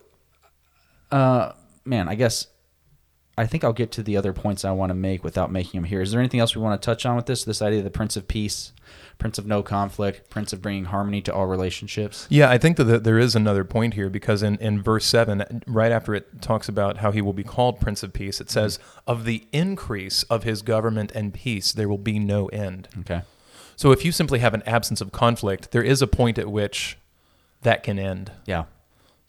uh, 1.12 1.54
man, 1.86 2.08
I 2.10 2.16
guess 2.16 2.48
I 3.38 3.46
think 3.46 3.64
I'll 3.64 3.74
get 3.74 3.92
to 3.94 4.04
the 4.04 4.16
other 4.16 4.32
points 4.32 4.64
I 4.64 4.72
want 4.72 4.92
to 4.92 4.96
make 4.96 5.24
without 5.24 5.52
making 5.52 5.82
them 5.82 5.90
here. 5.90 6.02
Is 6.02 6.12
there 6.12 6.22
anything 6.22 6.40
else 6.40 6.56
we 6.56 6.62
want 6.62 6.82
to 6.82 6.86
touch 6.86 7.06
on 7.06 7.18
with 7.18 7.26
this? 7.26 7.44
This 7.44 7.62
idea 7.62 7.80
of 7.80 7.84
the 7.84 7.92
Prince 7.92 8.16
of 8.16 8.30
Peace, 8.30 8.72
Prince 9.18 9.38
of 9.38 9.46
No 9.46 9.62
Conflict, 9.62 10.30
Prince 10.30 10.54
of 10.54 10.62
bringing 10.62 10.86
harmony 10.86 11.22
to 11.24 11.34
all 11.34 11.46
relationships. 11.46 12.28
Yeah, 12.30 12.50
I 12.50 12.58
think 12.58 12.78
that 12.78 13.04
there 13.04 13.20
is 13.20 13.36
another 13.36 13.66
point 13.66 13.96
here 13.96 14.10
because 14.10 14.42
in, 14.42 14.56
in 14.60 14.82
verse 14.82 15.06
7, 15.06 15.64
right 15.68 15.92
after 15.92 16.16
it 16.16 16.42
talks 16.42 16.70
about 16.70 16.98
how 16.98 17.12
he 17.12 17.22
will 17.22 17.34
be 17.34 17.44
called 17.44 17.82
Prince 17.82 18.04
of 18.04 18.14
Peace, 18.14 18.40
it 18.40 18.50
says, 18.50 18.78
mm-hmm. 18.78 18.92
Of 19.08 19.26
the 19.26 19.48
increase 19.52 20.24
of 20.24 20.44
his 20.44 20.62
government 20.62 21.12
and 21.14 21.34
peace, 21.34 21.72
there 21.74 21.90
will 21.90 21.98
be 21.98 22.18
no 22.18 22.48
end. 22.48 22.88
Okay. 23.02 23.22
So 23.76 23.92
if 23.92 24.06
you 24.06 24.12
simply 24.12 24.40
have 24.40 24.54
an 24.54 24.64
absence 24.66 25.02
of 25.02 25.12
conflict, 25.12 25.72
there 25.72 25.84
is 25.84 26.02
a 26.02 26.08
point 26.08 26.40
at 26.40 26.50
which 26.50 26.98
that 27.62 27.84
can 27.84 28.00
end. 28.00 28.32
Yeah. 28.46 28.66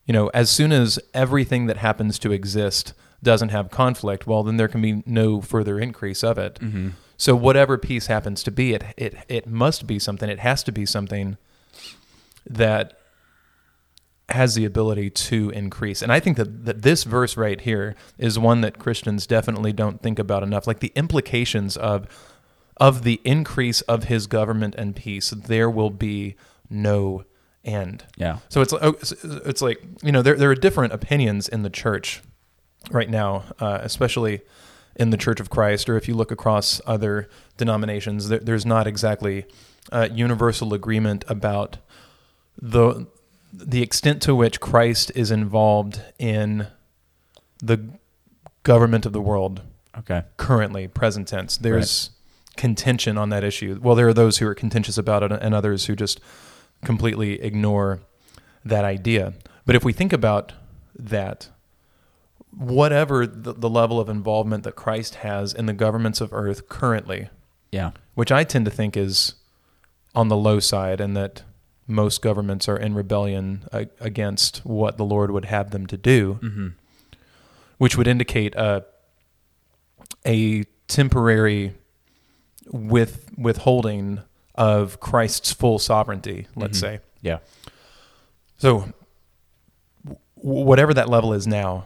You 0.06 0.12
know, 0.12 0.28
as 0.28 0.48
soon 0.48 0.70
as 0.70 1.00
everything 1.12 1.66
that 1.66 1.78
happens 1.78 2.18
to 2.20 2.30
exist 2.32 2.94
doesn't 3.22 3.48
have 3.50 3.70
conflict, 3.70 4.26
well, 4.26 4.42
then 4.42 4.56
there 4.56 4.68
can 4.68 4.82
be 4.82 5.02
no 5.06 5.40
further 5.40 5.78
increase 5.80 6.22
of 6.22 6.38
it. 6.38 6.58
Mm-hmm. 6.60 6.90
So 7.16 7.34
whatever 7.34 7.78
peace 7.78 8.06
happens 8.08 8.42
to 8.42 8.50
be, 8.50 8.74
it 8.74 8.84
it 8.96 9.14
it 9.28 9.46
must 9.46 9.86
be 9.86 9.98
something. 9.98 10.28
It 10.28 10.40
has 10.40 10.62
to 10.64 10.72
be 10.72 10.84
something 10.84 11.38
that 12.48 12.98
has 14.28 14.54
the 14.56 14.64
ability 14.64 15.08
to 15.08 15.50
increase. 15.50 16.02
And 16.02 16.12
I 16.12 16.18
think 16.18 16.36
that, 16.36 16.64
that 16.64 16.82
this 16.82 17.04
verse 17.04 17.36
right 17.36 17.60
here 17.60 17.94
is 18.18 18.38
one 18.38 18.60
that 18.62 18.78
Christians 18.78 19.24
definitely 19.26 19.72
don't 19.72 20.02
think 20.02 20.18
about 20.18 20.42
enough. 20.42 20.66
Like 20.66 20.80
the 20.80 20.92
implications 20.96 21.76
of 21.76 22.06
of 22.78 23.04
the 23.04 23.20
increase 23.24 23.80
of 23.82 24.04
his 24.04 24.26
government 24.26 24.74
and 24.76 24.94
peace, 24.94 25.30
there 25.30 25.70
will 25.70 25.88
be 25.90 26.34
no 26.68 27.24
end. 27.64 28.04
Yeah. 28.16 28.38
So 28.50 28.60
it's 28.60 28.72
oh, 28.74 28.88
it's- 28.90 29.12
it's 29.24 29.62
like 29.62 29.82
you 30.02 30.12
know 30.12 30.22
there 30.22 30.34
there 30.36 30.50
are 30.50 30.54
different 30.56 30.92
opinions 30.92 31.48
in 31.48 31.62
the 31.62 31.70
church 31.70 32.22
right 32.90 33.08
now, 33.10 33.44
uh, 33.58 33.78
especially 33.82 34.40
in 34.96 35.10
the 35.10 35.16
Church 35.16 35.40
of 35.40 35.50
Christ, 35.50 35.88
or 35.88 35.96
if 35.96 36.08
you 36.08 36.14
look 36.14 36.30
across 36.30 36.80
other 36.86 37.28
denominations, 37.56 38.28
there, 38.28 38.38
there's 38.38 38.64
not 38.66 38.86
exactly 38.86 39.44
uh, 39.92 40.08
universal 40.12 40.72
agreement 40.74 41.24
about 41.28 41.78
the 42.60 43.06
the 43.52 43.80
extent 43.82 44.20
to 44.22 44.34
which 44.34 44.60
Christ 44.60 45.10
is 45.14 45.30
involved 45.30 46.02
in 46.18 46.66
the 47.62 47.88
government 48.64 49.06
of 49.06 49.12
the 49.14 49.20
world 49.20 49.62
Okay. 49.96 50.24
currently, 50.36 50.88
present 50.88 51.26
tense. 51.28 51.56
There's 51.56 52.10
contention 52.56 53.16
on 53.16 53.30
that 53.30 53.44
issue. 53.44 53.78
Well, 53.82 53.94
there 53.94 54.08
are 54.08 54.12
those 54.14 54.38
who 54.38 54.46
are 54.46 54.54
contentious 54.54 54.98
about 54.98 55.22
it, 55.22 55.32
and 55.32 55.54
others 55.54 55.86
who 55.86 55.96
just 55.96 56.20
completely 56.84 57.40
ignore 57.40 58.00
that 58.64 58.84
idea. 58.84 59.32
But 59.64 59.74
if 59.74 59.84
we 59.84 59.92
think 59.94 60.12
about 60.12 60.52
that, 60.98 61.48
whatever 62.56 63.26
the, 63.26 63.52
the 63.52 63.68
level 63.68 64.00
of 64.00 64.08
involvement 64.08 64.64
that 64.64 64.74
Christ 64.76 65.16
has 65.16 65.52
in 65.52 65.66
the 65.66 65.72
governments 65.74 66.20
of 66.20 66.32
earth 66.32 66.68
currently, 66.68 67.28
Yeah. 67.70 67.90
which 68.14 68.32
I 68.32 68.44
tend 68.44 68.64
to 68.64 68.70
think 68.70 68.96
is 68.96 69.34
on 70.14 70.28
the 70.28 70.36
low 70.36 70.58
side, 70.60 71.00
and 71.00 71.14
that 71.16 71.42
most 71.86 72.22
governments 72.22 72.68
are 72.68 72.76
in 72.78 72.94
rebellion 72.94 73.64
uh, 73.72 73.84
against 74.00 74.58
what 74.64 74.96
the 74.96 75.04
Lord 75.04 75.30
would 75.30 75.44
have 75.44 75.70
them 75.70 75.86
to 75.86 75.96
do 75.96 76.38
Mm-hmm. 76.42 76.68
which 77.78 77.96
would 77.98 78.06
indicate 78.08 78.54
a 78.56 78.84
a 80.24 80.64
temporary 80.88 81.74
with 82.72 83.30
withholding 83.36 84.20
of 84.54 84.98
Christ's 84.98 85.52
full 85.52 85.78
sovereignty, 85.78 86.46
let's 86.56 86.78
Mhm. 86.78 86.80
say. 86.80 87.00
Yeah. 87.20 87.38
So 88.58 88.88
w- 90.04 90.18
whatever 90.34 90.94
that 90.94 91.08
level 91.08 91.32
is 91.34 91.46
now, 91.46 91.84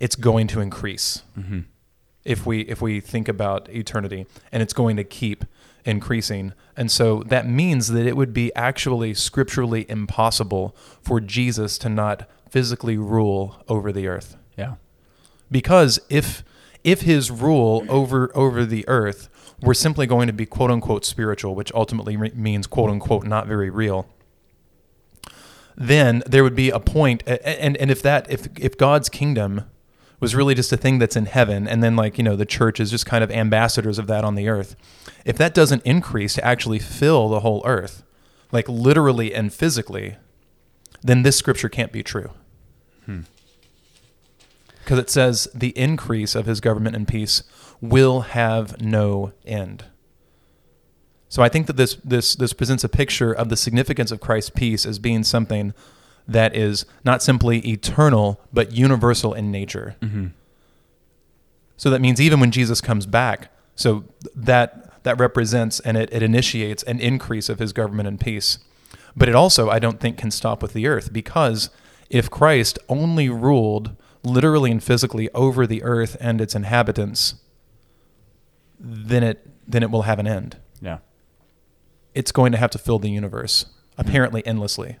it's 0.00 0.16
going 0.16 0.46
to 0.48 0.60
increase 0.60 1.22
Mm-hmm. 1.38 1.60
if 2.24 2.44
we 2.46 2.62
if 2.62 2.80
we 2.82 3.00
think 3.00 3.28
about 3.28 3.68
eternity 3.68 4.26
and 4.50 4.62
it's 4.62 4.72
going 4.72 4.96
to 4.96 5.04
keep 5.04 5.44
increasing. 5.84 6.52
And 6.76 6.90
so 6.90 7.22
that 7.26 7.46
means 7.48 7.88
that 7.88 8.06
it 8.06 8.16
would 8.16 8.32
be 8.34 8.52
actually 8.54 9.14
scripturally 9.14 9.88
impossible 9.88 10.74
for 11.02 11.20
Jesus 11.20 11.78
to 11.78 11.88
not 11.88 12.28
physically 12.50 12.96
rule 12.98 13.62
over 13.68 13.92
the 13.92 14.06
earth 14.08 14.36
Yeah. 14.58 14.74
because 15.50 16.00
if 16.08 16.42
if 16.82 17.02
his 17.02 17.30
rule 17.30 17.84
over 17.88 18.30
over 18.34 18.64
the 18.66 18.84
earth 18.88 19.28
were 19.62 19.74
simply 19.74 20.06
going 20.06 20.26
to 20.26 20.32
be 20.32 20.46
quote 20.46 20.70
unquote 20.70 21.04
spiritual, 21.04 21.54
which 21.54 21.70
ultimately 21.74 22.16
re- 22.16 22.32
means 22.34 22.66
quote 22.66 22.90
unquote 22.90 23.24
not 23.26 23.46
very 23.46 23.68
real, 23.70 24.06
then 25.76 26.22
there 26.26 26.42
would 26.42 26.56
be 26.56 26.70
a 26.70 26.80
point, 26.80 27.22
and 27.26 27.76
and 27.76 27.90
if 27.90 28.02
that 28.02 28.30
if 28.30 28.48
if 28.58 28.76
God's 28.76 29.08
kingdom 29.08 29.64
was 30.20 30.34
really 30.34 30.54
just 30.54 30.72
a 30.72 30.76
thing 30.76 30.98
that's 30.98 31.16
in 31.16 31.26
heaven, 31.26 31.66
and 31.66 31.82
then 31.82 31.96
like 31.96 32.18
you 32.18 32.24
know 32.24 32.36
the 32.36 32.46
church 32.46 32.78
is 32.78 32.90
just 32.90 33.06
kind 33.06 33.24
of 33.24 33.30
ambassadors 33.30 33.98
of 33.98 34.06
that 34.06 34.24
on 34.24 34.34
the 34.34 34.48
earth, 34.48 34.76
if 35.24 35.36
that 35.38 35.54
doesn't 35.54 35.82
increase 35.84 36.34
to 36.34 36.44
actually 36.44 36.78
fill 36.78 37.28
the 37.28 37.40
whole 37.40 37.62
earth, 37.64 38.04
like 38.52 38.68
literally 38.68 39.34
and 39.34 39.52
physically, 39.52 40.16
then 41.02 41.22
this 41.22 41.36
scripture 41.36 41.68
can't 41.68 41.92
be 41.92 42.02
true. 42.02 42.30
Hmm. 43.06 43.20
Because 44.80 44.98
it 44.98 45.10
says 45.10 45.48
the 45.54 45.76
increase 45.78 46.34
of 46.34 46.46
his 46.46 46.60
government 46.60 46.96
and 46.96 47.08
peace 47.08 47.42
will 47.80 48.20
have 48.20 48.80
no 48.80 49.32
end. 49.46 49.84
So 51.28 51.42
I 51.42 51.48
think 51.48 51.66
that 51.68 51.76
this 51.76 51.94
this 52.04 52.34
this 52.34 52.52
presents 52.52 52.84
a 52.84 52.88
picture 52.88 53.32
of 53.32 53.48
the 53.48 53.56
significance 53.56 54.10
of 54.10 54.20
Christ's 54.20 54.50
peace 54.50 54.84
as 54.84 54.98
being 54.98 55.22
something 55.22 55.72
that 56.30 56.54
is 56.54 56.86
not 57.04 57.22
simply 57.22 57.58
eternal 57.68 58.40
but 58.52 58.72
universal 58.72 59.34
in 59.34 59.50
nature. 59.50 59.96
Mm-hmm. 60.00 60.28
So 61.76 61.90
that 61.90 62.00
means 62.00 62.20
even 62.20 62.40
when 62.40 62.50
Jesus 62.50 62.80
comes 62.80 63.06
back, 63.06 63.50
so 63.74 64.04
that 64.34 65.02
that 65.02 65.18
represents 65.18 65.80
and 65.80 65.96
it, 65.96 66.12
it 66.12 66.22
initiates 66.22 66.82
an 66.84 67.00
increase 67.00 67.48
of 67.48 67.58
his 67.58 67.72
government 67.72 68.06
and 68.06 68.20
peace. 68.20 68.58
But 69.16 69.28
it 69.28 69.34
also, 69.34 69.70
I 69.70 69.78
don't 69.78 69.98
think, 69.98 70.18
can 70.18 70.30
stop 70.30 70.62
with 70.62 70.72
the 70.72 70.86
earth 70.86 71.12
because 71.12 71.70
if 72.10 72.30
Christ 72.30 72.78
only 72.88 73.28
ruled 73.28 73.96
literally 74.22 74.70
and 74.70 74.82
physically 74.82 75.30
over 75.30 75.66
the 75.66 75.82
earth 75.82 76.16
and 76.20 76.40
its 76.40 76.54
inhabitants, 76.54 77.34
then 78.78 79.22
it 79.22 79.46
then 79.66 79.82
it 79.82 79.90
will 79.90 80.02
have 80.02 80.18
an 80.18 80.26
end. 80.26 80.58
Yeah. 80.80 80.98
It's 82.14 82.32
going 82.32 82.52
to 82.52 82.58
have 82.58 82.70
to 82.70 82.78
fill 82.78 82.98
the 82.98 83.10
universe, 83.10 83.64
mm-hmm. 83.64 84.00
apparently 84.00 84.46
endlessly. 84.46 84.98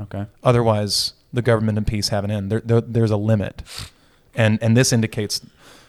Okay. 0.00 0.26
Otherwise, 0.42 1.14
the 1.32 1.42
government 1.42 1.78
and 1.78 1.86
peace 1.86 2.08
have 2.08 2.24
an 2.24 2.30
end. 2.30 2.50
There, 2.50 2.60
there, 2.60 2.80
there's 2.80 3.10
a 3.10 3.16
limit, 3.16 3.62
and 4.34 4.58
and 4.62 4.76
this 4.76 4.92
indicates, 4.92 5.40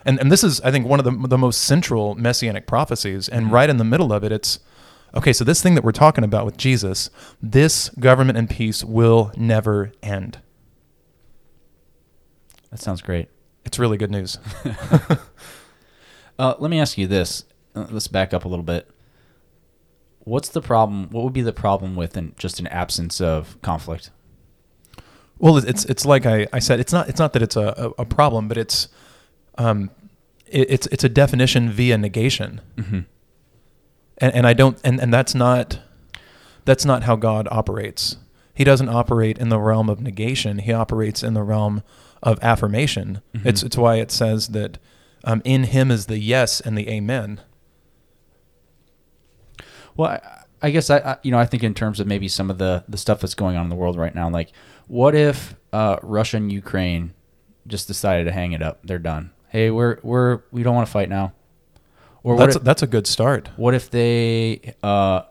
and 0.06 0.20
and 0.20 0.32
this 0.32 0.44
is 0.44 0.62
I 0.62 0.72
think 0.72 0.88
one 0.88 1.00
of 1.00 1.06
the 1.06 1.28
the 1.28 1.38
most 1.38 1.62
central 1.62 2.16
messianic 2.16 2.68
prophecies, 2.68 3.28
and 3.28 3.52
right 3.52 3.70
in 3.70 3.78
the 3.78 3.84
middle 3.84 4.14
of 4.14 4.24
it, 4.24 4.32
it's 4.32 4.60
okay. 5.16 5.34
So 5.34 5.44
this 5.44 5.62
thing 5.62 5.76
that 5.76 5.84
we're 5.84 5.92
talking 5.92 6.24
about 6.24 6.46
with 6.46 6.58
Jesus, 6.58 7.10
this 7.42 7.90
government 7.90 8.38
and 8.38 8.50
peace 8.50 8.84
will 8.84 9.32
never 9.36 9.92
end. 10.04 10.40
That 12.72 12.80
sounds 12.80 13.02
great. 13.02 13.30
It's 13.64 13.80
really 13.80 13.98
good 13.98 14.12
news. 14.12 14.38
Uh, 16.38 16.56
let 16.60 16.70
me 16.70 16.80
ask 16.80 16.98
you 16.98 17.08
this. 17.08 17.46
Uh, 17.76 17.88
let's 17.90 18.08
back 18.08 18.34
up 18.34 18.46
a 18.46 18.48
little 18.48 18.64
bit. 18.64 18.90
What's 20.26 20.50
the 20.50 20.62
problem? 20.62 21.10
What 21.12 21.24
would 21.24 21.34
be 21.34 21.42
the 21.42 21.54
problem 21.54 21.96
with 21.96 22.18
an, 22.18 22.34
just 22.38 22.60
an 22.60 22.68
absence 22.68 23.22
of 23.22 23.60
conflict? 23.62 24.10
Well, 25.38 25.58
it's 25.58 25.86
it's 25.86 26.06
like 26.06 26.26
I, 26.26 26.48
I 26.52 26.60
said, 26.60 26.80
it's 26.80 26.92
not 26.94 27.10
it's 27.10 27.20
not 27.20 27.34
that 27.34 27.42
it's 27.42 27.56
a, 27.56 27.92
a, 27.98 28.06
problem, 28.06 28.48
but 28.48 28.58
it's 28.58 28.88
um, 29.58 29.92
it, 30.48 30.70
it's 30.72 30.88
it's 30.88 31.04
a 31.04 31.10
definition 31.10 31.70
via 31.70 31.98
negation, 31.98 32.62
Mm-hmm. 32.78 33.00
and 34.18 34.34
and 34.34 34.48
I 34.48 34.54
don't 34.54 34.80
and, 34.84 35.00
and 35.00 35.14
that's 35.14 35.36
not 35.36 35.80
that's 36.64 36.86
not 36.86 37.04
how 37.04 37.16
God 37.16 37.48
operates. 37.52 38.18
He 38.54 38.64
doesn't 38.64 38.90
operate 38.90 39.38
in 39.38 39.50
the 39.50 39.60
realm 39.60 39.90
of 39.90 40.00
negation. 40.00 40.60
He 40.60 40.72
operates 40.72 41.22
in 41.22 41.34
the 41.34 41.44
realm 41.44 41.84
of 42.24 42.40
affirmation. 42.42 43.22
Mhm. 43.36 43.46
It's 43.46 43.62
it's 43.62 43.78
why 43.78 43.98
it 43.98 44.12
says 44.12 44.48
that 44.50 44.78
um, 45.26 45.42
in 45.44 45.66
Him 45.66 45.92
is 45.92 46.06
the 46.06 46.18
yes 46.18 46.62
and 46.62 46.78
the 46.78 46.90
amen. 46.90 47.42
Well, 49.96 50.12
I, 50.12 50.44
I 50.62 50.72
guess 50.72 50.90
I, 50.90 50.98
I, 50.98 51.18
you 51.24 51.32
know, 51.32 51.40
I 51.40 51.46
think 51.46 51.64
in 51.64 51.74
terms 51.74 52.00
of 52.00 52.08
maybe 52.08 52.28
some 52.28 52.50
of 52.50 52.58
the 52.58 52.84
the 52.88 52.98
stuff 52.98 53.22
that's 53.22 53.36
going 53.36 53.56
on 53.56 53.64
in 53.64 53.70
the 53.70 53.76
world 53.76 53.98
right 53.98 54.14
now. 54.14 54.30
Like, 54.30 54.52
what 54.88 55.16
if 55.16 55.56
uh, 55.74 55.98
Russia 56.02 56.38
and 56.38 56.52
Ukraine 56.52 57.14
just 57.68 57.88
decided 57.88 58.26
to 58.26 58.32
hang 58.32 58.52
it 58.52 58.62
up? 58.62 58.80
They're 58.84 59.00
done. 59.00 59.32
Hey, 59.50 59.70
we're 59.72 60.00
we're 60.04 60.42
we 60.52 60.64
don't 60.64 60.76
want 60.76 60.88
to 60.88 60.92
fight 60.92 61.10
now. 61.10 61.34
Or 62.24 62.38
That's 62.38 62.56
if, 62.56 62.64
that's 62.64 62.82
a 62.82 62.88
good 62.88 63.06
start. 63.06 63.52
what 63.56 63.76
if 63.76 63.92
they 63.92 64.74
uh, 64.82 65.22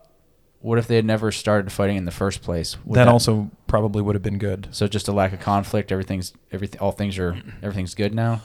what 0.60 0.78
if 0.78 0.86
they 0.86 0.94
had 0.96 1.04
never 1.04 1.32
started 1.32 1.72
fighting 1.72 1.96
in 1.96 2.04
the 2.04 2.12
first 2.12 2.40
place? 2.40 2.76
Would 2.84 2.96
that 2.96 3.08
also 3.08 3.50
probably 3.66 4.00
would 4.00 4.14
have 4.14 4.22
been 4.22 4.38
good. 4.38 4.68
so 4.70 4.86
just 4.86 5.08
a 5.08 5.12
lack 5.12 5.32
of 5.32 5.40
conflict. 5.40 5.90
Everything's 5.90 6.32
everything. 6.52 6.80
All 6.80 6.92
things 6.92 7.18
are 7.18 7.36
everything's 7.62 7.96
good 7.96 8.14
now. 8.14 8.42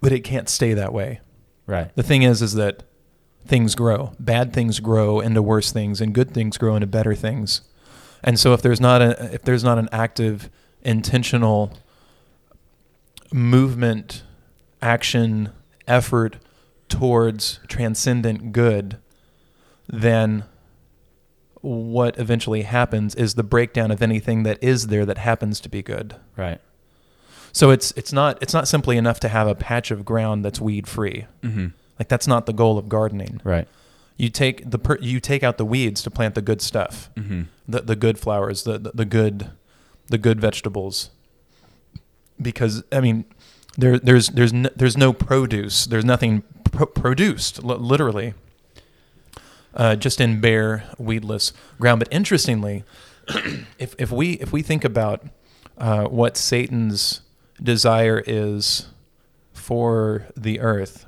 But 0.00 0.12
it 0.12 0.20
can't 0.20 0.48
stay 0.48 0.74
that 0.74 0.92
way. 0.92 1.20
Right. 1.66 1.94
The 1.96 2.02
thing 2.02 2.22
is, 2.22 2.40
is 2.40 2.54
that 2.54 2.84
things 3.46 3.74
grow. 3.74 4.12
Bad 4.18 4.52
things 4.52 4.80
grow 4.80 5.20
into 5.20 5.42
worse 5.42 5.72
things, 5.72 6.00
and 6.00 6.14
good 6.14 6.32
things 6.32 6.58
grow 6.58 6.74
into 6.74 6.86
better 6.86 7.14
things. 7.14 7.62
And 8.22 8.38
so, 8.38 8.52
if 8.52 8.62
there's 8.62 8.80
not 8.80 9.02
a 9.02 9.34
if 9.34 9.42
there's 9.42 9.64
not 9.64 9.78
an 9.78 9.88
active, 9.92 10.48
intentional 10.82 11.72
movement, 13.32 14.22
action, 14.80 15.50
effort 15.86 16.36
towards 16.88 17.60
transcendent 17.68 18.52
good, 18.52 18.98
then 19.88 20.44
what 21.62 22.18
eventually 22.18 22.62
happens 22.62 23.14
is 23.14 23.34
the 23.34 23.42
breakdown 23.42 23.90
of 23.90 24.02
anything 24.02 24.42
that 24.42 24.62
is 24.62 24.88
there 24.88 25.06
that 25.06 25.18
happens 25.18 25.60
to 25.60 25.68
be 25.68 25.82
good. 25.82 26.16
Right. 26.36 26.60
So 27.52 27.70
it's 27.70 27.92
it's 27.92 28.12
not 28.12 28.42
it's 28.42 28.54
not 28.54 28.66
simply 28.66 28.96
enough 28.96 29.20
to 29.20 29.28
have 29.28 29.46
a 29.46 29.54
patch 29.54 29.90
of 29.90 30.04
ground 30.04 30.44
that's 30.44 30.60
weed 30.60 30.86
free. 30.88 31.26
Mm-hmm. 31.42 31.68
Like 32.02 32.08
that's 32.08 32.26
not 32.26 32.46
the 32.46 32.52
goal 32.52 32.78
of 32.78 32.88
gardening. 32.88 33.40
Right. 33.44 33.68
You 34.16 34.28
take 34.28 34.68
the 34.68 34.78
per, 34.78 34.98
you 35.00 35.20
take 35.20 35.42
out 35.44 35.56
the 35.56 35.64
weeds 35.64 36.02
to 36.02 36.10
plant 36.10 36.34
the 36.34 36.42
good 36.42 36.60
stuff, 36.60 37.10
Mm-hmm. 37.16 37.42
the 37.68 37.80
the 37.82 37.96
good 37.96 38.18
flowers, 38.18 38.64
the, 38.64 38.78
the 38.78 38.90
the 38.92 39.04
good 39.04 39.50
the 40.08 40.18
good 40.18 40.40
vegetables. 40.40 41.10
Because 42.40 42.82
I 42.90 43.00
mean, 43.00 43.24
there 43.78 43.98
there's 43.98 44.28
there's 44.30 44.52
no, 44.52 44.68
there's 44.74 44.96
no 44.96 45.12
produce. 45.12 45.86
There's 45.86 46.04
nothing 46.04 46.42
pro- 46.72 46.86
produced 46.86 47.62
li- 47.62 47.76
literally. 47.76 48.34
Uh, 49.74 49.96
just 49.96 50.20
in 50.20 50.38
bare 50.40 50.84
weedless 50.98 51.52
ground. 51.80 51.98
But 52.00 52.08
interestingly, 52.10 52.84
if 53.78 53.94
if 53.98 54.10
we 54.12 54.32
if 54.34 54.52
we 54.52 54.60
think 54.62 54.84
about 54.84 55.24
uh, 55.78 56.04
what 56.04 56.36
Satan's 56.36 57.22
desire 57.62 58.22
is 58.26 58.88
for 59.54 60.26
the 60.36 60.60
earth, 60.60 61.06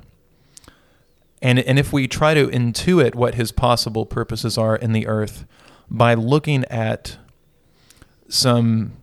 and 1.45 1.59
and 1.59 1.77
if 1.77 1.93
we 1.93 2.07
try 2.07 2.33
to 2.33 2.47
intuit 2.47 3.13
what 3.13 3.35
his 3.35 3.51
possible 3.51 4.03
purposes 4.03 4.57
are 4.57 4.75
in 4.75 4.93
the 4.93 5.05
earth 5.05 5.45
by 5.91 6.15
looking 6.15 6.65
at 6.65 7.17
some 8.27 8.93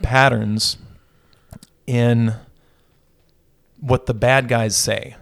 patterns 0.00 0.78
in 1.88 2.34
what 3.80 4.06
the 4.06 4.14
bad 4.14 4.46
guys 4.46 4.76
say 4.76 5.16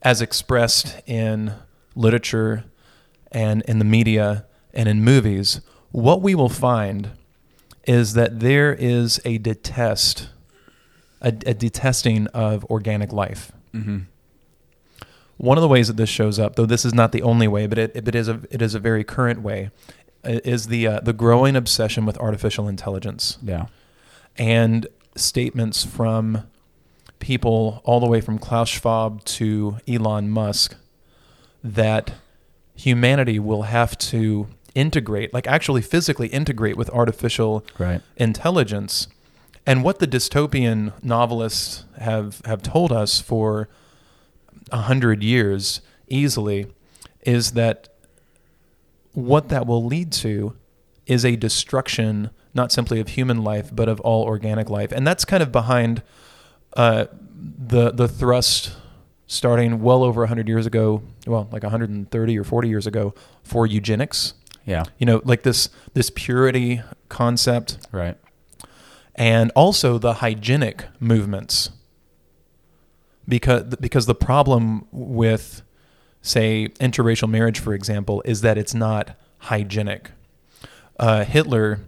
as 0.00 0.22
expressed 0.22 1.00
in 1.06 1.52
literature 1.94 2.64
and 3.30 3.60
in 3.62 3.78
the 3.78 3.84
media 3.84 4.46
and 4.72 4.88
in 4.88 5.04
movies 5.04 5.60
what 5.90 6.22
we 6.22 6.34
will 6.34 6.48
find 6.48 7.10
is 7.86 8.14
that 8.14 8.40
there 8.40 8.72
is 8.72 9.20
a 9.26 9.36
detest 9.36 10.30
a, 11.20 11.28
a 11.28 11.52
detesting 11.52 12.26
of 12.28 12.64
organic 12.70 13.12
life 13.12 13.52
Mm-hmm. 13.74 14.00
One 15.42 15.58
of 15.58 15.62
the 15.62 15.68
ways 15.68 15.88
that 15.88 15.96
this 15.96 16.08
shows 16.08 16.38
up, 16.38 16.54
though 16.56 16.66
this 16.66 16.84
is 16.84 16.94
not 16.94 17.10
the 17.12 17.22
only 17.22 17.48
way, 17.48 17.66
but 17.66 17.76
it, 17.78 17.90
it 17.96 18.14
is 18.14 18.28
a 18.28 18.40
it 18.50 18.62
is 18.62 18.74
a 18.74 18.78
very 18.78 19.02
current 19.04 19.42
way, 19.42 19.70
is 20.24 20.68
the 20.68 20.86
uh, 20.86 21.00
the 21.00 21.12
growing 21.12 21.56
obsession 21.56 22.06
with 22.06 22.16
artificial 22.18 22.68
intelligence 22.68 23.38
Yeah. 23.42 23.66
and 24.38 24.86
statements 25.16 25.84
from 25.84 26.44
people 27.18 27.80
all 27.84 27.98
the 28.00 28.06
way 28.06 28.20
from 28.20 28.38
Klaus 28.38 28.68
Schwab 28.68 29.24
to 29.24 29.78
Elon 29.88 30.30
Musk 30.30 30.76
that 31.62 32.12
humanity 32.74 33.38
will 33.38 33.62
have 33.62 33.96
to 33.98 34.48
integrate, 34.74 35.34
like 35.34 35.46
actually 35.46 35.82
physically 35.82 36.28
integrate 36.28 36.76
with 36.76 36.88
artificial 36.90 37.64
Right. 37.78 38.00
intelligence. 38.16 39.06
And 39.66 39.84
what 39.84 39.98
the 39.98 40.06
dystopian 40.08 40.92
novelists 41.04 41.84
have, 41.98 42.40
have 42.46 42.62
told 42.62 42.90
us 42.90 43.20
for 43.20 43.68
a 44.72 44.78
hundred 44.82 45.22
years 45.22 45.80
easily 46.08 46.66
is 47.22 47.52
that 47.52 47.88
what 49.12 49.48
that 49.50 49.66
will 49.66 49.84
lead 49.84 50.10
to 50.12 50.56
is 51.06 51.24
a 51.24 51.36
destruction 51.36 52.30
not 52.54 52.70
simply 52.72 53.00
of 53.00 53.08
human 53.08 53.42
life 53.44 53.70
but 53.74 53.88
of 53.88 54.00
all 54.00 54.24
organic 54.24 54.68
life. 54.70 54.92
And 54.92 55.06
that's 55.06 55.24
kind 55.24 55.42
of 55.42 55.52
behind 55.52 56.02
uh, 56.76 57.06
the 57.34 57.90
the 57.90 58.08
thrust 58.08 58.72
starting 59.26 59.80
well 59.82 60.02
over 60.04 60.20
100 60.22 60.46
years 60.46 60.66
ago, 60.66 61.02
well, 61.26 61.48
like 61.50 61.62
130 61.62 62.38
or 62.38 62.44
40 62.44 62.68
years 62.68 62.86
ago 62.86 63.14
for 63.42 63.66
eugenics. 63.66 64.34
Yeah. 64.66 64.84
You 64.98 65.06
know, 65.06 65.22
like 65.24 65.42
this 65.42 65.68
this 65.94 66.10
purity 66.10 66.82
concept 67.08 67.78
Right. 67.90 68.16
and 69.14 69.50
also 69.54 69.98
the 69.98 70.14
hygienic 70.14 70.84
movements 71.00 71.70
because 73.26 73.76
because 73.76 74.06
the 74.06 74.14
problem 74.14 74.86
with 74.90 75.62
say 76.20 76.68
interracial 76.80 77.28
marriage 77.28 77.58
for 77.58 77.74
example 77.74 78.22
is 78.24 78.40
that 78.40 78.58
it's 78.58 78.74
not 78.74 79.16
hygienic. 79.38 80.10
Uh, 80.98 81.24
Hitler 81.24 81.80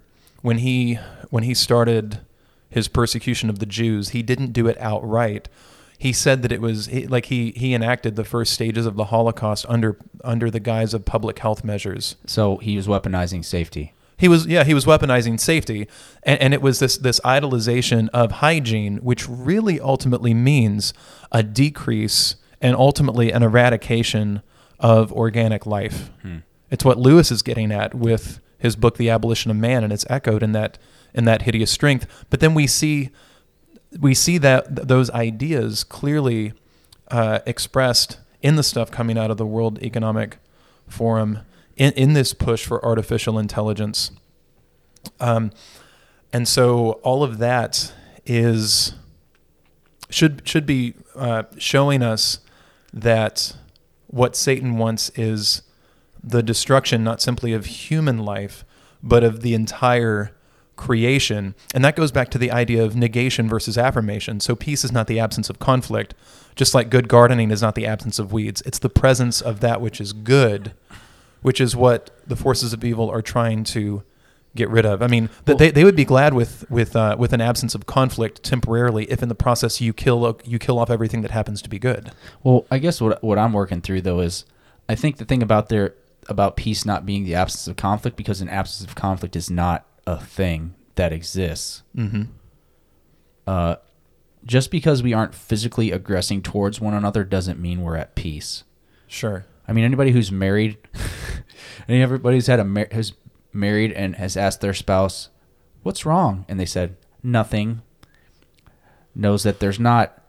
when 0.42 0.59
he 0.59 0.99
when 1.31 1.44
he 1.44 1.55
started 1.55 2.20
his 2.68 2.88
persecution 2.88 3.49
of 3.49 3.59
the 3.59 3.66
Jews 3.66 4.11
he 4.11 4.23
didn't 4.23 4.53
do 4.53 4.66
it 4.66 4.77
outright. 4.81 5.49
He 5.97 6.12
said 6.12 6.42
that 6.42 6.53
it 6.53 6.61
was 6.61 6.92
like 7.09 7.27
he 7.27 7.53
he 7.53 7.73
enacted 7.75 8.16
the 8.16 8.25
first 8.25 8.53
stages 8.53 8.85
of 8.85 8.97
the 8.97 9.07
Holocaust 9.07 9.64
under 9.68 9.97
under 10.23 10.51
the 10.51 10.61
guise 10.61 10.92
of 10.92 11.05
public 11.05 11.38
health 11.38 11.64
measures. 11.64 12.16
So 12.27 12.57
he 12.59 12.77
was 12.77 12.87
weaponizing 12.87 13.44
safety. 13.44 13.94
He 14.16 14.29
was 14.29 14.46
yeah 14.46 14.64
he 14.64 14.74
was 14.74 14.85
weaponizing 14.85 15.38
safety 15.38 15.88
and, 16.22 16.40
and 16.40 16.55
it 16.55 16.62
was 16.62 16.79
this 16.79 16.96
this 16.98 17.20
idolization 17.20 18.09
of 18.12 18.33
hygiene 18.33 18.98
which 18.98 19.29
really 19.29 19.81
ultimately 19.81 20.35
means 20.35 20.94
a 21.33 21.42
decrease 21.42 22.37
and 22.61 22.77
ultimately 22.77 23.33
an 23.33 23.42
eradication 23.42 24.42
of 24.79 25.12
organic 25.12 25.66
life 25.66 26.11
Hmm. 26.22 26.38
It's 26.70 26.85
what 26.85 26.98
Lewis 26.98 27.31
is 27.31 27.42
getting 27.42 27.70
at 27.70 27.94
with 27.94 28.40
his 28.59 28.74
book 28.74 28.96
The 28.96 29.09
Abolition 29.09 29.50
of 29.50 29.57
Man 29.57 29.85
and 29.85 29.92
it's 29.92 30.05
echoed 30.11 30.42
in 30.42 30.53
that 30.53 30.77
in 31.14 31.24
that 31.27 31.42
hideous 31.42 31.70
strength. 31.70 32.07
But 32.31 32.40
then 32.40 32.53
we 32.55 32.66
see 32.66 33.11
we 34.00 34.14
see 34.14 34.38
that 34.38 34.74
th- 34.74 34.88
those 34.88 35.09
ideas 35.11 35.85
clearly 35.85 36.53
uh, 37.12 37.40
expressed 37.46 38.18
in 38.42 38.57
the 38.57 38.62
stuff 38.64 38.90
coming 38.90 39.16
out 39.16 39.31
of 39.31 39.37
the 39.37 39.46
World 39.46 39.79
Economic 39.83 40.38
Forum 40.88 41.40
in, 41.77 41.93
in 41.93 42.13
this 42.13 42.35
push 42.35 42.65
for 42.65 42.85
artificial 42.85 43.39
intelligence. 43.39 44.11
Um, 45.21 45.51
and 46.33 46.49
so 46.49 46.93
all 47.03 47.23
of 47.23 47.39
that 47.39 47.93
is 48.27 48.95
should 50.11 50.43
should 50.47 50.67
be 50.67 50.95
uh, 51.15 51.45
showing 51.59 52.03
us 52.03 52.41
that 52.93 53.57
what 54.07 54.37
Satan 54.37 54.79
wants 54.79 55.11
is 55.17 55.63
the 56.23 56.43
destruction 56.43 57.05
not 57.05 57.21
simply 57.21 57.53
of 57.53 57.67
human 57.67 58.19
life, 58.19 58.65
but 59.03 59.25
of 59.25 59.41
the 59.41 59.55
entire 59.55 60.33
creation. 60.77 61.55
And 61.75 61.85
that 61.85 61.97
goes 61.97 62.11
back 62.11 62.31
to 62.31 62.39
the 62.39 62.51
idea 62.51 62.83
of 62.85 62.97
negation 62.97 63.49
versus 63.49 63.77
affirmation. 63.77 64.41
So 64.41 64.57
peace 64.57 64.85
is 64.85 64.93
not 64.93 65.07
the 65.07 65.21
absence 65.21 65.51
of 65.51 65.59
conflict, 65.59 66.15
just 66.57 66.75
like 66.75 66.91
good 66.91 67.09
gardening 67.09 67.51
is 67.51 67.63
not 67.63 67.75
the 67.75 67.87
absence 67.87 68.19
of 68.19 68.33
weeds. 68.33 68.63
It's 68.65 68.79
the 68.79 68.89
presence 68.89 69.41
of 69.41 69.61
that 69.61 69.81
which 69.81 70.01
is 70.01 70.13
good, 70.13 70.73
which 71.44 71.61
is 71.61 71.76
what 71.76 72.09
the 72.26 72.37
forces 72.37 72.72
of 72.72 72.83
evil 72.83 73.11
are 73.11 73.20
trying 73.20 73.64
to 73.64 74.02
get 74.57 74.70
rid 74.70 74.87
of. 74.87 75.02
I 75.02 75.09
mean, 75.09 75.28
Well- 75.46 75.59
they, 75.59 75.70
they 75.70 75.85
would 75.85 75.94
be 75.94 76.07
glad 76.07 76.33
with 76.33 76.64
with 76.70 76.96
uh, 76.96 77.16
with 77.18 77.35
an 77.35 77.42
absence 77.42 77.74
of 77.74 77.85
conflict 77.85 78.42
temporarily 78.42 79.04
if 79.11 79.22
in 79.22 79.28
the 79.28 79.35
process 79.35 79.78
you 79.78 79.92
kill 79.92 80.40
you 80.46 80.59
kill 80.59 80.78
off 80.78 80.88
everything 80.88 81.20
that 81.20 81.33
happens 81.33 81.61
to 81.61 81.68
be 81.68 81.78
good. 81.78 82.12
Well, 82.42 82.64
I 82.70 82.78
guess 82.78 82.98
what 82.98 83.22
what 83.22 83.37
I'm 83.38 83.52
working 83.52 83.83
through 83.83 84.00
though 84.00 84.20
is, 84.20 84.46
I 84.88 84.94
think 84.94 85.18
the 85.18 85.26
thing 85.26 85.42
about 85.42 85.68
their 85.68 85.92
about 86.30 86.57
peace 86.57 86.87
not 86.87 87.04
being 87.04 87.24
the 87.24 87.35
absence 87.35 87.68
of 87.68 87.76
conflict 87.76 88.16
because 88.16 88.40
an 88.40 88.48
absence 88.48 88.88
of 88.88 88.94
conflict 88.94 89.37
is 89.37 89.50
not 89.50 89.85
a 90.07 90.18
thing 90.18 90.74
that 90.94 91.12
exists. 91.12 91.83
Mm-hmm. 91.94 92.22
Uh, 93.46 93.76
just 94.46 94.70
because 94.70 95.02
we 95.02 95.12
aren't 95.12 95.35
physically 95.35 95.90
aggressing 95.90 96.40
towards 96.40 96.80
one 96.80 96.94
another 96.94 97.22
doesn't 97.22 97.59
mean 97.61 97.83
we're 97.83 97.96
at 97.96 98.14
peace. 98.14 98.64
Sure. 99.07 99.44
I 99.66 99.72
mean, 99.72 99.85
anybody 99.85 100.11
who's 100.11 100.31
married, 100.33 100.77
anybody 101.88 102.37
who's 102.37 102.46
had 102.46 102.61
a 102.61 102.64
mar- 102.64 102.88
who's 102.92 103.12
married 103.53 103.92
and 103.92 104.16
has 104.16 104.37
asked 104.37 104.61
their 104.61 104.74
spouse, 104.74 105.31
"What's 105.83 106.05
wrong?" 106.07 106.44
and 106.48 106.59
they 106.61 106.66
said 106.66 106.96
nothing, 107.22 107.83
knows 109.14 109.42
that 109.44 109.61
there's 109.61 109.81
not 109.81 110.20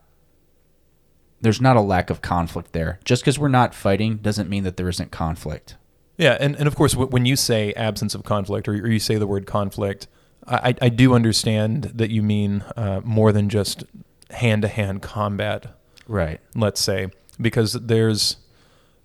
there's 1.40 1.60
not 1.60 1.76
a 1.76 1.80
lack 1.82 2.08
of 2.10 2.22
conflict 2.22 2.72
there. 2.72 2.98
Just 3.04 3.22
because 3.22 3.38
we're 3.38 3.48
not 3.48 3.74
fighting 3.74 4.16
doesn't 4.16 4.48
mean 4.48 4.64
that 4.64 4.76
there 4.78 4.88
isn't 4.88 5.10
conflict. 5.10 5.76
Yeah, 6.16 6.38
and, 6.40 6.56
and 6.56 6.66
of 6.66 6.74
course, 6.74 6.96
when 6.96 7.26
you 7.26 7.36
say 7.36 7.74
absence 7.74 8.14
of 8.14 8.24
conflict 8.24 8.66
or, 8.68 8.72
or 8.72 8.88
you 8.88 8.98
say 8.98 9.16
the 9.16 9.26
word 9.26 9.46
conflict, 9.46 10.08
I, 10.46 10.74
I 10.80 10.88
do 10.88 11.12
understand 11.12 11.84
that 11.94 12.08
you 12.10 12.22
mean 12.22 12.64
uh, 12.74 13.02
more 13.04 13.32
than 13.32 13.50
just 13.50 13.84
hand 14.30 14.62
to 14.62 14.68
hand 14.68 15.02
combat, 15.02 15.76
Right. 16.08 16.40
let's 16.54 16.80
say, 16.80 17.08
because 17.38 17.74
there's, 17.74 18.38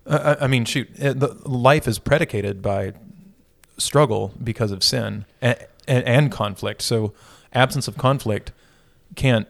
I 0.06 0.36
I 0.42 0.46
mean, 0.46 0.64
shoot, 0.64 0.88
life 1.46 1.86
is 1.88 1.98
predicated 1.98 2.62
by 2.62 2.92
struggle 3.78 4.32
because 4.42 4.70
of 4.72 4.82
sin 4.84 5.24
and, 5.40 5.56
and, 5.88 6.04
and 6.04 6.32
conflict. 6.32 6.82
So, 6.82 7.12
absence 7.52 7.88
of 7.88 7.96
conflict 7.96 8.52
can't 9.14 9.46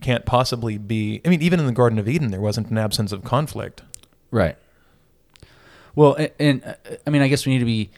can't 0.00 0.26
possibly 0.26 0.76
be. 0.78 1.20
I 1.24 1.28
mean, 1.28 1.40
even 1.42 1.58
in 1.60 1.66
the 1.66 1.72
Garden 1.72 1.98
of 1.98 2.08
Eden, 2.08 2.30
there 2.30 2.40
wasn't 2.40 2.70
an 2.70 2.78
absence 2.78 3.12
of 3.12 3.24
conflict. 3.24 3.82
Right. 4.30 4.56
Well, 5.94 6.16
a- 6.18 6.42
and, 6.42 6.64
uh, 6.64 6.74
I 7.06 7.10
mean, 7.10 7.22
I 7.22 7.28
guess 7.28 7.46
we 7.46 7.52
need 7.52 7.60
to 7.60 7.64
be. 7.64 7.90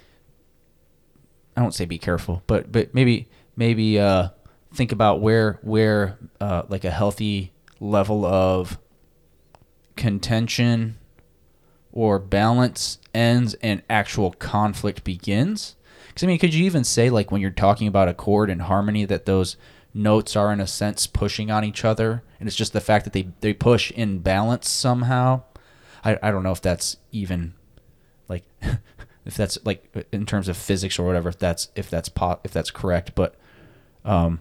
I 1.57 1.63
won't 1.63 1.75
say 1.75 1.87
be 1.87 1.99
careful, 1.99 2.43
but 2.47 2.71
but 2.71 2.95
maybe 2.95 3.29
maybe 3.57 3.99
uh, 3.99 4.29
think 4.75 4.93
about 4.93 5.21
where 5.21 5.59
where 5.63 6.19
uh, 6.41 6.63
like 6.69 6.85
a 6.85 6.91
healthy 6.91 7.53
level 7.81 8.25
of 8.27 8.79
contention 9.97 10.99
or 11.97 12.19
balance 12.19 12.99
ends 13.15 13.55
and 13.63 13.83
actual 13.89 14.33
conflict 14.33 15.03
begins. 15.03 15.77
Because 16.09 16.25
I 16.25 16.27
mean, 16.27 16.39
could 16.39 16.53
you 16.53 16.65
even 16.67 16.85
say 16.85 17.09
like 17.09 17.31
when 17.31 17.41
you're 17.41 17.51
talking 17.51 17.89
about 17.89 18.09
a 18.09 18.15
chord 18.15 18.51
and 18.51 18.63
harmony 18.63 19.07
that 19.07 19.25
those 19.25 19.57
notes 19.95 20.37
are 20.37 20.53
in 20.53 20.61
a 20.61 20.67
sense 20.67 21.07
pushing 21.07 21.51
on 21.51 21.65
each 21.65 21.85
other, 21.85 22.23
and 22.39 22.47
it's 22.47 22.57
just 22.57 22.75
the 22.75 22.81
fact 22.83 23.05
that 23.05 23.15
they 23.15 23.29
they 23.41 23.55
push 23.55 23.91
in 23.93 24.19
balance 24.19 24.69
somehow. 24.69 25.43
I, 26.05 26.19
I 26.23 26.31
don't 26.31 26.43
know 26.43 26.53
if 26.53 26.61
that's 26.61 26.99
even 27.13 27.55
like 28.29 28.45
if 29.25 29.35
that's 29.35 29.59
like 29.65 30.07
in 30.13 30.27
terms 30.27 30.49
of 30.49 30.57
physics 30.59 30.99
or 30.99 31.07
whatever 31.07 31.31
if 31.31 31.39
that's 31.39 31.69
if 31.75 31.89
that's 31.89 32.11
po- 32.11 32.41
if 32.45 32.53
that's 32.53 32.71
correct 32.71 33.15
but 33.15 33.35
um 34.05 34.41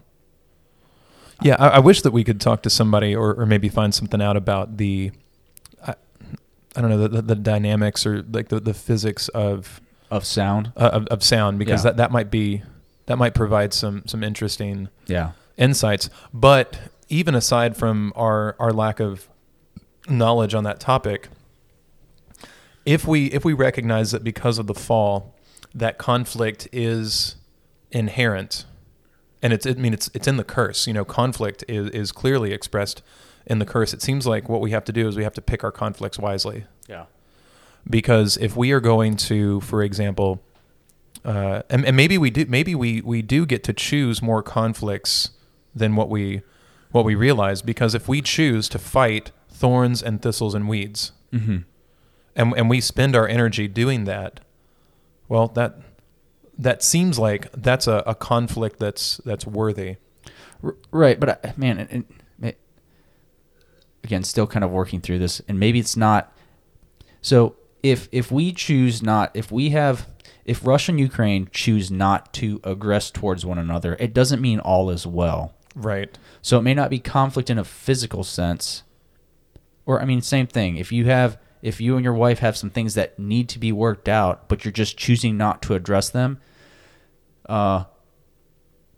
Yeah, 1.42 1.56
I, 1.58 1.68
I 1.68 1.78
wish 1.78 2.02
that 2.02 2.12
we 2.12 2.22
could 2.24 2.40
talk 2.40 2.62
to 2.62 2.70
somebody 2.70 3.14
or, 3.16 3.34
or 3.34 3.46
maybe 3.46 3.68
find 3.68 3.94
something 3.94 4.22
out 4.22 4.36
about 4.36 4.76
the, 4.76 5.12
I 6.76 6.80
don't 6.82 6.90
know, 6.90 6.98
the, 6.98 7.08
the, 7.08 7.22
the 7.22 7.34
dynamics 7.34 8.04
or 8.06 8.22
like 8.30 8.48
the, 8.48 8.60
the 8.60 8.74
physics 8.74 9.28
of, 9.28 9.80
of 10.10 10.24
sound 10.24 10.72
uh, 10.76 10.90
of 10.92 11.06
of 11.06 11.22
sound 11.24 11.58
because 11.58 11.80
Yeah. 11.84 11.90
that, 11.90 11.96
that 11.96 12.10
might 12.12 12.30
be 12.30 12.62
that 13.06 13.16
might 13.18 13.34
provide 13.34 13.72
some 13.72 14.02
some 14.06 14.22
interesting 14.22 14.88
yeah 15.06 15.32
insights. 15.56 16.10
But 16.34 16.78
even 17.08 17.34
aside 17.34 17.76
from 17.76 18.12
our 18.14 18.54
our 18.60 18.72
lack 18.72 19.00
of 19.00 19.28
knowledge 20.08 20.54
on 20.54 20.64
that 20.64 20.78
topic, 20.78 21.28
if 22.84 23.06
we 23.06 23.26
if 23.26 23.44
we 23.44 23.52
recognize 23.52 24.12
that 24.12 24.22
because 24.22 24.58
of 24.58 24.66
the 24.66 24.74
fall, 24.74 25.34
that 25.74 25.98
conflict 25.98 26.68
is 26.72 27.36
inherent, 27.90 28.64
and 29.42 29.52
it's 29.52 29.66
I 29.66 29.72
mean 29.74 29.92
it's 29.94 30.10
it's 30.14 30.28
in 30.28 30.36
the 30.36 30.44
curse. 30.44 30.86
You 30.86 30.92
know, 30.92 31.04
conflict 31.04 31.64
is 31.68 31.88
is 31.90 32.12
clearly 32.12 32.52
expressed 32.52 33.02
in 33.46 33.58
the 33.58 33.66
curse. 33.66 33.94
It 33.94 34.02
seems 34.02 34.26
like 34.26 34.48
what 34.48 34.60
we 34.60 34.70
have 34.72 34.84
to 34.84 34.92
do 34.92 35.08
is 35.08 35.16
we 35.16 35.24
have 35.24 35.34
to 35.34 35.42
pick 35.42 35.64
our 35.64 35.72
conflicts 35.72 36.18
wisely 36.18 36.64
yeah 36.88 37.06
because 37.88 38.36
if 38.38 38.56
we 38.56 38.72
are 38.72 38.80
going 38.80 39.16
to, 39.16 39.60
for 39.60 39.82
example, 39.82 40.42
uh, 41.24 41.62
and, 41.70 41.84
and 41.84 41.96
maybe 41.96 42.18
we 42.18 42.30
do, 42.30 42.46
maybe 42.48 42.74
we, 42.74 43.00
we 43.00 43.22
do 43.22 43.46
get 43.46 43.64
to 43.64 43.72
choose 43.72 44.20
more 44.22 44.42
conflicts 44.42 45.30
than 45.74 45.96
what 45.96 46.08
we 46.08 46.42
what 46.92 47.04
we 47.04 47.14
realize. 47.14 47.62
Because 47.62 47.94
if 47.94 48.08
we 48.08 48.22
choose 48.22 48.68
to 48.70 48.78
fight 48.78 49.32
thorns 49.48 50.02
and 50.02 50.22
thistles 50.22 50.54
and 50.54 50.68
weeds, 50.68 51.12
mm-hmm. 51.32 51.58
and 52.34 52.54
and 52.56 52.70
we 52.70 52.80
spend 52.80 53.14
our 53.14 53.28
energy 53.28 53.68
doing 53.68 54.04
that, 54.04 54.40
well, 55.28 55.48
that 55.48 55.78
that 56.58 56.82
seems 56.82 57.18
like 57.18 57.50
that's 57.52 57.86
a, 57.86 58.02
a 58.06 58.14
conflict 58.14 58.78
that's 58.78 59.18
that's 59.18 59.46
worthy. 59.46 59.96
R- 60.62 60.76
right 60.90 61.20
but 61.20 61.44
I, 61.44 61.52
man 61.56 61.78
it, 61.78 61.88
it, 61.90 61.96
it- 61.98 62.06
again 64.06 64.24
still 64.24 64.46
kind 64.46 64.64
of 64.64 64.70
working 64.70 65.00
through 65.00 65.18
this 65.18 65.40
and 65.48 65.60
maybe 65.60 65.78
it's 65.78 65.96
not 65.96 66.32
so 67.20 67.56
if 67.82 68.08
if 68.12 68.30
we 68.30 68.52
choose 68.52 69.02
not 69.02 69.30
if 69.34 69.52
we 69.52 69.70
have 69.70 70.08
if 70.44 70.64
Russia 70.64 70.92
and 70.92 71.00
Ukraine 71.00 71.48
choose 71.52 71.90
not 71.90 72.32
to 72.34 72.60
aggress 72.60 73.12
towards 73.12 73.44
one 73.44 73.58
another 73.58 73.96
it 74.00 74.14
doesn't 74.14 74.40
mean 74.40 74.58
all 74.60 74.90
is 74.90 75.06
well 75.06 75.56
Right. 75.76 76.18
So 76.40 76.58
it 76.58 76.62
may 76.62 76.72
not 76.72 76.88
be 76.88 76.98
conflict 76.98 77.50
in 77.50 77.58
a 77.58 77.64
physical 77.64 78.24
sense. 78.24 78.82
Or 79.84 80.00
I 80.00 80.06
mean 80.06 80.22
same 80.22 80.46
thing. 80.46 80.78
If 80.78 80.90
you 80.90 81.04
have 81.04 81.38
if 81.62 81.80
you 81.80 81.96
and 81.96 82.04
your 82.04 82.14
wife 82.14 82.38
have 82.40 82.56
some 82.56 82.70
things 82.70 82.94
that 82.94 83.18
need 83.18 83.48
to 83.50 83.58
be 83.58 83.72
worked 83.72 84.08
out, 84.08 84.48
but 84.48 84.64
you're 84.64 84.72
just 84.72 84.96
choosing 84.96 85.36
not 85.36 85.62
to 85.62 85.74
address 85.74 86.08
them, 86.08 86.40
uh 87.46 87.84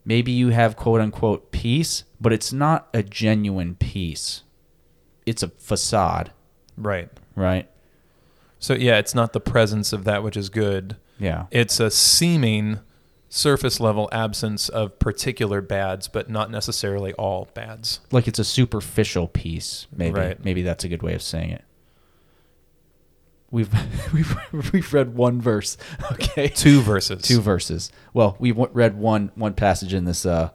maybe 0.05 0.31
you 0.31 0.49
have 0.49 0.77
quote 0.77 1.01
unquote 1.01 1.51
peace, 1.51 2.05
but 2.19 2.31
it's 2.31 2.53
not 2.53 2.87
a 2.93 3.03
genuine 3.03 3.75
peace. 3.75 4.43
It's 5.29 5.43
a 5.43 5.49
facade, 5.49 6.31
Right. 6.77 7.09
right? 7.35 7.69
So 8.59 8.73
yeah, 8.73 8.97
it's 8.97 9.15
not 9.15 9.33
the 9.33 9.39
presence 9.39 9.93
of 9.93 10.03
that 10.05 10.23
which 10.23 10.35
is 10.35 10.49
good. 10.49 10.97
Yeah. 11.19 11.45
It's 11.51 11.79
a 11.79 11.89
seeming 11.91 12.79
surface 13.29 13.79
level 13.79 14.09
absence 14.11 14.69
of 14.69 14.97
particular 14.99 15.61
bads, 15.61 16.07
but 16.07 16.29
not 16.29 16.49
necessarily 16.49 17.13
all 17.13 17.47
bads. 17.53 17.99
Like 18.11 18.27
it's 18.27 18.39
a 18.39 18.43
superficial 18.43 19.27
peace, 19.27 19.87
maybe. 19.95 20.19
Right. 20.19 20.43
Maybe 20.43 20.61
that's 20.61 20.83
a 20.83 20.87
good 20.89 21.03
way 21.03 21.13
of 21.13 21.21
saying 21.21 21.51
it. 21.51 21.63
We've 23.51 23.71
we've 24.13 24.35
we've 24.73 24.93
read 24.93 25.15
one 25.15 25.41
verse. 25.41 25.77
Okay. 26.11 26.47
Two 26.49 26.81
verses. 26.81 27.21
two 27.23 27.41
verses. 27.41 27.91
Well, 28.13 28.35
we 28.39 28.49
w- 28.51 28.69
read 28.73 28.97
one 28.97 29.31
one 29.35 29.53
passage 29.53 29.93
in 29.93 30.05
this. 30.05 30.25
Uh, 30.25 30.49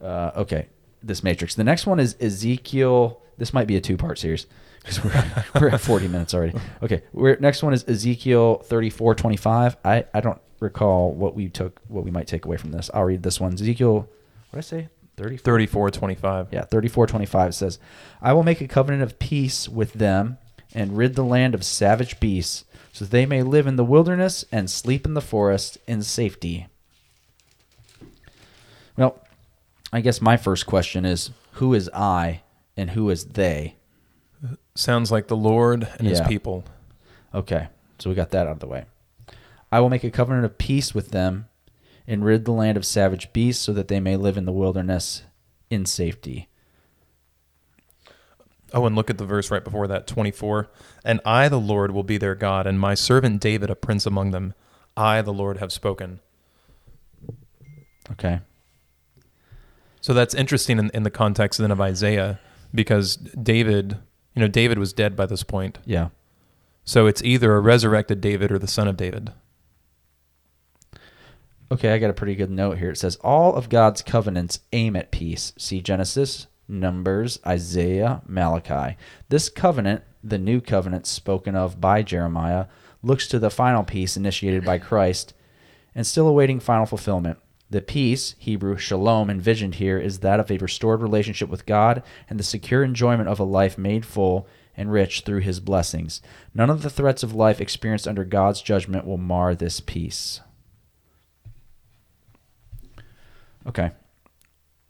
uh, 0.00 0.32
okay, 0.36 0.68
this 1.02 1.22
matrix. 1.22 1.54
The 1.54 1.64
next 1.64 1.86
one 1.86 2.00
is 2.00 2.16
Ezekiel. 2.20 3.21
This 3.38 3.52
might 3.52 3.66
be 3.66 3.76
a 3.76 3.80
two 3.80 3.96
part 3.96 4.18
series 4.18 4.46
because 4.80 5.02
we're 5.02 5.44
we're 5.60 5.68
at 5.68 5.80
forty 5.80 6.08
minutes 6.08 6.34
already. 6.34 6.58
Okay, 6.82 7.02
we're 7.12 7.36
next 7.36 7.62
one 7.62 7.72
is 7.72 7.84
Ezekiel 7.88 8.56
thirty 8.64 8.90
four 8.90 9.14
twenty 9.14 9.36
five. 9.36 9.76
I 9.84 10.04
I 10.14 10.20
don't 10.20 10.40
recall 10.60 11.12
what 11.12 11.34
we 11.34 11.48
took 11.48 11.80
what 11.88 12.04
we 12.04 12.10
might 12.10 12.26
take 12.26 12.44
away 12.44 12.56
from 12.56 12.72
this. 12.72 12.90
I'll 12.94 13.04
read 13.04 13.22
this 13.22 13.40
one. 13.40 13.54
Ezekiel. 13.54 14.08
What 14.50 14.52
did 14.52 14.58
I 14.58 14.60
say? 14.60 14.88
Thirty 15.14 15.36
34, 15.36 15.90
25. 15.90 16.48
yeah, 16.52 16.64
3425 16.64 17.54
says, 17.54 17.78
I 18.22 18.32
will 18.32 18.42
make 18.42 18.62
a 18.62 18.66
covenant 18.66 19.02
of 19.02 19.18
peace 19.18 19.68
with 19.68 19.92
them 19.92 20.38
and 20.74 20.96
rid 20.96 21.14
the 21.14 21.22
land 21.22 21.54
of 21.54 21.64
savage 21.64 22.18
beasts, 22.18 22.64
so 22.92 23.04
they 23.04 23.26
may 23.26 23.42
live 23.42 23.66
in 23.66 23.76
the 23.76 23.84
wilderness 23.84 24.44
and 24.50 24.70
sleep 24.70 25.04
in 25.04 25.12
the 25.12 25.20
forest 25.20 25.76
in 25.86 26.02
safety. 26.02 26.66
Well, 28.96 29.22
I 29.92 30.00
guess 30.00 30.22
my 30.22 30.38
first 30.38 30.66
question 30.66 31.04
is 31.04 31.30
who 31.52 31.74
is 31.74 31.90
I 31.92 32.40
and 32.76 32.90
who 32.90 33.10
is 33.10 33.24
they? 33.26 33.76
Sounds 34.74 35.12
like 35.12 35.28
the 35.28 35.36
Lord 35.36 35.88
and 35.98 36.08
his 36.08 36.20
Yeah. 36.20 36.28
people. 36.28 36.64
Okay, 37.34 37.68
so 37.98 38.10
we 38.10 38.16
got 38.16 38.30
that 38.30 38.46
out 38.46 38.52
of 38.54 38.60
the 38.60 38.66
way. 38.66 38.84
I 39.70 39.80
will 39.80 39.88
make 39.88 40.04
a 40.04 40.10
covenant 40.10 40.44
of 40.44 40.58
peace 40.58 40.94
with 40.94 41.10
them 41.10 41.48
and 42.06 42.24
rid 42.24 42.44
the 42.44 42.52
land 42.52 42.76
of 42.76 42.84
savage 42.84 43.32
beasts 43.32 43.62
so 43.64 43.72
that 43.72 43.88
they 43.88 44.00
may 44.00 44.16
live 44.16 44.36
in 44.36 44.44
the 44.44 44.52
wilderness 44.52 45.22
in 45.70 45.86
safety. 45.86 46.48
Oh, 48.74 48.86
and 48.86 48.96
look 48.96 49.10
at 49.10 49.18
the 49.18 49.26
verse 49.26 49.50
right 49.50 49.62
before 49.62 49.86
that, 49.86 50.06
24. 50.06 50.70
And 51.04 51.20
I, 51.24 51.48
the 51.48 51.60
Lord, 51.60 51.92
will 51.92 52.02
be 52.02 52.16
their 52.16 52.34
God, 52.34 52.66
and 52.66 52.80
my 52.80 52.94
servant 52.94 53.40
David 53.40 53.70
a 53.70 53.74
prince 53.76 54.06
among 54.06 54.30
them. 54.30 54.54
I, 54.96 55.20
the 55.22 55.32
Lord, 55.32 55.58
have 55.58 55.72
spoken. 55.72 56.20
Okay. 58.12 58.40
So 60.00 60.12
that's 60.14 60.34
interesting 60.34 60.78
in, 60.78 60.90
in 60.92 61.02
the 61.02 61.10
context 61.10 61.58
then 61.58 61.70
of 61.70 61.80
Isaiah, 61.80 62.40
because 62.74 63.16
David, 63.16 63.98
you 64.34 64.40
know, 64.40 64.48
David 64.48 64.78
was 64.78 64.92
dead 64.92 65.16
by 65.16 65.26
this 65.26 65.42
point. 65.42 65.78
Yeah. 65.84 66.08
So 66.84 67.06
it's 67.06 67.22
either 67.22 67.54
a 67.54 67.60
resurrected 67.60 68.20
David 68.20 68.50
or 68.50 68.58
the 68.58 68.66
son 68.66 68.88
of 68.88 68.96
David. 68.96 69.32
Okay, 71.70 71.92
I 71.92 71.98
got 71.98 72.10
a 72.10 72.14
pretty 72.14 72.34
good 72.34 72.50
note 72.50 72.78
here. 72.78 72.90
It 72.90 72.98
says 72.98 73.16
all 73.22 73.54
of 73.54 73.70
God's 73.70 74.02
covenants 74.02 74.60
aim 74.72 74.94
at 74.94 75.10
peace. 75.10 75.52
See 75.56 75.80
Genesis, 75.80 76.46
Numbers, 76.68 77.40
Isaiah, 77.46 78.20
Malachi. 78.26 78.96
This 79.28 79.48
covenant, 79.48 80.02
the 80.22 80.38
new 80.38 80.60
covenant 80.60 81.06
spoken 81.06 81.56
of 81.56 81.80
by 81.80 82.02
Jeremiah, 82.02 82.66
looks 83.02 83.26
to 83.28 83.38
the 83.38 83.50
final 83.50 83.84
peace 83.84 84.16
initiated 84.16 84.64
by 84.64 84.78
Christ 84.78 85.34
and 85.94 86.06
still 86.06 86.28
awaiting 86.28 86.60
final 86.60 86.86
fulfillment. 86.86 87.38
The 87.72 87.80
peace, 87.80 88.34
Hebrew 88.38 88.76
shalom, 88.76 89.30
envisioned 89.30 89.76
here 89.76 89.98
is 89.98 90.18
that 90.18 90.38
of 90.38 90.50
a 90.50 90.58
restored 90.58 91.00
relationship 91.00 91.48
with 91.48 91.64
God 91.64 92.02
and 92.28 92.38
the 92.38 92.44
secure 92.44 92.84
enjoyment 92.84 93.30
of 93.30 93.40
a 93.40 93.44
life 93.44 93.78
made 93.78 94.04
full 94.04 94.46
and 94.76 94.92
rich 94.92 95.22
through 95.22 95.40
his 95.40 95.58
blessings. 95.58 96.20
None 96.52 96.68
of 96.68 96.82
the 96.82 96.90
threats 96.90 97.22
of 97.22 97.34
life 97.34 97.62
experienced 97.62 98.06
under 98.06 98.24
God's 98.24 98.60
judgment 98.60 99.06
will 99.06 99.16
mar 99.16 99.54
this 99.54 99.80
peace. 99.80 100.42
Okay. 103.66 103.92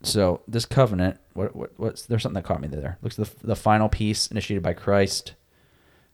So 0.01 0.41
this 0.45 0.65
covenant, 0.65 1.19
what, 1.35 1.55
what 1.55 1.71
what's 1.77 2.05
there's 2.05 2.23
something 2.23 2.41
that 2.41 2.45
caught 2.45 2.59
me 2.59 2.67
there. 2.67 2.97
Looks 3.01 3.17
at 3.17 3.29
the 3.39 3.47
the 3.47 3.55
final 3.55 3.87
peace 3.87 4.27
initiated 4.27 4.61
by 4.61 4.73
Christ, 4.73 5.35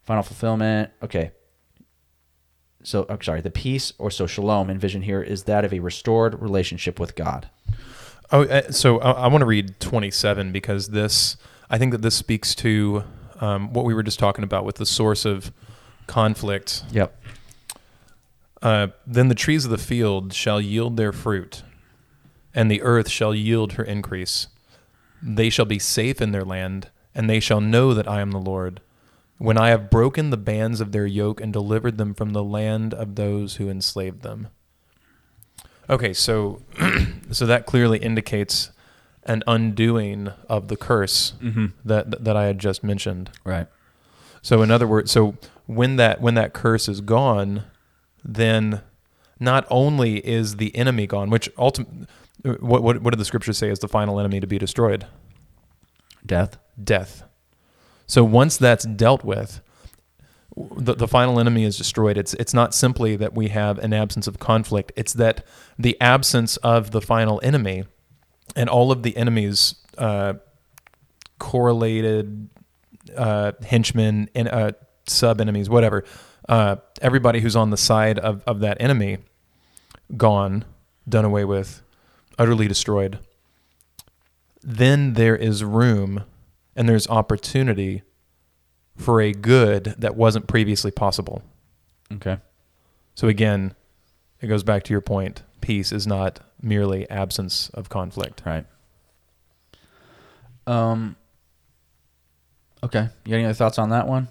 final 0.03 0.21
fulfillment. 0.21 0.91
Okay. 1.01 1.31
So 2.83 3.05
I'm 3.09 3.21
sorry, 3.21 3.41
the 3.41 3.51
peace 3.51 3.93
or 3.97 4.09
so 4.09 4.25
shalom 4.25 4.69
envisioned 4.69 5.03
here 5.03 5.21
is 5.21 5.43
that 5.43 5.65
of 5.65 5.73
a 5.73 5.79
restored 5.79 6.41
relationship 6.41 6.99
with 6.99 7.15
God. 7.15 7.49
Oh, 8.31 8.43
uh, 8.43 8.71
so 8.71 8.99
I, 8.99 9.11
I 9.11 9.27
want 9.27 9.41
to 9.41 9.45
read 9.45 9.79
27 9.79 10.51
because 10.51 10.89
this, 10.89 11.35
I 11.69 11.77
think 11.77 11.91
that 11.91 12.01
this 12.01 12.15
speaks 12.15 12.55
to 12.55 13.03
um, 13.41 13.73
what 13.73 13.85
we 13.85 13.93
were 13.93 14.03
just 14.03 14.19
talking 14.19 14.43
about 14.43 14.65
with 14.65 14.75
the 14.75 14.85
source 14.85 15.25
of 15.25 15.51
conflict. 16.07 16.83
Yep. 16.91 17.15
Uh, 18.61 18.87
then 19.07 19.29
the 19.29 19.35
trees 19.35 19.65
of 19.65 19.71
the 19.71 19.77
field 19.77 20.33
shall 20.33 20.59
yield 20.59 20.97
their 20.97 21.11
fruit, 21.11 21.63
and 22.53 22.69
the 22.69 22.81
earth 22.81 23.09
shall 23.09 23.33
yield 23.33 23.73
her 23.73 23.83
increase. 23.83 24.47
They 25.21 25.49
shall 25.49 25.65
be 25.65 25.79
safe 25.79 26.21
in 26.21 26.31
their 26.31 26.43
land, 26.43 26.89
and 27.15 27.29
they 27.29 27.39
shall 27.39 27.61
know 27.61 27.93
that 27.93 28.07
I 28.07 28.21
am 28.21 28.31
the 28.31 28.39
Lord. 28.39 28.81
When 29.39 29.57
I 29.57 29.69
have 29.69 29.89
broken 29.89 30.29
the 30.29 30.37
bands 30.37 30.79
of 30.81 30.91
their 30.91 31.05
yoke 31.07 31.41
and 31.41 31.51
delivered 31.51 31.97
them 31.97 32.13
from 32.13 32.33
the 32.33 32.43
land 32.43 32.93
of 32.93 33.15
those 33.15 33.55
who 33.55 33.69
enslaved 33.69 34.21
them. 34.21 34.49
Okay, 35.89 36.13
so 36.13 36.61
so 37.31 37.45
that 37.47 37.65
clearly 37.65 37.97
indicates 37.99 38.69
an 39.23 39.41
undoing 39.47 40.29
of 40.47 40.67
the 40.67 40.77
curse 40.77 41.33
Mm-hmm. 41.41 41.67
that 41.85 42.23
that 42.23 42.35
I 42.37 42.45
had 42.45 42.59
just 42.59 42.83
mentioned. 42.83 43.31
Right. 43.43 43.67
So 44.41 44.61
in 44.61 44.71
other 44.71 44.85
words, 44.87 45.09
so 45.11 45.35
when 45.65 45.95
that 45.95 46.21
when 46.21 46.35
that 46.35 46.53
curse 46.53 46.87
is 46.87 47.01
gone, 47.01 47.63
then 48.23 48.81
not 49.39 49.65
only 49.69 50.17
is 50.19 50.57
the 50.57 50.75
enemy 50.75 51.07
gone, 51.07 51.29
which 51.29 51.49
ultimately, 51.57 52.07
what, 52.43 52.83
what 52.83 53.01
what 53.01 53.11
did 53.11 53.19
the 53.19 53.25
scriptures 53.25 53.57
say 53.57 53.69
is 53.69 53.79
the 53.79 53.87
final 53.87 54.19
enemy 54.19 54.39
to 54.41 54.47
be 54.47 54.57
destroyed? 54.57 55.07
Death. 56.25 56.57
Death. 56.81 57.23
So 58.09 58.23
once 58.23 58.57
that's 58.57 58.85
dealt 58.85 59.23
with, 59.23 59.61
the, 60.57 60.95
the 60.95 61.07
final 61.07 61.39
enemy 61.39 61.63
is 61.63 61.77
destroyed. 61.77 62.17
It's 62.17 62.33
it's 62.33 62.55
not 62.55 62.73
simply 62.73 63.15
that 63.15 63.35
we 63.35 63.49
have 63.49 63.77
an 63.77 63.93
absence 63.93 64.25
of 64.25 64.39
conflict. 64.39 64.91
It's 64.95 65.13
that 65.13 65.45
the 65.77 65.95
absence 66.01 66.57
of 66.57 66.89
the 66.89 67.01
final 67.01 67.39
enemy 67.43 67.83
and 68.55 68.67
all 68.67 68.91
of 68.91 69.03
the 69.03 69.15
enemies 69.15 69.75
uh, 69.99 70.33
correlated 71.37 72.49
uh, 73.15 73.51
henchmen 73.63 74.27
and 74.33 74.47
uh, 74.47 74.71
sub 75.07 75.39
enemies, 75.39 75.69
whatever. 75.69 76.03
Uh, 76.49 76.77
everybody 77.03 77.41
who's 77.41 77.55
on 77.55 77.69
the 77.69 77.77
side 77.77 78.17
of, 78.17 78.43
of 78.47 78.59
that 78.61 78.81
enemy, 78.81 79.19
gone, 80.17 80.65
done 81.07 81.25
away 81.25 81.45
with, 81.45 81.83
utterly 82.39 82.67
destroyed. 82.67 83.19
Then 84.63 85.13
there 85.13 85.35
is 85.35 85.63
room 85.63 86.23
and 86.75 86.87
there's 86.87 87.07
opportunity 87.07 88.03
for 88.95 89.21
a 89.21 89.31
good 89.31 89.95
that 89.97 90.15
wasn't 90.15 90.47
previously 90.47 90.91
possible. 90.91 91.41
Okay. 92.11 92.37
So 93.15 93.27
again, 93.27 93.73
it 94.41 94.47
goes 94.47 94.63
back 94.63 94.83
to 94.83 94.93
your 94.93 95.01
point. 95.01 95.43
Peace 95.61 95.91
is 95.91 96.07
not 96.07 96.39
merely 96.61 97.09
absence 97.09 97.69
of 97.73 97.89
conflict. 97.89 98.43
Right. 98.45 98.65
Um. 100.67 101.15
Okay. 102.83 103.09
You 103.25 103.31
got 103.31 103.35
any 103.35 103.45
other 103.45 103.53
thoughts 103.53 103.77
on 103.79 103.89
that 103.89 104.07
one? 104.07 104.27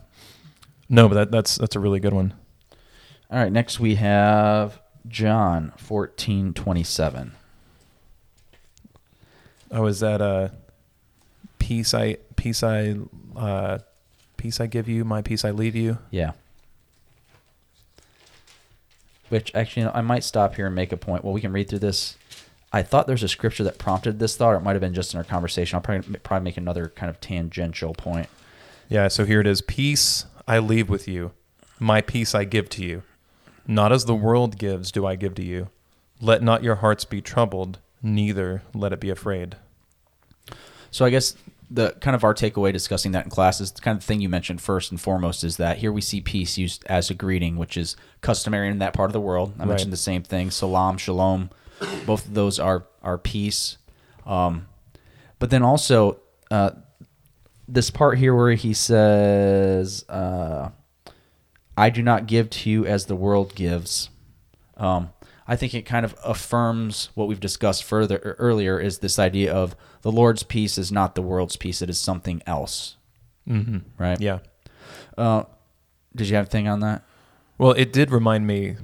No, 0.89 1.09
but 1.09 1.15
that, 1.15 1.31
that's 1.31 1.57
that's 1.57 1.77
a 1.77 1.81
really 1.81 2.01
good 2.01 2.15
one. 2.15 2.35
All 3.31 3.39
right. 3.39 3.53
Next 3.53 3.79
we 3.79 3.97
have 3.97 4.81
John 5.07 5.73
fourteen 5.77 6.55
twenty 6.55 6.85
seven. 6.85 7.33
Oh, 9.71 9.87
is 9.87 10.01
that 10.01 10.23
a 10.23 10.53
peace 11.59 11.93
I 11.93 12.17
peace 12.39 12.63
I 12.63 12.95
uh 13.37 13.79
peace 14.39 14.61
I 14.61 14.67
give 14.67 14.89
you, 14.89 15.05
my 15.05 15.21
peace 15.21 15.45
I 15.45 15.51
leave 15.51 15.77
you? 15.77 15.99
Yeah. 16.11 16.33
Which 19.29 19.55
actually, 19.55 19.87
I 19.87 20.01
might 20.01 20.25
stop 20.25 20.55
here 20.55 20.67
and 20.67 20.75
make 20.75 20.91
a 20.91 20.97
point. 20.97 21.23
Well, 21.23 21.35
we 21.35 21.43
can 21.43 21.53
read 21.53 21.69
through 21.69 21.81
this. 21.81 22.17
I 22.73 22.83
thought 22.83 23.07
there's 23.07 23.23
a 23.23 23.29
scripture 23.29 23.65
that 23.65 23.77
prompted 23.77 24.19
this 24.19 24.37
thought, 24.37 24.55
or 24.55 24.57
it 24.57 24.63
might 24.63 24.73
have 24.73 24.81
been 24.81 24.95
just 24.95 25.13
in 25.13 25.19
our 25.19 25.25
conversation. 25.25 25.77
I'll 25.77 25.83
probably 25.83 26.19
probably 26.21 26.45
make 26.45 26.57
another 26.57 26.89
kind 26.89 27.11
of 27.11 27.21
tangential 27.21 27.93
point. 27.93 28.29
Yeah, 28.89 29.09
so 29.09 29.27
here 29.27 29.41
it 29.41 29.47
is. 29.47 29.61
Peace 29.61 30.25
I 30.47 30.61
leave 30.61 30.89
with 30.89 31.07
you. 31.07 31.33
My 31.79 32.01
peace 32.01 32.35
I 32.35 32.45
give 32.45 32.71
to 32.71 32.85
you. 32.85 33.03
Not 33.67 33.93
as 33.93 34.07
the 34.07 34.15
world 34.15 34.57
gives 34.59 34.91
do 34.91 35.05
I 35.05 35.15
give 35.15 35.35
to 35.35 35.45
you. 35.45 35.69
Let 36.21 36.43
not 36.43 36.63
your 36.63 36.77
hearts 36.77 37.05
be 37.05 37.21
troubled, 37.21 37.79
neither 38.03 38.63
let 38.73 38.93
it 38.93 39.01
be 39.01 39.11
afraid. 39.11 39.57
So 40.91 41.05
I 41.05 41.11
guess 41.11 41.37
the 41.71 41.93
kind 42.01 42.15
of 42.15 42.25
our 42.25 42.33
takeaway 42.35 42.73
discussing 42.73 43.13
that 43.13 43.25
in 43.25 43.31
class 43.31 43.61
is 43.61 43.73
the 43.73 43.81
kind 43.83 43.99
of 43.99 44.03
thing 44.05 44.21
you 44.21 44.29
mentioned 44.29 44.61
first 44.61 44.91
and 44.91 44.99
foremost 45.01 45.45
is 45.45 45.59
that 45.59 45.79
here 45.79 45.93
we 45.93 46.01
see 46.01 46.21
peace 46.21 46.57
used 46.57 46.83
as 46.87 47.11
a 47.11 47.15
greeting, 47.15 47.57
which 47.57 47.77
is 47.77 47.95
customary 48.23 48.69
in 48.69 48.79
that 48.79 48.95
part 48.95 49.09
of 49.11 49.13
the 49.13 49.21
world. 49.21 49.53
I 49.57 49.61
Right. 49.61 49.69
mentioned 49.69 49.93
the 49.93 49.97
same 49.99 50.23
thing, 50.23 50.51
salam, 50.51 50.97
shalom. 50.97 51.51
Both 52.07 52.27
of 52.27 52.35
those 52.35 52.59
are 52.59 52.85
are 53.03 53.19
peace. 53.19 53.77
Um, 54.27 54.67
but 55.39 55.51
then 55.51 55.63
also 55.63 56.19
uh, 56.51 56.71
this 57.69 57.91
part 57.91 58.19
here 58.19 58.35
where 58.35 58.53
he 58.55 58.73
says, 58.75 60.05
uh, 60.09 60.71
"I 61.77 61.91
do 61.91 62.03
not 62.03 62.27
give 62.27 62.49
to 62.51 62.71
you 62.71 62.87
as 62.87 63.07
the 63.07 63.15
world 63.17 63.55
gives." 63.55 64.09
Um, 64.77 65.11
I 65.51 65.57
think 65.57 65.73
it 65.75 65.83
kind 65.87 66.05
of 66.05 66.15
affirms 66.23 67.09
what 67.15 67.27
we've 67.27 67.41
discussed 67.41 67.83
further 67.83 68.17
er, 68.25 68.37
earlier 68.39 68.79
is 68.79 68.99
this 68.99 69.19
idea 69.19 69.53
of 69.53 69.75
the 70.03 70.13
Lord's 70.13 70.43
peace 70.43 70.77
is 70.77 70.93
not 70.93 71.15
the 71.15 71.23
world's 71.23 71.57
peace; 71.57 71.81
it 71.83 71.89
is 71.91 71.99
something 71.99 72.43
else, 72.47 72.97
Mm-hmm. 73.49 73.79
right? 73.97 74.21
Yeah. 74.21 74.41
Uh, 75.17 75.45
did 76.15 76.29
you 76.29 76.37
have 76.37 76.47
a 76.47 76.51
thing 76.51 76.69
on 76.69 76.81
that? 76.81 77.03
Well, 77.57 77.73
it 77.73 77.93
did 77.93 78.11
remind 78.11 78.47
me 78.47 78.77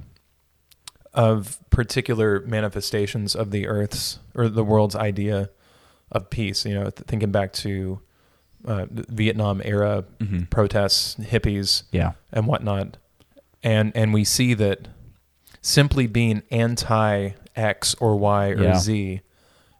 of 1.13 1.59
particular 1.69 2.41
manifestations 2.41 3.35
of 3.35 3.51
the 3.51 3.67
Earth's 3.67 4.19
or 4.33 4.49
the 4.49 4.63
world's 4.63 4.95
idea 4.95 5.49
of 6.11 6.29
peace. 6.29 6.65
You 6.65 6.73
know, 6.75 6.83
th- 6.89 7.07
thinking 7.07 7.31
back 7.31 7.53
to 7.53 8.01
uh, 8.65 8.85
Vietnam 8.89 9.61
era 9.63 10.03
Mm-hmm. 10.19 10.43
protests, 10.45 11.15
hippies, 11.15 11.83
Yeah. 11.91 12.13
and 12.33 12.47
whatnot, 12.47 12.97
and 13.63 13.91
and 13.95 14.13
we 14.13 14.23
see 14.23 14.53
that 14.55 14.87
simply 15.65 16.05
being 16.05 16.43
anti 16.51 17.31
X 17.55 17.95
or 17.99 18.15
Y 18.17 18.49
or 18.49 18.61
Yeah. 18.63 18.75
Z 18.77 19.21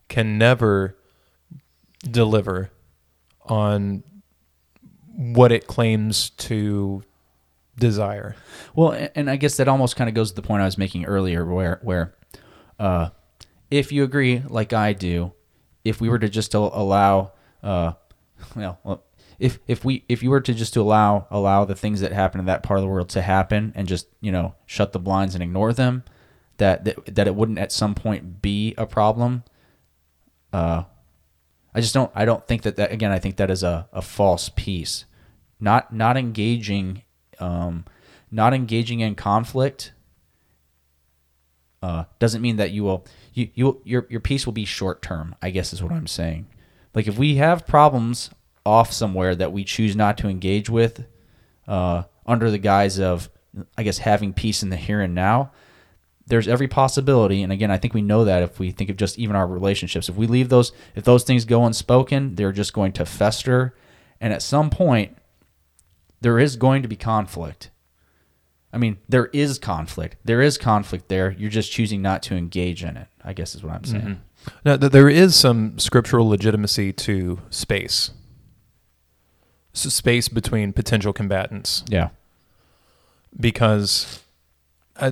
can 0.10 0.38
never 0.40 0.98
deliver 2.10 2.72
on 3.44 4.04
what 5.16 5.52
it 5.52 5.68
claims 5.68 6.32
to 6.32 7.04
desire. 7.78 8.36
Well, 8.76 9.10
and 9.14 9.30
I 9.30 9.36
guess 9.36 9.58
that 9.58 9.68
almost 9.68 9.96
kind 9.96 10.08
of 10.10 10.16
goes 10.16 10.32
to 10.32 10.36
the 10.36 10.42
point 10.42 10.62
I 10.62 10.66
was 10.66 10.78
making 10.78 11.06
earlier, 11.06 11.46
where 11.46 11.80
where 11.84 12.16
uh, 12.80 13.10
if 13.70 13.92
you 13.92 14.04
agree, 14.04 14.42
like 14.48 14.74
I 14.74 14.94
do, 14.94 15.34
if 15.84 16.02
we 16.02 16.10
were 16.10 16.20
to 16.20 16.30
just 16.30 16.54
allow, 16.56 17.32
uh, 17.62 17.94
well, 18.56 18.80
well, 18.84 19.04
if 19.40 19.60
if 19.68 19.84
we 19.84 20.04
if 20.08 20.24
you 20.24 20.30
were 20.30 20.42
to 20.42 20.54
just 20.54 20.74
to 20.74 20.82
allow 20.82 21.28
allow 21.30 21.66
the 21.66 21.76
things 21.76 22.02
that 22.02 22.12
happen 22.12 22.40
in 22.40 22.46
that 22.46 22.64
part 22.64 22.80
of 22.80 22.84
the 22.84 22.90
world 22.90 23.10
to 23.10 23.22
happen 23.22 23.74
and 23.76 23.88
just 23.88 24.08
you 24.22 24.32
know 24.32 24.56
shut 24.66 24.94
the 24.94 25.00
blinds 25.00 25.36
and 25.36 25.44
ignore 25.44 25.74
them, 25.74 26.04
that 26.58 26.86
that, 26.86 27.16
that 27.16 27.28
it 27.28 27.36
wouldn't 27.36 27.60
at 27.60 27.72
some 27.72 27.96
point 27.96 28.42
be 28.42 28.74
a 28.78 28.86
problem. 28.86 29.44
Uh, 30.54 30.84
I 31.74 31.82
just 31.82 31.94
don't. 31.94 32.12
I 32.16 32.26
don't 32.26 32.48
think 32.48 32.62
that 32.62 32.78
that 32.78 32.92
again. 32.92 33.12
I 33.12 33.20
think 33.20 33.36
that 33.38 33.52
is 33.52 33.64
a, 33.64 33.88
a 33.92 34.02
false 34.02 34.50
peace. 34.56 35.06
Not 35.60 35.94
not 35.94 36.16
engaging, 36.16 37.04
um, 37.40 37.86
not 38.32 38.54
engaging 38.54 39.02
in 39.02 39.16
conflict. 39.16 39.92
Uh, 41.82 42.06
doesn't 42.20 42.42
mean 42.42 42.56
that 42.56 42.72
you 42.72 42.84
will 42.84 43.06
you 43.34 43.50
you 43.54 43.82
your 43.84 44.08
your 44.10 44.22
peace 44.22 44.46
will 44.46 44.54
be 44.54 44.66
short 44.66 45.02
term. 45.02 45.36
I 45.42 45.50
guess 45.50 45.74
is 45.74 45.84
what 45.84 45.92
I'm 45.92 46.08
saying. 46.08 46.48
Like 46.94 47.08
if 47.08 47.18
we 47.18 47.36
have 47.36 47.68
problems 47.68 48.30
off 48.66 48.92
somewhere 48.92 49.36
that 49.36 49.52
we 49.52 49.64
choose 49.64 49.96
not 49.96 50.18
to 50.20 50.28
engage 50.28 50.70
with, 50.70 51.06
uh, 51.68 52.04
under 52.26 52.50
the 52.50 52.58
guise 52.58 53.00
of 53.00 53.30
I 53.78 53.84
guess 53.84 54.00
having 54.00 54.34
peace 54.34 54.64
in 54.64 54.70
the 54.70 54.76
here 54.76 55.00
and 55.02 55.16
now, 55.16 55.52
there's 56.28 56.48
every 56.48 56.68
possibility 56.68 57.44
and 57.44 57.52
again 57.52 57.70
i 57.70 57.78
think 57.78 57.94
we 57.94 58.02
know 58.02 58.26
that 58.26 58.42
if 58.42 58.58
we 58.60 58.72
think 58.72 58.90
of 58.90 58.98
just 58.98 59.20
even 59.20 59.36
our 59.36 59.48
relationships. 59.48 60.10
If 60.10 60.16
we 60.16 60.28
leave 60.28 60.50
those 60.50 60.72
if 60.96 61.04
those 61.04 61.24
things 61.24 61.46
go 61.46 61.66
unspoken 61.66 62.36
they're 62.36 62.52
just 62.52 62.74
going 62.74 62.94
to 62.94 63.06
fester 63.06 63.76
and 64.20 64.34
at 64.34 64.42
some 64.42 64.70
point 64.70 65.18
there 66.22 66.40
is 66.40 66.56
going 66.56 66.82
to 66.82 66.88
be 66.88 66.96
conflict. 66.96 67.70
I 68.74 68.78
mean 68.78 68.98
there 69.08 69.28
is 69.28 69.60
conflict. 69.60 70.18
There 70.26 70.42
is 70.42 70.58
conflict 70.58 71.10
there. 71.10 71.30
You're 71.32 71.52
just 71.52 71.72
choosing 71.72 72.02
not 72.02 72.24
to 72.24 72.36
engage 72.36 72.84
in 72.84 72.98
it 72.98 73.08
i 73.24 73.32
guess 73.32 73.54
is 73.56 73.64
what 73.64 73.74
i'm 73.74 73.84
saying. 73.84 74.22
Now, 74.64 74.78
th- 74.78 74.92
there 74.92 75.10
is 75.10 75.36
some 75.36 75.80
scriptural 75.80 76.28
legitimacy 76.28 76.94
to 76.94 77.40
space. 77.50 78.12
Space 79.76 80.30
between 80.30 80.74
potential 80.74 81.14
combatants. 81.14 81.84
yeah. 81.88 82.10
Because 83.38 84.24
I, 84.96 85.08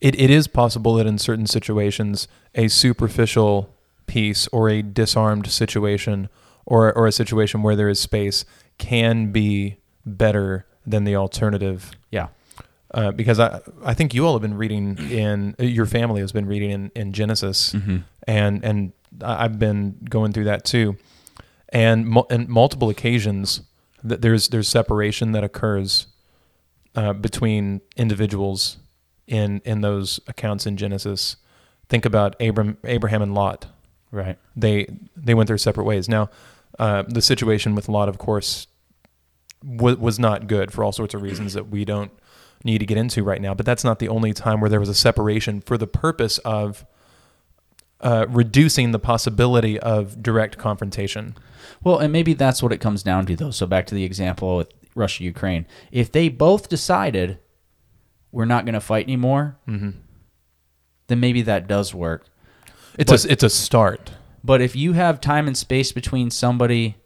it, 0.00 0.18
it 0.18 0.30
is 0.30 0.46
possible 0.46 0.94
that 0.94 1.06
in 1.06 1.18
certain 1.18 1.46
situations 1.46 2.28
a 2.54 2.68
superficial 2.68 3.74
peace 4.06 4.48
or 4.52 4.68
a 4.68 4.82
disarmed 4.82 5.50
situation 5.50 6.28
or, 6.64 6.92
or 6.96 7.06
a 7.06 7.12
situation 7.12 7.62
where 7.62 7.74
there 7.74 7.88
is 7.88 7.98
space 7.98 8.44
can 8.78 9.32
be 9.32 9.78
better 10.06 10.66
than 10.86 11.04
the 11.04 11.16
alternative. 11.16 11.90
Yeah. 12.10 12.28
Uh, 12.92 13.10
because 13.12 13.38
I, 13.38 13.60
I 13.84 13.94
think 13.94 14.14
you 14.14 14.26
all 14.26 14.32
have 14.32 14.42
been 14.42 14.56
reading 14.56 14.98
in 15.10 15.54
uh, 15.60 15.64
your 15.64 15.86
family 15.86 16.20
has 16.20 16.32
been 16.32 16.46
reading 16.46 16.70
in, 16.70 16.92
in 16.94 17.12
Genesis. 17.12 17.72
Mm-hmm. 17.72 17.98
And 18.26 18.64
and 18.64 18.92
I've 19.22 19.58
been 19.58 19.96
going 20.08 20.32
through 20.32 20.44
that 20.44 20.64
too 20.64 20.96
and 21.72 22.16
and 22.30 22.48
multiple 22.48 22.88
occasions 22.90 23.62
that 24.02 24.22
there's 24.22 24.48
there's 24.48 24.68
separation 24.68 25.32
that 25.32 25.44
occurs 25.44 26.06
uh, 26.94 27.12
between 27.12 27.80
individuals 27.96 28.78
in 29.26 29.60
in 29.64 29.80
those 29.80 30.20
accounts 30.26 30.66
in 30.66 30.76
Genesis. 30.76 31.36
Think 31.88 32.04
about 32.04 32.40
Abram, 32.40 32.78
Abraham 32.84 33.22
and 33.22 33.34
Lot. 33.34 33.66
right 34.10 34.38
They 34.56 34.86
they 35.16 35.34
went 35.34 35.48
their 35.48 35.58
separate 35.58 35.84
ways. 35.84 36.08
Now, 36.08 36.30
uh, 36.78 37.02
the 37.06 37.22
situation 37.22 37.74
with 37.74 37.88
Lot, 37.88 38.08
of 38.08 38.18
course, 38.18 38.66
w- 39.64 39.96
was 39.96 40.18
not 40.18 40.46
good 40.46 40.72
for 40.72 40.84
all 40.84 40.92
sorts 40.92 41.14
of 41.14 41.22
reasons 41.22 41.54
that 41.54 41.68
we 41.68 41.84
don't 41.84 42.12
need 42.64 42.78
to 42.78 42.86
get 42.86 42.98
into 42.98 43.22
right 43.24 43.40
now. 43.40 43.54
But 43.54 43.66
that's 43.66 43.84
not 43.84 43.98
the 43.98 44.08
only 44.08 44.32
time 44.32 44.60
where 44.60 44.70
there 44.70 44.80
was 44.80 44.88
a 44.88 44.94
separation 44.94 45.60
for 45.60 45.78
the 45.78 45.86
purpose 45.86 46.38
of 46.38 46.84
uh, 48.00 48.26
reducing 48.28 48.92
the 48.92 48.98
possibility 48.98 49.78
of 49.78 50.22
direct 50.22 50.56
confrontation. 50.58 51.34
Well, 51.82 51.98
and 51.98 52.12
maybe 52.12 52.34
that's 52.34 52.62
what 52.62 52.72
it 52.72 52.78
comes 52.78 53.02
down 53.02 53.26
to, 53.26 53.36
though. 53.36 53.50
So 53.50 53.66
back 53.66 53.86
to 53.86 53.94
the 53.94 54.04
example 54.04 54.56
with 54.56 54.68
Russia 54.94 55.24
Ukraine. 55.24 55.66
If 55.92 56.10
they 56.12 56.28
both 56.28 56.68
decided 56.68 57.38
we're 58.32 58.44
not 58.44 58.64
going 58.64 58.74
to 58.74 58.80
fight 58.80 59.04
anymore, 59.06 59.56
then 59.66 61.20
maybe 61.20 61.42
that 61.42 61.66
does 61.66 61.94
work. 61.94 62.26
It's 62.98 63.10
But- 63.10 63.24
a 63.24 63.32
it's 63.32 63.42
a 63.42 63.50
start. 63.50 64.12
But 64.42 64.60
if 64.62 64.74
you 64.74 64.94
have 64.94 65.20
time 65.20 65.46
and 65.46 65.56
space 65.56 65.92
between 65.92 66.30
somebody 66.30 66.96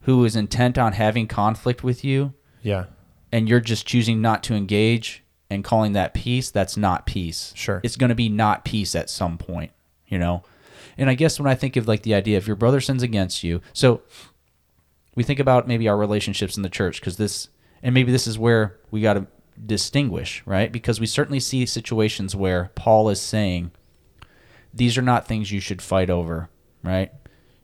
who 0.00 0.24
is 0.24 0.34
intent 0.34 0.76
on 0.78 0.94
having 0.94 1.28
conflict 1.28 1.84
with 1.84 2.04
you 2.04 2.34
Yeah. 2.62 2.86
and 3.30 3.48
you're 3.48 3.60
just 3.60 3.86
choosing 3.86 4.20
not 4.20 4.42
to 4.44 4.54
engage 4.54 5.22
and 5.48 5.62
calling 5.62 5.92
that 5.92 6.12
peace, 6.12 6.50
that's 6.50 6.76
not 6.76 7.06
peace. 7.06 7.52
Sure. 7.54 7.80
It's 7.84 7.94
going 7.96 8.08
to 8.08 8.16
be 8.16 8.28
not 8.28 8.64
peace 8.64 8.96
at 8.96 9.08
some 9.08 9.38
point, 9.38 9.70
you 10.12 10.18
know? 10.18 10.44
And 10.98 11.08
I 11.08 11.14
guess 11.14 11.40
when 11.40 11.50
I 11.50 11.54
think 11.54 11.76
of 11.76 11.88
like 11.88 12.02
the 12.02 12.14
idea 12.14 12.36
if 12.36 12.46
your 12.46 12.54
brother 12.54 12.80
sins 12.80 13.02
against 13.02 13.42
you, 13.42 13.62
so 13.72 14.02
we 15.16 15.22
think 15.22 15.40
about 15.40 15.66
maybe 15.66 15.88
our 15.88 15.96
relationships 15.96 16.56
in 16.56 16.62
the 16.62 16.68
church 16.68 17.00
because 17.00 17.16
this, 17.16 17.48
and 17.82 17.94
maybe 17.94 18.12
this 18.12 18.26
is 18.26 18.38
where 18.38 18.76
we 18.90 19.00
got 19.00 19.14
to 19.14 19.26
distinguish, 19.64 20.42
right? 20.44 20.70
Because 20.70 21.00
we 21.00 21.06
certainly 21.06 21.40
see 21.40 21.64
situations 21.64 22.36
where 22.36 22.70
Paul 22.74 23.08
is 23.08 23.20
saying, 23.20 23.70
these 24.74 24.98
are 24.98 25.02
not 25.02 25.26
things 25.26 25.50
you 25.50 25.60
should 25.60 25.80
fight 25.80 26.10
over, 26.10 26.50
right? 26.82 27.10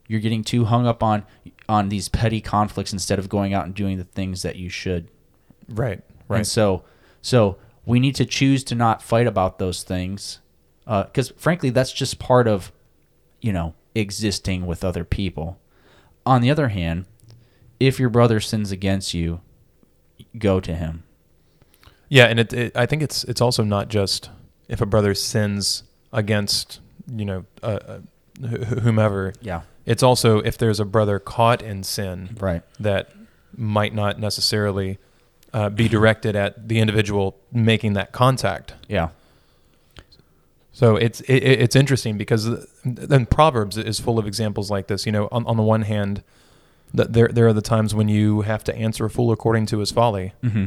You're 0.06 0.20
getting 0.20 0.42
too 0.42 0.64
hung 0.64 0.86
up 0.86 1.02
on 1.02 1.24
on 1.68 1.90
these 1.90 2.08
petty 2.08 2.40
conflicts 2.40 2.94
instead 2.94 3.18
of 3.18 3.28
going 3.28 3.52
out 3.52 3.66
and 3.66 3.74
doing 3.74 3.98
the 3.98 4.04
things 4.04 4.40
that 4.40 4.56
you 4.56 4.70
should. 4.70 5.08
Right. 5.68 6.00
Right. 6.28 6.38
And 6.38 6.46
so, 6.46 6.84
so 7.20 7.58
we 7.84 8.00
need 8.00 8.14
to 8.14 8.24
choose 8.24 8.64
to 8.64 8.74
not 8.74 9.02
fight 9.02 9.26
about 9.26 9.58
those 9.58 9.82
things, 9.82 10.40
because 10.88 11.30
frankly, 11.36 11.70
that's 11.70 11.92
just 11.92 12.18
part 12.18 12.48
of, 12.48 12.72
you 13.40 13.52
know, 13.52 13.74
existing 13.94 14.66
with 14.66 14.82
other 14.84 15.04
people. 15.04 15.58
On 16.24 16.40
the 16.40 16.50
other 16.50 16.68
hand, 16.68 17.04
if 17.78 18.00
your 18.00 18.08
brother 18.08 18.40
sins 18.40 18.72
against 18.72 19.12
you, 19.14 19.40
go 20.38 20.60
to 20.60 20.74
him. 20.74 21.04
Yeah, 22.08 22.24
and 22.24 22.40
it, 22.40 22.52
it 22.52 22.76
I 22.76 22.86
think 22.86 23.02
it's 23.02 23.24
it's 23.24 23.40
also 23.40 23.62
not 23.62 23.88
just 23.88 24.30
if 24.68 24.80
a 24.80 24.86
brother 24.86 25.14
sins 25.14 25.82
against 26.12 26.80
you 27.14 27.24
know 27.24 27.44
uh, 27.62 27.78
uh, 27.86 27.98
wh- 28.42 28.78
whomever. 28.82 29.32
Yeah. 29.40 29.62
It's 29.86 30.02
also 30.02 30.38
if 30.40 30.58
there's 30.58 30.80
a 30.80 30.84
brother 30.84 31.18
caught 31.18 31.62
in 31.62 31.82
sin 31.82 32.36
Right. 32.40 32.62
that 32.80 33.10
might 33.56 33.94
not 33.94 34.18
necessarily 34.20 34.98
uh, 35.54 35.70
be 35.70 35.88
directed 35.88 36.36
at 36.36 36.68
the 36.68 36.78
individual 36.78 37.38
making 37.52 37.94
that 37.94 38.12
contact. 38.12 38.74
Yeah. 38.88 39.08
So 40.78 40.94
it's 40.96 41.20
it, 41.22 41.42
it- 41.50 41.60
it's 41.64 41.74
interesting 41.76 42.16
because 42.16 42.42
then 42.84 43.26
Proverbs 43.26 43.76
is 43.76 43.98
full 43.98 44.16
of 44.18 44.26
examples 44.28 44.70
like 44.70 44.86
this. 44.86 45.06
You 45.06 45.12
know, 45.12 45.28
on, 45.32 45.44
on 45.46 45.56
the 45.56 45.62
one 45.74 45.82
hand, 45.82 46.22
that 46.94 47.12
there 47.14 47.28
there 47.28 47.48
are 47.48 47.52
the 47.52 47.68
times 47.74 47.94
when 47.96 48.08
you 48.08 48.42
have 48.42 48.62
to 48.64 48.74
answer 48.86 49.04
a 49.04 49.10
fool 49.10 49.32
according 49.32 49.66
to 49.66 49.78
his 49.80 49.90
folly, 49.90 50.34
Mm-hmm. 50.44 50.66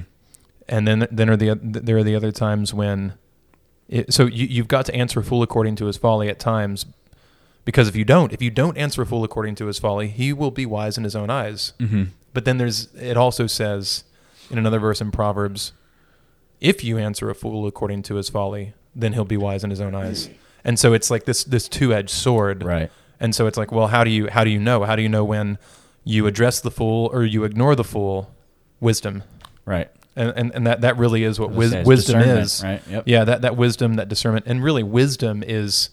and 0.68 0.88
then 0.88 1.08
then 1.12 1.30
are 1.30 1.38
the 1.38 1.58
there 1.62 1.98
are 1.98 2.04
the 2.04 2.16
other 2.16 2.32
times 2.34 2.74
when, 2.74 3.14
it, 3.88 4.14
so 4.14 4.26
you 4.26 4.46
you've 4.48 4.68
got 4.68 4.86
to 4.88 4.94
answer 4.96 5.22
a 5.22 5.24
fool 5.24 5.42
according 5.44 5.78
to 5.78 5.86
his 5.86 5.96
folly 5.96 6.28
at 6.28 6.40
times, 6.40 6.86
because 7.64 7.88
if 7.88 7.96
you 7.96 8.04
don't 8.04 8.34
if 8.34 8.42
you 8.42 8.52
don't 8.52 8.78
answer 8.78 9.02
a 9.02 9.06
fool 9.06 9.24
according 9.24 9.56
to 9.56 9.68
his 9.68 9.80
folly, 9.80 10.10
he 10.10 10.34
will 10.34 10.52
be 10.52 10.66
wise 10.66 10.98
in 10.98 11.06
his 11.06 11.16
own 11.16 11.30
eyes. 11.30 11.72
Mm-hmm. 11.80 12.04
But 12.34 12.44
then 12.44 12.58
there's 12.58 12.94
it 12.96 13.16
also 13.16 13.48
says 13.48 14.04
in 14.50 14.58
another 14.58 14.80
verse 14.80 15.00
in 15.00 15.10
Proverbs, 15.12 15.72
if 16.60 16.84
you 16.84 16.98
answer 16.98 17.30
a 17.30 17.36
fool 17.36 17.66
according 17.66 18.04
to 18.04 18.16
his 18.16 18.30
folly, 18.30 18.74
then 18.96 19.14
he'll 19.14 19.26
be 19.26 19.38
wise 19.38 19.64
in 19.64 19.70
his 19.70 19.82
own 19.82 19.96
eyes. 19.96 20.30
And 20.64 20.78
so 20.78 20.94
it's 20.94 21.10
like 21.10 21.26
this 21.26 21.44
this 21.44 21.68
two 21.68 21.94
edged 21.94 22.10
sword. 22.12 22.64
Right. 22.64 22.92
And 23.20 23.34
so 23.36 23.48
it's 23.48 23.58
like, 23.58 23.72
well, 23.72 23.88
how 23.88 24.04
do 24.04 24.10
you 24.12 24.28
how 24.30 24.44
do 24.44 24.50
you 24.50 24.60
know? 24.60 24.84
How 24.84 24.96
do 24.96 25.02
you 25.02 25.10
know 25.10 25.24
when 25.24 25.58
you 26.04 26.26
address 26.28 26.60
the 26.60 26.72
fool 26.72 27.10
or 27.14 27.24
you 27.24 27.44
ignore 27.44 27.76
the 27.76 27.84
fool? 27.84 28.32
Wisdom. 28.80 29.24
Right. 29.66 29.90
And 30.16 30.30
and, 30.36 30.52
and 30.56 30.68
that, 30.68 30.82
that 30.82 30.98
really 30.98 31.24
is 31.24 31.40
what 31.40 31.52
wis- 31.52 31.86
wisdom 31.86 32.20
is. 32.22 32.62
right? 32.64 32.82
Yep. 32.90 33.04
Yeah, 33.06 33.24
that, 33.24 33.42
that 33.44 33.56
wisdom, 33.56 33.96
that 33.96 34.10
discernment, 34.10 34.46
and 34.48 34.64
really 34.64 34.84
wisdom 34.84 35.44
is 35.46 35.90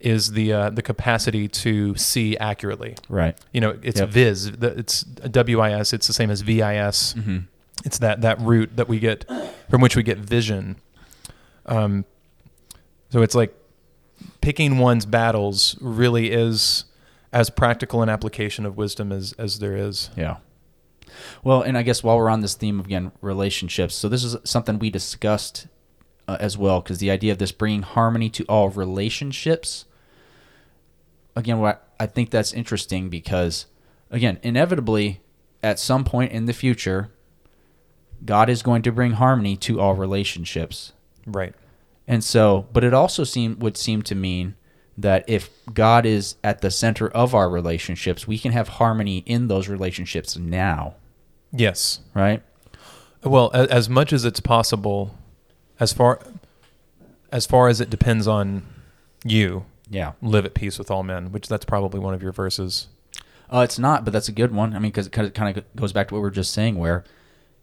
is 0.00 0.30
the 0.32 0.52
uh, 0.52 0.70
the 0.70 0.82
capacity 0.82 1.48
to 1.48 1.94
see 1.96 2.36
accurately. 2.38 2.94
Right. 3.08 3.36
You 3.52 3.60
know, 3.60 3.78
it's 3.82 3.98
Yep. 4.00 4.10
the- 4.12 4.78
It's 4.78 5.02
W 5.02 5.60
I 5.60 5.72
S. 5.72 5.92
It's 5.92 6.06
the 6.06 6.12
same 6.12 6.30
as 6.30 6.40
V 6.40 6.62
I 6.62 6.76
S. 6.76 7.14
Mm-hmm. 7.14 7.38
It's 7.84 7.98
that 7.98 8.20
that 8.22 8.40
root 8.40 8.76
that 8.76 8.88
we 8.88 8.98
get 9.00 9.24
from 9.68 9.80
which 9.80 9.96
we 9.96 10.02
get 10.02 10.18
vision. 10.18 10.76
Um, 11.66 12.04
so 13.10 13.22
it's 13.22 13.34
like 13.34 13.54
picking 14.40 14.78
one's 14.78 15.06
battles 15.06 15.76
really 15.80 16.30
is 16.30 16.84
as 17.32 17.50
practical 17.50 18.02
an 18.02 18.08
application 18.08 18.66
of 18.66 18.76
wisdom 18.76 19.12
as 19.12 19.32
as 19.34 19.58
there 19.58 19.76
is. 19.76 20.10
Yeah. 20.16 20.38
Well, 21.42 21.62
and 21.62 21.76
I 21.76 21.82
guess 21.82 22.02
while 22.02 22.16
we're 22.16 22.30
on 22.30 22.40
this 22.40 22.54
theme 22.54 22.80
of 22.80 22.86
again, 22.86 23.12
relationships. 23.20 23.94
So 23.94 24.08
this 24.08 24.24
is 24.24 24.36
something 24.44 24.78
we 24.78 24.90
discussed 24.90 25.66
uh, 26.26 26.36
as 26.38 26.56
well, 26.56 26.80
because 26.80 26.98
the 26.98 27.10
idea 27.10 27.32
of 27.32 27.38
this 27.38 27.52
bringing 27.52 27.82
harmony 27.82 28.28
to 28.30 28.44
all 28.44 28.68
relationships. 28.68 29.86
Again, 31.34 31.58
what 31.60 31.88
I 31.98 32.06
think 32.06 32.30
that's 32.30 32.52
interesting 32.52 33.08
because, 33.08 33.66
again, 34.10 34.38
inevitably, 34.42 35.20
at 35.62 35.78
some 35.78 36.04
point 36.04 36.32
in 36.32 36.46
the 36.46 36.52
future, 36.52 37.10
God 38.24 38.50
is 38.50 38.62
going 38.62 38.82
to 38.82 38.92
bring 38.92 39.12
harmony 39.12 39.56
to 39.58 39.80
all 39.80 39.94
relationships. 39.94 40.92
Right. 41.26 41.54
And 42.08 42.24
so, 42.24 42.66
but 42.72 42.82
it 42.82 42.94
also 42.94 43.22
seem 43.22 43.58
would 43.60 43.76
seem 43.76 44.02
to 44.02 44.14
mean 44.14 44.54
that 44.96 45.24
if 45.28 45.50
God 45.72 46.04
is 46.06 46.34
at 46.42 46.60
the 46.62 46.70
center 46.72 47.08
of 47.08 47.34
our 47.34 47.48
relationships, 47.48 48.26
we 48.26 48.38
can 48.38 48.50
have 48.52 48.66
harmony 48.68 49.18
in 49.26 49.46
those 49.46 49.68
relationships 49.68 50.36
now, 50.36 50.94
Yes. 51.52 52.00
right? 52.14 52.42
Well, 53.22 53.50
a- 53.54 53.70
as 53.72 53.88
much 53.88 54.12
as 54.12 54.24
it's 54.24 54.40
possible, 54.40 55.14
as 55.78 55.92
far 55.92 56.18
as 57.30 57.44
far 57.46 57.68
as 57.68 57.78
it 57.80 57.90
depends 57.90 58.26
on 58.26 58.62
you, 59.22 59.66
Yeah. 59.90 60.12
live 60.22 60.46
at 60.46 60.54
peace 60.54 60.78
with 60.78 60.90
all 60.90 61.02
men. 61.02 61.30
Which 61.30 61.46
that's 61.46 61.64
probably 61.66 62.00
one 62.00 62.14
of 62.14 62.22
your 62.22 62.32
verses. 62.32 62.88
Uh, 63.52 63.60
it's 63.60 63.78
not, 63.78 64.04
but 64.04 64.12
that's 64.12 64.28
a 64.28 64.32
good 64.32 64.52
one. 64.54 64.74
I 64.74 64.78
mean, 64.78 64.90
because 64.90 65.06
it 65.08 65.34
kind 65.34 65.56
of 65.56 65.64
goes 65.76 65.92
back 65.92 66.08
to 66.08 66.14
what 66.14 66.18
we 66.20 66.22
were 66.22 66.30
just 66.30 66.52
saying, 66.52 66.76
where 66.76 67.04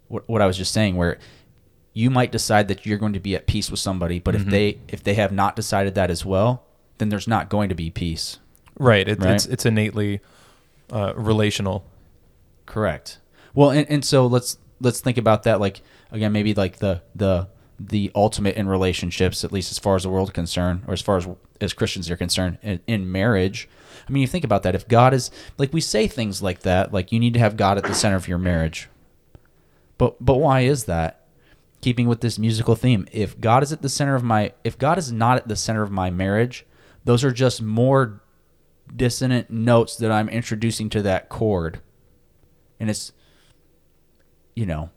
what, 0.08 0.28
what 0.30 0.42
I 0.42 0.46
was 0.46 0.56
just 0.58 0.72
saying, 0.72 0.96
where 0.96 1.18
you 1.98 2.10
might 2.10 2.30
decide 2.30 2.68
that 2.68 2.86
you're 2.86 2.98
going 2.98 3.14
to 3.14 3.22
be 3.22 3.36
at 3.36 3.48
peace 3.48 3.72
with 3.72 3.80
somebody, 3.80 4.20
but 4.20 4.36
if 4.36 4.46
they 4.46 4.80
if 4.90 5.02
they 5.02 5.14
have 5.14 5.32
not 5.32 5.56
decided 5.56 5.96
that 5.96 6.12
as 6.12 6.26
well, 6.26 6.66
then 6.98 7.08
there's 7.08 7.28
not 7.28 7.50
going 7.50 7.70
to 7.70 7.76
be 7.76 7.90
peace. 7.90 8.38
Right. 8.78 9.08
It, 9.08 9.24
Right. 9.24 9.34
It's 9.36 9.46
it's 9.46 9.66
innately 9.66 10.20
uh, 10.92 11.14
relational. 11.16 11.86
Correct. 12.66 13.20
Well, 13.54 13.70
and, 13.70 13.90
and 13.90 14.04
so 14.04 14.28
let's 14.28 14.58
let's 14.82 15.00
think 15.00 15.18
about 15.18 15.44
that. 15.44 15.62
Like 15.62 15.82
again, 16.12 16.34
maybe 16.34 16.54
like 16.54 16.80
the 16.80 17.02
the 17.16 17.48
the 17.80 18.12
ultimate 18.14 18.58
in 18.58 18.68
relationships, 18.68 19.46
at 19.46 19.54
least 19.54 19.72
as 19.72 19.80
far 19.80 19.96
as 19.96 20.04
the 20.04 20.10
world 20.10 20.28
is 20.28 20.34
concerned, 20.34 20.84
or 20.88 20.94
as 20.94 21.02
far 21.02 21.16
as 21.16 21.28
as 21.62 21.72
Christians 21.72 22.12
are 22.12 22.18
concerned, 22.18 22.58
in, 22.62 22.82
in 22.88 23.10
marriage. 23.10 23.70
I 24.06 24.12
mean, 24.12 24.20
you 24.20 24.28
think 24.28 24.44
about 24.44 24.64
that. 24.64 24.76
If 24.76 24.86
God 24.90 25.14
is 25.14 25.32
like 25.58 25.72
we 25.72 25.80
say 25.80 26.08
things 26.08 26.42
like 26.42 26.60
that, 26.64 26.92
like 26.92 27.14
you 27.14 27.22
need 27.22 27.36
to 27.36 27.40
have 27.40 27.56
God 27.56 27.78
at 27.78 27.86
the 27.86 27.94
center 27.94 28.18
of 28.18 28.28
your 28.28 28.38
marriage. 28.38 28.90
But 29.98 30.24
but 30.24 30.36
why 30.36 30.62
is 30.62 30.84
that? 30.86 31.22
Keeping 31.86 32.08
with 32.08 32.22
this 32.22 32.40
musical 32.40 32.74
theme, 32.74 33.08
if 33.12 33.40
God 33.40 33.62
is 33.62 33.72
at 33.72 33.84
the 33.84 33.90
center 33.90 34.16
of 34.16 34.24
my, 34.24 34.54
if 34.64 34.76
God 34.76 34.98
is 34.98 35.12
not 35.12 35.38
at 35.38 35.48
the 35.48 35.56
center 35.56 35.84
of 35.84 35.92
my 35.92 36.10
marriage, 36.10 36.66
those 37.04 37.24
are 37.24 37.30
just 37.32 37.62
more 37.62 38.24
dissonant 38.96 39.52
notes 39.52 39.96
that 39.98 40.12
I'm 40.12 40.28
introducing 40.28 40.90
to 40.90 41.04
that 41.04 41.30
chord. 41.30 41.82
And 42.80 42.90
it's 42.90 43.12
you 44.56 44.66
know 44.66 44.90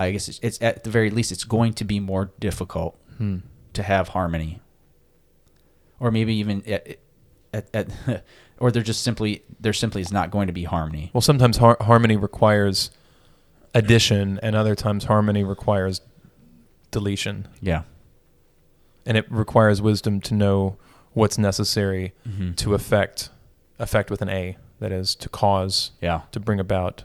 i 0.00 0.10
guess 0.10 0.28
it's, 0.28 0.40
it's 0.42 0.60
at 0.60 0.82
the 0.84 0.90
very 0.90 1.08
least 1.08 1.32
it's 1.32 1.44
going 1.44 1.72
to 1.72 1.84
be 1.84 2.00
more 2.00 2.32
difficult 2.40 2.98
Hmm. 3.16 3.38
to 3.72 3.82
have 3.82 4.08
harmony. 4.08 4.60
Or 6.00 6.10
maybe 6.10 6.34
even 6.34 6.62
at, 6.66 6.98
at, 7.54 7.68
at 7.72 8.24
or 8.58 8.70
there 8.72 8.82
just 8.82 9.02
simply 9.02 9.42
there 9.58 9.72
simply 9.72 10.02
is 10.02 10.12
not 10.12 10.30
going 10.30 10.48
to 10.48 10.52
be 10.52 10.64
harmony. 10.64 11.10
Well, 11.14 11.22
sometimes 11.22 11.56
har- 11.56 11.78
harmony 11.80 12.16
requires 12.16 12.90
addition, 13.74 14.38
and 14.42 14.54
other 14.56 14.74
times 14.74 15.04
harmony 15.04 15.42
requires 15.44 16.00
deletion, 16.90 17.48
yeah 17.60 17.82
and 19.06 19.16
it 19.18 19.30
requires 19.30 19.82
wisdom 19.82 20.18
to 20.18 20.32
know 20.32 20.76
what's 21.12 21.36
necessary 21.36 22.12
Mhm. 22.26 22.56
to 22.56 22.72
affect 22.74 23.28
affect 23.78 24.10
with 24.10 24.22
an 24.22 24.28
A. 24.30 24.56
That 24.80 24.92
is 24.92 25.14
to 25.16 25.28
cause 25.28 25.90
yeah 26.00 26.22
to 26.32 26.40
bring 26.40 26.60
about 26.60 27.04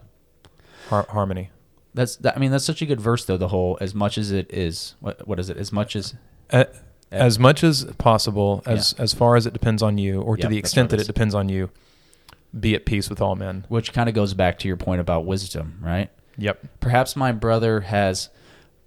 har- 0.90 1.08
harmony. 1.10 1.50
that's 1.94 2.16
that, 2.18 2.36
i 2.36 2.40
mean 2.40 2.52
that's 2.52 2.64
such 2.66 2.82
a 2.82 2.86
good 2.86 3.02
verse 3.02 3.26
though 3.26 3.38
the 3.38 3.48
whole 3.50 3.78
as 3.82 3.94
much 3.96 4.18
as 4.18 4.32
it 4.32 4.48
is 4.54 4.96
what 5.00 5.28
what 5.28 5.40
is 5.40 5.50
it 5.50 5.58
as 5.58 5.72
much 5.72 5.96
as 5.96 6.14
A- 6.52 6.68
as 7.12 7.40
much 7.40 7.64
as 7.64 7.86
possible, 7.98 8.62
as 8.68 8.94
as 9.00 9.14
far 9.14 9.36
as 9.36 9.46
it 9.48 9.54
depends 9.54 9.82
on 9.82 9.98
you, 9.98 10.22
or 10.22 10.38
to 10.38 10.48
the 10.48 10.58
extent 10.58 10.92
that 10.92 11.00
it 11.00 11.04
it 11.04 11.08
depends 11.08 11.34
on 11.34 11.50
you, 11.50 11.70
be 12.60 12.76
at 12.76 12.86
peace 12.86 13.10
with 13.10 13.20
all 13.22 13.36
men. 13.36 13.66
which 13.70 13.92
kind 13.94 14.08
of 14.08 14.14
goes 14.16 14.34
back 14.36 14.60
to 14.60 14.68
your 14.68 14.78
point 14.78 15.02
about 15.02 15.26
wisdom 15.26 15.80
right 15.82 16.10
Yep. 16.40 16.80
perhaps 16.80 17.16
my 17.16 17.32
brother 17.32 17.82
has 17.82 18.30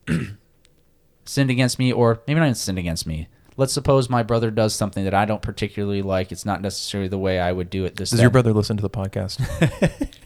sinned 1.24 1.50
against 1.50 1.78
me 1.78 1.92
or 1.92 2.20
maybe 2.26 2.40
not 2.40 2.46
even 2.46 2.55
sinned 2.55 2.78
against 2.78 3.07
me 3.07 3.28
let's 3.57 3.72
suppose 3.72 4.09
my 4.11 4.22
brother 4.22 4.50
does 4.50 4.74
something 4.74 5.05
that 5.05 5.14
i 5.14 5.24
don't 5.24 5.42
particularly 5.42 6.03
like 6.03 6.32
it's 6.32 6.44
not 6.44 6.61
necessarily 6.61 7.09
the 7.09 7.18
way 7.18 7.38
i 7.38 7.53
would 7.53 7.70
do 7.70 7.84
it 7.84 7.96
this 7.96 8.11
Does 8.11 8.20
your 8.20 8.30
brother 8.30 8.53
listen 8.53 8.76
to 8.76 8.82
the 8.82 8.90
podcast? 8.90 9.38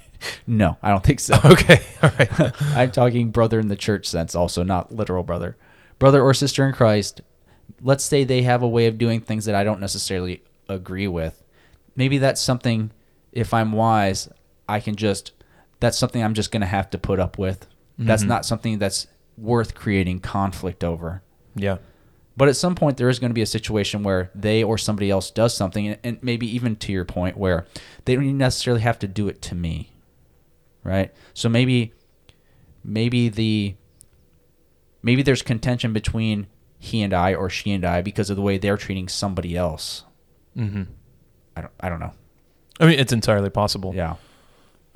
no 0.47 0.77
i 0.83 0.91
don't 0.91 1.05
think 1.05 1.21
so 1.21 1.39
okay. 1.45 1.83
All 2.03 2.11
right. 2.19 2.63
i'm 2.77 2.91
talking 2.91 3.31
brother 3.31 3.61
in 3.61 3.69
the 3.69 3.77
church 3.77 4.07
sense 4.07 4.35
also 4.35 4.63
not 4.63 4.95
literal 4.95 5.23
brother 5.23 5.57
brother 5.99 6.23
or 6.23 6.33
sister 6.33 6.67
in 6.67 6.73
christ 6.73 7.21
let's 7.83 8.05
say 8.05 8.25
they 8.25 8.43
have 8.43 8.63
a 8.63 8.69
way 8.69 8.87
of 8.87 8.97
doing 8.97 9.21
things 9.21 9.45
that 9.45 9.55
i 9.55 9.65
don't 9.65 9.81
necessarily 9.81 10.43
agree 10.69 11.07
with 11.09 11.43
maybe 11.95 12.19
that's 12.19 12.41
something 12.41 12.91
if 13.33 13.53
i'm 13.53 13.73
wise 13.73 14.29
i 14.69 14.81
can 14.81 14.97
just 14.97 15.33
that's 15.81 15.99
something 15.99 16.23
i'm 16.23 16.35
just 16.35 16.51
going 16.51 16.61
to 16.61 16.67
have 16.67 16.89
to 16.91 16.99
put 16.99 17.19
up 17.21 17.39
with 17.39 17.67
that's 17.99 18.25
Mhm. 18.25 18.29
not 18.29 18.45
something 18.47 18.79
that's 18.79 19.07
worth 19.39 19.75
creating 19.75 20.21
conflict 20.21 20.83
over 20.85 21.23
Yeah. 21.55 21.79
but 22.37 22.49
at 22.49 22.57
some 22.57 22.75
point 22.75 22.97
there 22.99 23.09
is 23.09 23.19
going 23.19 23.31
to 23.31 23.35
be 23.35 23.43
a 23.43 23.47
situation 23.47 24.03
where 24.03 24.31
they 24.35 24.63
or 24.63 24.77
somebody 24.79 25.11
else 25.11 25.31
does 25.31 25.55
something 25.57 25.87
and- 25.89 25.99
and 26.05 26.19
maybe 26.23 26.47
even 26.55 26.77
to 26.77 26.93
your 26.93 27.05
point 27.05 27.37
where 27.37 27.67
they 28.05 28.15
don't 28.15 28.25
even 28.25 28.39
necessarily 28.39 28.83
have 28.83 28.99
to 29.01 29.09
do 29.09 29.29
it 29.29 29.41
to 29.43 29.55
me 29.55 29.93
right 30.85 31.13
so 31.35 31.49
maybe 31.49 31.93
maybe 32.85 33.29
the 33.29 33.75
maybe 35.03 35.23
there's 35.23 35.43
contention 35.43 35.93
between 35.93 36.47
he 36.79 37.03
and 37.03 37.13
I 37.15 37.35
or 37.35 37.49
she 37.51 37.73
and 37.73 37.85
I 37.85 38.03
because 38.03 38.31
of 38.31 38.37
the 38.37 38.43
way 38.43 38.59
they're 38.59 38.77
treating 38.77 39.09
somebody 39.09 39.57
else 39.57 40.05
Mm-hmm. 40.57 40.83
I 41.57 41.61
don't 41.61 41.73
I 41.81 41.89
don't 41.91 42.01
know 42.01 42.13
I 42.81 42.87
mean, 42.87 42.99
it's 42.99 43.13
entirely 43.13 43.51
possible. 43.51 43.95
yeah 43.95 44.17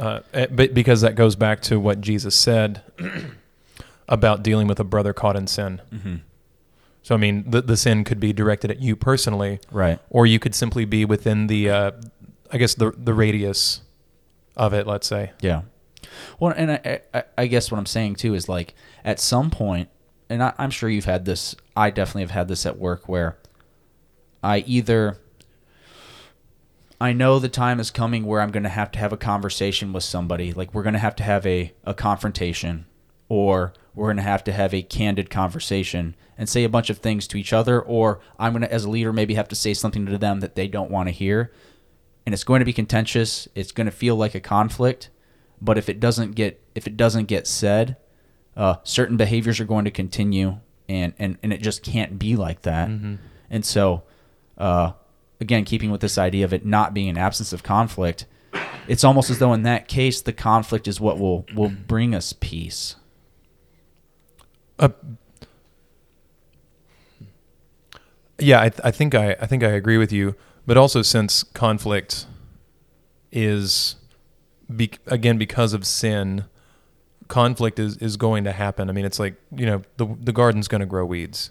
Uh, 0.00 0.20
eh, 0.32 0.46
but 0.50 0.72
because 0.72 1.02
that 1.02 1.14
goes 1.14 1.36
back 1.36 1.60
to 1.60 1.78
what 1.78 2.00
Jesus 2.00 2.34
said 2.34 2.82
about 4.08 4.42
dealing 4.42 4.66
with 4.66 4.80
a 4.80 4.84
brother 4.84 5.12
caught 5.12 5.36
in 5.36 5.46
sin. 5.46 5.82
mm-hmm. 5.92 6.16
So 7.02 7.14
I 7.14 7.18
mean, 7.18 7.50
the 7.50 7.62
the 7.62 7.76
sin 7.76 8.04
could 8.04 8.20
be 8.20 8.32
directed 8.32 8.70
at 8.70 8.80
you 8.80 8.94
personally, 8.96 9.60
right 9.70 9.98
or 10.10 10.26
you 10.26 10.38
could 10.38 10.54
simply 10.54 10.84
be 10.84 11.04
within 11.04 11.46
the, 11.46 11.70
uh, 11.70 11.90
I 12.50 12.58
guess 12.58 12.74
the 12.74 12.92
the 12.96 13.14
radius 13.14 13.80
of 14.56 14.74
it. 14.74 14.86
Let's 14.86 15.06
say. 15.06 15.32
Yeah. 15.40 15.62
Well, 16.38 16.52
and 16.56 16.72
I, 16.72 17.00
I, 17.14 17.24
I 17.38 17.46
guess 17.46 17.70
what 17.70 17.78
I'm 17.78 17.86
saying 17.86 18.16
too 18.16 18.34
is 18.34 18.48
like 18.48 18.74
at 19.04 19.18
some 19.18 19.50
point, 19.50 19.88
and 20.28 20.42
I, 20.42 20.52
I'm 20.58 20.70
sure 20.70 20.90
you've 20.90 21.06
had 21.06 21.24
this. 21.24 21.54
I 21.76 21.90
definitely 21.90 22.22
have 22.22 22.32
had 22.32 22.48
this 22.48 22.66
at 22.66 22.78
work 22.78 23.08
where 23.08 23.38
I 24.42 24.58
either 24.66 25.18
I 27.00 27.12
know 27.12 27.38
the 27.38 27.48
time 27.48 27.80
is 27.80 27.90
coming 27.90 28.24
where 28.24 28.40
I'm 28.40 28.50
going 28.50 28.64
to 28.64 28.68
have 28.68 28.90
to 28.92 28.98
have 28.98 29.12
a 29.12 29.16
conversation 29.16 29.92
with 29.92 30.04
somebody. 30.04 30.52
Like 30.52 30.74
we're 30.74 30.82
going 30.82 30.94
to 30.94 30.98
have 30.98 31.16
to 31.16 31.22
have 31.22 31.46
a, 31.46 31.72
a 31.84 31.94
confrontation, 31.94 32.86
or 33.28 33.72
we're 33.94 34.08
going 34.08 34.16
to 34.18 34.22
have 34.22 34.44
to 34.44 34.52
have 34.52 34.74
a 34.74 34.82
candid 34.82 35.30
conversation 35.30 36.14
and 36.36 36.48
say 36.48 36.64
a 36.64 36.68
bunch 36.68 36.90
of 36.90 36.98
things 36.98 37.26
to 37.28 37.36
each 37.38 37.52
other, 37.52 37.80
or 37.80 38.20
I'm 38.38 38.52
going 38.52 38.62
to, 38.62 38.72
as 38.72 38.84
a 38.84 38.90
leader, 38.90 39.12
maybe 39.12 39.34
have 39.34 39.48
to 39.48 39.56
say 39.56 39.74
something 39.74 40.06
to 40.06 40.18
them 40.18 40.40
that 40.40 40.54
they 40.54 40.68
don't 40.68 40.90
want 40.90 41.08
to 41.08 41.12
hear 41.12 41.52
and 42.26 42.34
it's 42.34 42.44
going 42.44 42.60
to 42.60 42.64
be 42.64 42.72
contentious. 42.72 43.48
It's 43.54 43.72
going 43.72 43.86
to 43.86 43.90
feel 43.90 44.16
like 44.16 44.34
a 44.34 44.40
conflict, 44.40 45.10
but 45.60 45.78
if 45.78 45.88
it 45.88 46.00
doesn't 46.00 46.32
get 46.36 46.62
if 46.74 46.86
it 46.86 46.96
doesn't 46.96 47.26
get 47.26 47.46
said, 47.46 47.96
uh, 48.56 48.76
certain 48.84 49.16
behaviors 49.16 49.60
are 49.60 49.64
going 49.64 49.84
to 49.84 49.90
continue, 49.90 50.58
and 50.88 51.14
and 51.18 51.38
and 51.42 51.52
it 51.52 51.62
just 51.62 51.82
can't 51.82 52.18
be 52.18 52.36
like 52.36 52.62
that. 52.62 52.88
Mm-hmm. 52.88 53.16
And 53.50 53.64
so, 53.64 54.04
uh, 54.58 54.92
again, 55.40 55.64
keeping 55.64 55.90
with 55.90 56.00
this 56.00 56.18
idea 56.18 56.44
of 56.44 56.52
it 56.52 56.64
not 56.64 56.92
being 56.94 57.08
an 57.08 57.18
absence 57.18 57.52
of 57.52 57.62
conflict, 57.62 58.26
it's 58.88 59.04
almost 59.04 59.30
as 59.30 59.38
though 59.38 59.52
in 59.52 59.62
that 59.62 59.88
case 59.88 60.20
the 60.20 60.32
conflict 60.32 60.86
is 60.88 61.00
what 61.00 61.18
will 61.18 61.46
will 61.54 61.68
bring 61.70 62.14
us 62.14 62.32
peace. 62.32 62.96
Uh, 64.78 64.88
yeah, 68.38 68.60
I, 68.62 68.68
th- 68.70 68.80
I 68.82 68.90
think 68.90 69.14
I, 69.14 69.32
I 69.40 69.46
think 69.46 69.62
I 69.62 69.68
agree 69.68 69.98
with 69.98 70.12
you, 70.12 70.34
but 70.66 70.76
also 70.76 71.02
since 71.02 71.42
conflict 71.42 72.26
is, 73.30 73.96
be- 74.74 74.92
again, 75.06 75.36
because 75.36 75.74
of 75.74 75.86
sin, 75.86 76.44
conflict 77.28 77.78
is, 77.78 77.96
is 77.98 78.16
going 78.16 78.44
to 78.44 78.52
happen. 78.52 78.88
I 78.88 78.92
mean, 78.92 79.04
it's 79.04 79.18
like 79.18 79.34
you 79.54 79.66
know 79.66 79.82
the 79.98 80.06
the 80.20 80.32
garden's 80.32 80.68
going 80.68 80.80
to 80.80 80.86
grow 80.86 81.04
weeds. 81.04 81.50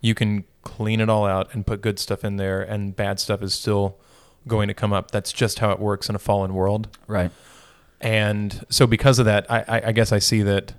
You 0.00 0.14
can 0.14 0.44
clean 0.62 1.00
it 1.00 1.08
all 1.08 1.26
out 1.26 1.52
and 1.54 1.66
put 1.66 1.80
good 1.80 1.98
stuff 1.98 2.24
in 2.24 2.36
there, 2.36 2.60
and 2.62 2.94
bad 2.96 3.18
stuff 3.20 3.42
is 3.42 3.54
still 3.54 3.96
going 4.48 4.68
to 4.68 4.74
come 4.74 4.92
up. 4.92 5.10
That's 5.10 5.32
just 5.32 5.58
how 5.60 5.70
it 5.70 5.78
works 5.78 6.08
in 6.08 6.14
a 6.14 6.18
fallen 6.18 6.54
world. 6.54 6.88
Right. 7.06 7.30
And 8.00 8.64
so, 8.68 8.86
because 8.86 9.18
of 9.18 9.24
that, 9.26 9.48
I, 9.50 9.60
I, 9.68 9.82
I 9.88 9.92
guess 9.92 10.10
I 10.12 10.18
see 10.18 10.42
that 10.42 10.74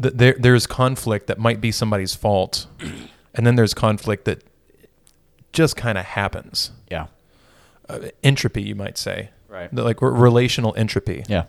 th- 0.00 0.14
there 0.14 0.36
there's 0.38 0.66
conflict 0.66 1.26
that 1.26 1.38
might 1.38 1.60
be 1.60 1.70
somebody's 1.72 2.14
fault, 2.14 2.66
and 3.34 3.46
then 3.46 3.56
there's 3.56 3.74
conflict 3.74 4.24
that 4.24 4.42
just 5.52 5.76
kind 5.76 5.98
of 5.98 6.04
happens. 6.04 6.70
Yeah. 6.90 7.06
Uh, 7.88 8.08
entropy, 8.22 8.62
you 8.62 8.74
might 8.74 8.96
say, 8.98 9.30
Right. 9.48 9.74
The- 9.74 9.82
like 9.82 10.00
re- 10.02 10.10
relational 10.10 10.74
entropy. 10.76 11.24
Yeah. 11.28 11.44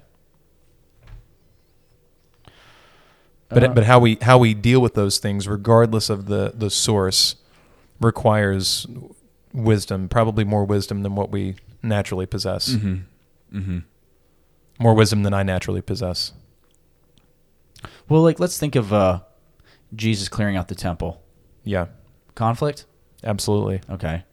But 3.49 3.63
Uh, 3.63 3.67
but 3.69 3.83
how 3.85 3.99
we 3.99 4.17
how 4.21 4.37
we 4.37 4.53
deal 4.53 4.79
with 4.81 4.93
those 4.93 5.17
things, 5.17 5.47
regardless 5.47 6.09
of 6.09 6.27
the 6.27 6.53
the 6.55 6.69
source, 6.69 7.35
requires 7.99 8.85
wisdom. 9.53 10.07
Probably 10.09 10.43
more 10.43 10.65
wisdom 10.65 11.03
than 11.03 11.15
what 11.15 11.31
we 11.31 11.55
naturally 11.83 12.25
possess. 12.25 12.69
Mm-hmm. 12.69 13.57
Mm-hmm. 13.57 13.79
more 14.79 14.93
wisdom 14.93 15.23
than 15.23 15.33
I 15.33 15.41
naturally 15.43 15.81
possess. 15.81 16.33
Well, 18.07 18.21
like 18.21 18.39
let's 18.39 18.59
think 18.59 18.75
of 18.75 18.93
uh, 18.93 19.21
Jesus 19.95 20.29
clearing 20.29 20.55
out 20.55 20.67
the 20.67 20.75
temple. 20.75 21.21
Yeah, 21.63 21.87
Conflict. 22.35 22.85
absolutely. 23.23 23.81
Okay. 23.89 24.23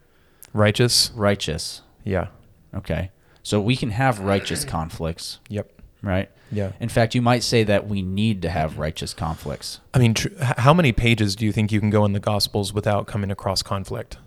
Righteous. 0.52 1.10
Righteous. 1.14 1.82
Yeah. 2.04 2.28
Okay. 2.74 3.10
So 3.42 3.60
we 3.60 3.76
can 3.76 3.90
have 3.90 4.20
righteous 4.20 4.64
conflicts, 4.64 5.38
Yep. 5.48 5.72
Right? 6.06 6.30
Yeah. 6.52 6.72
In 6.80 6.88
fact, 6.88 7.14
you 7.14 7.22
might 7.22 7.42
say 7.42 7.64
that 7.64 7.88
we 7.88 8.02
need 8.02 8.40
to 8.42 8.50
have 8.50 8.78
righteous 8.78 9.12
conflicts. 9.12 9.80
I 9.92 9.98
mean, 9.98 10.14
tr- 10.14 10.28
how 10.38 10.72
many 10.72 10.92
pages 10.92 11.34
do 11.34 11.44
you 11.44 11.52
think 11.52 11.72
you 11.72 11.80
can 11.80 11.90
go 11.90 12.04
in 12.04 12.12
the 12.12 12.20
Gospels 12.20 12.72
without 12.72 13.06
coming 13.06 13.30
across 13.30 13.62
conflict? 13.62 14.18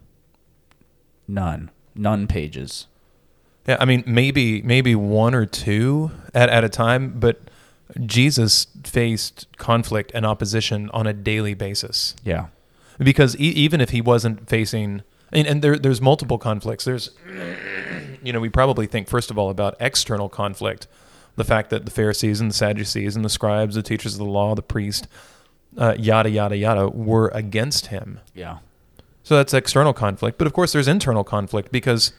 None. 1.27 1.71
None 1.95 2.27
pages. 2.27 2.87
Yeah, 3.67 3.77
I 3.79 3.85
mean, 3.85 4.03
maybe 4.05 4.61
maybe 4.63 4.95
one 4.95 5.35
or 5.35 5.45
two 5.45 6.11
at, 6.33 6.49
at 6.49 6.63
a 6.63 6.69
time, 6.69 7.19
but 7.19 7.39
Jesus 8.05 8.67
faced 8.83 9.47
conflict 9.57 10.11
and 10.13 10.25
opposition 10.25 10.89
on 10.91 11.07
a 11.07 11.13
daily 11.13 11.53
basis. 11.53 12.15
Yeah. 12.23 12.47
Because 12.97 13.35
e- 13.37 13.43
even 13.43 13.81
if 13.81 13.91
he 13.91 14.01
wasn't 14.01 14.49
facing, 14.49 15.03
and, 15.31 15.47
and 15.47 15.61
there, 15.61 15.77
there's 15.77 16.01
multiple 16.01 16.37
conflicts. 16.37 16.85
There's, 16.85 17.11
you 18.23 18.33
know, 18.33 18.39
we 18.39 18.49
probably 18.49 18.87
think 18.87 19.07
first 19.07 19.31
of 19.31 19.37
all 19.37 19.49
about 19.49 19.75
external 19.79 20.29
conflict, 20.29 20.87
the 21.39 21.43
fact 21.45 21.69
that 21.71 21.85
the 21.85 21.91
Pharisees 21.91 22.39
and 22.39 22.51
the 22.51 22.53
Sadducees 22.55 23.15
and 23.15 23.25
the 23.25 23.29
scribes, 23.29 23.73
the 23.75 23.81
teachers 23.81 24.13
of 24.13 24.19
the 24.19 24.25
law, 24.25 24.53
the 24.53 24.61
priest, 24.61 25.07
uh, 25.77 25.95
yada 25.97 26.29
yada 26.29 26.55
yada, 26.57 26.87
were 26.89 27.29
against 27.33 27.87
him. 27.87 28.19
Yeah. 28.35 28.59
So 29.23 29.35
that's 29.35 29.53
external 29.53 29.93
conflict. 29.93 30.37
But 30.37 30.47
of 30.47 30.53
course, 30.53 30.73
there's 30.73 30.87
internal 30.87 31.23
conflict 31.23 31.71
because 31.71 32.13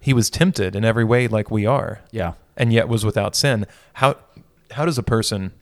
he 0.00 0.12
was 0.12 0.30
tempted 0.30 0.74
in 0.76 0.84
every 0.84 1.04
way 1.04 1.28
like 1.28 1.50
we 1.50 1.66
are, 1.66 2.00
Yeah. 2.10 2.32
and 2.56 2.72
yet 2.72 2.88
was 2.88 3.04
without 3.04 3.34
sin. 3.36 3.66
How 3.94 4.16
how 4.72 4.84
does 4.84 4.98
a 4.98 5.02
person 5.02 5.52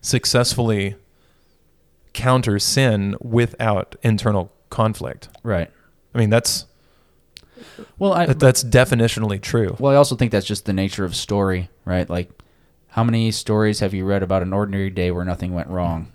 successfully 0.00 0.96
counter 2.12 2.58
sin 2.58 3.16
without 3.20 3.96
internal 4.02 4.52
conflict? 4.70 5.28
Right. 5.42 5.70
I 6.14 6.18
mean, 6.18 6.30
that's 6.30 6.66
Well, 7.98 8.12
I 8.12 8.26
that- 8.26 8.38
that's 8.40 8.62
definitionally 8.64 9.40
true. 9.40 9.76
well, 9.78 9.92
I 9.92 9.96
also 9.96 10.16
think 10.16 10.32
that's 10.32 10.46
just 10.46 10.64
the 10.66 10.72
nature 10.72 11.04
of 11.04 11.14
story, 11.16 11.70
right? 11.84 12.08
Like 12.08 12.30
how 12.88 13.02
many 13.04 13.30
stories 13.32 13.80
have 13.80 13.92
you 13.94 14.04
read 14.04 14.22
about 14.22 14.42
an 14.42 14.52
ordinary 14.52 14.90
day 14.90 15.10
where 15.10 15.24
nothing 15.24 15.52
went 15.54 15.68
wrong? 15.68 16.08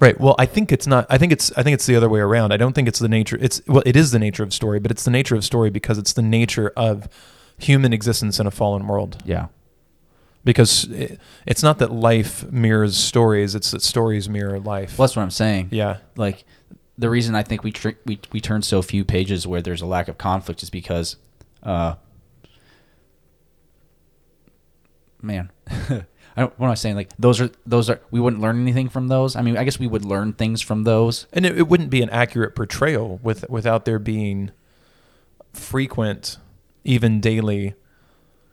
Right. 0.00 0.18
Well, 0.20 0.34
I 0.38 0.46
think 0.46 0.72
it's 0.72 0.86
not. 0.88 1.06
I 1.08 1.16
think 1.18 1.30
it's. 1.30 1.52
I 1.56 1.62
think 1.62 1.74
it's 1.74 1.86
the 1.86 1.94
other 1.94 2.08
way 2.08 2.18
around. 2.18 2.52
I 2.52 2.56
don't 2.56 2.72
think 2.72 2.88
it's 2.88 2.98
the 2.98 3.08
nature. 3.08 3.38
It's 3.40 3.62
well, 3.68 3.84
it 3.86 3.94
is 3.94 4.10
the 4.10 4.18
nature 4.18 4.42
of 4.42 4.52
story, 4.52 4.80
but 4.80 4.90
it's 4.90 5.04
the 5.04 5.12
nature 5.12 5.36
of 5.36 5.44
story 5.44 5.70
because 5.70 5.96
it's 5.96 6.12
the 6.12 6.22
nature 6.22 6.72
of 6.76 7.08
human 7.56 7.92
existence 7.92 8.40
in 8.40 8.48
a 8.48 8.50
fallen 8.50 8.88
world. 8.88 9.22
Yeah. 9.24 9.46
because 10.42 10.84
it, 10.84 11.20
it's 11.46 11.62
not 11.62 11.78
that 11.78 11.92
life 11.92 12.50
mirrors 12.50 12.96
stories; 12.96 13.54
it's 13.54 13.70
that 13.70 13.82
stories 13.82 14.28
mirror 14.28 14.58
life. 14.58 14.98
Well, 14.98 15.06
that's 15.06 15.14
what 15.14 15.22
I'm 15.22 15.30
saying. 15.30 15.68
yeah, 15.70 15.98
Like 16.16 16.44
the 17.00 17.08
reason 17.08 17.34
I 17.34 17.42
think 17.42 17.64
we 17.64 17.72
tr- 17.72 17.98
we 18.04 18.20
we 18.30 18.40
turn 18.40 18.60
so 18.60 18.82
few 18.82 19.04
pages 19.04 19.46
where 19.46 19.62
there's 19.62 19.80
a 19.80 19.86
lack 19.86 20.08
of 20.08 20.18
conflict 20.18 20.62
is 20.62 20.68
because, 20.68 21.16
uh, 21.62 21.94
man, 25.22 25.50
I 25.70 26.04
don't, 26.36 26.58
what 26.58 26.66
am 26.66 26.72
I 26.72 26.74
saying? 26.74 26.96
Like 26.96 27.08
those 27.18 27.40
are 27.40 27.50
those 27.64 27.88
are 27.88 28.00
we 28.10 28.20
wouldn't 28.20 28.42
learn 28.42 28.60
anything 28.60 28.90
from 28.90 29.08
those. 29.08 29.34
I 29.34 29.40
mean, 29.40 29.56
I 29.56 29.64
guess 29.64 29.78
we 29.78 29.86
would 29.86 30.04
learn 30.04 30.34
things 30.34 30.60
from 30.60 30.84
those. 30.84 31.26
and 31.32 31.46
it, 31.46 31.56
it 31.56 31.68
wouldn't 31.68 31.88
be 31.88 32.02
an 32.02 32.10
accurate 32.10 32.54
portrayal 32.54 33.18
with 33.22 33.48
without 33.48 33.86
there 33.86 33.98
being 33.98 34.50
frequent, 35.54 36.36
even 36.84 37.18
daily 37.18 37.74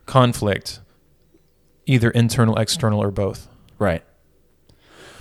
conflict, 0.05 0.79
either 1.85 2.09
internal, 2.11 2.57
external, 2.57 3.03
or 3.03 3.11
both. 3.11 3.49
Right. 3.77 4.03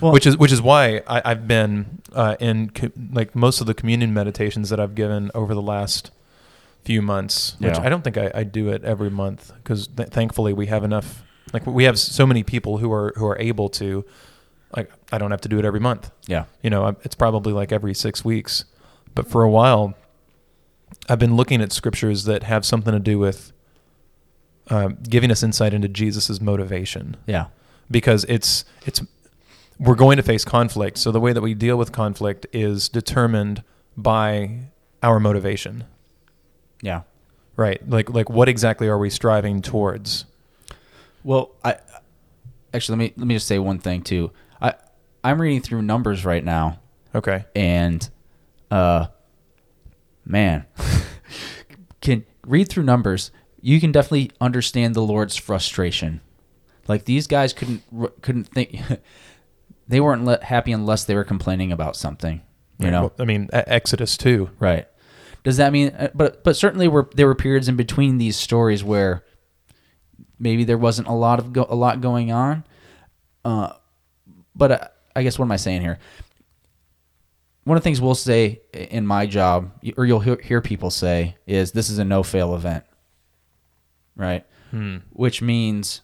Well, 0.01 0.13
which 0.13 0.27
is 0.27 0.37
which 0.37 0.53
is 0.53 0.61
why 0.61 1.03
I, 1.07 1.23
I've 1.25 1.49
been 1.49 2.03
uh, 2.13 2.37
in 2.41 2.71
co- 2.71 2.93
like 3.13 3.35
most 3.35 3.61
of 3.61 3.67
the 3.67 3.75
communion 3.75 4.13
meditations 4.13 4.69
that 4.71 4.79
I've 4.81 4.95
given 4.95 5.31
over 5.35 5.55
the 5.55 5.63
last 5.63 6.11
few 6.85 7.01
months. 7.03 7.57
Which 7.59 7.77
Yeah. 7.77 7.83
I 7.83 7.89
don't 7.89 8.03
think 8.05 8.17
I, 8.19 8.31
I 8.35 8.45
do 8.45 8.69
it 8.69 8.85
every 8.85 9.11
month 9.11 9.53
because 9.57 9.87
th- 9.89 10.11
thankfully 10.11 10.53
we 10.53 10.67
have 10.67 10.85
enough. 10.85 11.23
Like 11.53 11.67
we 11.67 11.85
have 11.85 11.99
so 11.99 12.27
many 12.27 12.43
people 12.43 12.79
who 12.79 12.93
are 12.93 13.13
who 13.17 13.27
are 13.27 13.39
able 13.39 13.69
to. 13.71 14.05
Like 14.77 14.91
I 15.13 15.19
don't 15.19 15.31
have 15.31 15.41
to 15.43 15.49
do 15.49 15.59
it 15.59 15.65
every 15.65 15.81
month. 15.81 16.11
yeah. 16.27 16.45
You 16.63 16.71
know, 16.71 16.85
I- 16.87 16.97
it's 17.03 17.15
probably 17.15 17.53
like 17.53 17.73
every 17.73 17.95
six 17.95 18.25
weeks. 18.25 18.65
But 19.15 19.29
for 19.31 19.43
a 19.45 19.51
while, 19.51 19.95
I've 21.09 21.19
been 21.19 21.37
looking 21.37 21.63
at 21.63 21.73
scriptures 21.73 22.25
that 22.25 22.43
have 22.43 22.67
something 22.67 22.93
to 22.93 22.99
do 23.01 23.19
with 23.19 23.53
um, 24.69 24.99
giving 25.09 25.31
us 25.31 25.43
insight 25.43 25.73
into 25.73 25.89
Jesus's 25.89 26.41
motivation 26.41 27.17
Yeah. 27.27 27.47
because 27.91 28.25
it's 28.25 28.65
it's 28.85 29.01
we're 29.79 29.95
going 29.95 30.17
to 30.17 30.23
face 30.23 30.45
conflict. 30.45 30.99
So 30.99 31.11
the 31.13 31.21
way 31.21 31.33
that 31.33 31.43
we 31.43 31.55
deal 31.55 31.77
with 31.77 31.93
conflict 31.93 32.47
is 32.53 32.89
determined 32.89 33.63
by 33.97 34.71
our 35.03 35.21
motivation, 35.21 35.85
Yeah. 36.83 37.03
right? 37.57 37.87
Like 37.89 38.11
like 38.11 38.31
what 38.31 38.49
exactly 38.49 38.89
are 38.89 38.99
we 38.99 39.11
striving 39.11 39.63
towards? 39.63 40.25
Well, 41.25 41.51
I 41.65 41.77
actually 42.73 42.99
let 42.99 43.05
me 43.05 43.13
let 43.17 43.27
me 43.27 43.35
just 43.35 43.47
say 43.47 43.59
one 43.59 43.79
thing 43.79 44.03
too. 44.03 44.31
I 44.61 44.75
I'm 45.25 45.41
reading 45.41 45.61
through 45.61 45.83
numbers 45.83 46.25
right 46.25 46.45
now, 46.45 46.79
Okay. 47.15 47.45
and 47.55 48.09
uh, 48.71 49.07
man, 50.25 50.67
can 52.01 52.25
read 52.47 52.69
through 52.69 52.85
numbers. 52.85 53.31
You 53.61 53.81
can 53.81 53.91
definitely 53.93 54.31
understand 54.41 54.95
the 54.95 55.03
Lord's 55.03 55.37
frustration. 55.37 56.21
Like 56.89 57.05
these 57.05 57.27
guys 57.27 57.53
couldn't 57.53 57.83
couldn't 58.23 58.45
think. 58.49 58.81
they 59.89 60.01
weren't 60.01 60.25
let, 60.25 60.43
happy 60.45 60.73
unless 60.73 61.05
they 61.05 61.15
were 61.15 61.25
complaining 61.25 61.73
about 61.73 61.97
something. 61.97 62.43
You 62.79 62.91
know, 62.91 63.01
Well, 63.03 63.13
I 63.21 63.25
mean, 63.25 63.49
Exodus 63.53 64.17
too. 64.19 64.51
Right. 64.61 64.87
Does 65.45 65.57
that 65.57 65.73
mean? 65.73 65.91
uh, 65.91 66.09
But 66.15 66.45
but 66.45 66.57
certainly 66.57 66.89
were 66.89 67.09
there 67.15 67.27
were 67.27 67.35
periods 67.35 67.69
in 67.69 67.77
between 67.77 68.19
these 68.19 68.37
stories 68.37 68.85
where 68.85 69.25
maybe 70.39 70.65
there 70.65 70.77
wasn't 70.77 71.09
a 71.09 71.13
lot 71.15 71.39
of 71.39 71.53
go, 71.53 71.67
a 71.71 71.75
lot 71.75 72.01
going 72.03 72.33
on. 72.33 72.65
Uh, 73.45 73.73
but 74.55 74.73
uh, 74.73 74.89
I 75.15 75.23
guess 75.23 75.39
what 75.39 75.47
am 75.47 75.53
I 75.53 75.57
saying 75.57 75.81
here? 75.81 75.99
One 77.65 77.77
of 77.77 77.83
the 77.83 77.85
things 77.85 78.01
we'll 78.01 78.15
say 78.15 78.61
in 78.75 79.07
my 79.07 79.27
job, 79.27 79.73
or 79.97 80.05
you'll 80.05 80.21
hear, 80.21 80.37
hear 80.43 80.61
people 80.61 80.91
say, 80.91 81.37
is 81.47 81.73
this 81.73 81.89
is 81.91 81.99
a 81.99 82.05
no 82.05 82.23
fail 82.23 82.55
event, 82.55 82.85
right? 84.17 84.45
Which 85.13 85.41
means 85.41 86.03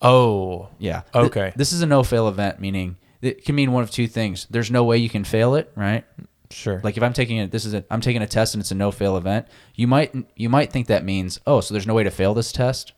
Oh, 0.00 0.68
yeah. 0.78 1.02
Th- 1.12 1.26
Okay. 1.26 1.52
this 1.56 1.72
is 1.74 1.82
a 1.82 1.86
no 1.86 2.02
fail 2.02 2.28
event, 2.28 2.60
meaning 2.60 2.96
it 3.22 3.44
can 3.44 3.54
mean 3.54 3.72
one 3.72 3.82
of 3.82 3.90
two 3.90 4.06
things. 4.06 4.46
There's 4.50 4.70
no 4.70 4.84
way 4.84 4.98
you 4.98 5.08
can 5.08 5.24
fail 5.24 5.54
it, 5.54 5.70
right? 5.74 6.04
sure. 6.50 6.80
Like 6.84 6.96
if 6.96 7.02
I'm 7.02 7.12
taking 7.12 7.38
it, 7.38 7.50
this 7.50 7.64
is 7.64 7.74
a 7.74 7.84
I'm 7.90 8.00
taking 8.00 8.22
a 8.22 8.26
test 8.26 8.54
and 8.54 8.60
it's 8.60 8.70
a 8.70 8.74
no 8.74 8.90
fail 8.90 9.16
event. 9.16 9.46
You 9.74 9.86
might 9.86 10.14
you 10.36 10.48
might 10.48 10.72
think 10.72 10.86
that 10.86 11.04
means 11.04 11.40
oh, 11.46 11.60
so 11.60 11.74
there's 11.74 11.86
no 11.86 11.94
way 11.94 12.04
to 12.04 12.10
fail 12.10 12.34
this 12.34 12.52
test, 12.52 12.92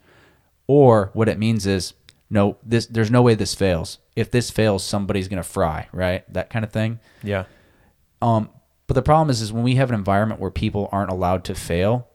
or 0.66 1.10
what 1.14 1.28
it 1.28 1.38
means 1.38 1.66
is 1.66 1.94
no 2.30 2.58
this 2.62 2.86
there's 2.86 3.10
no 3.10 3.22
way 3.22 3.34
this 3.34 3.54
fails. 3.54 3.98
If 4.16 4.30
this 4.30 4.50
fails, 4.50 4.84
somebody's 4.84 5.28
gonna 5.28 5.42
fry, 5.42 5.88
right? 5.92 6.30
That 6.32 6.50
kind 6.50 6.64
of 6.64 6.72
thing. 6.72 7.00
yeah. 7.22 7.44
Um, 8.20 8.50
but 8.88 8.94
the 8.94 9.02
problem 9.02 9.30
is, 9.30 9.40
is 9.40 9.52
when 9.52 9.62
we 9.62 9.76
have 9.76 9.90
an 9.90 9.94
environment 9.94 10.40
where 10.40 10.50
people 10.50 10.88
aren't 10.90 11.10
allowed 11.10 11.44
to 11.44 11.54
fail, 11.54 12.08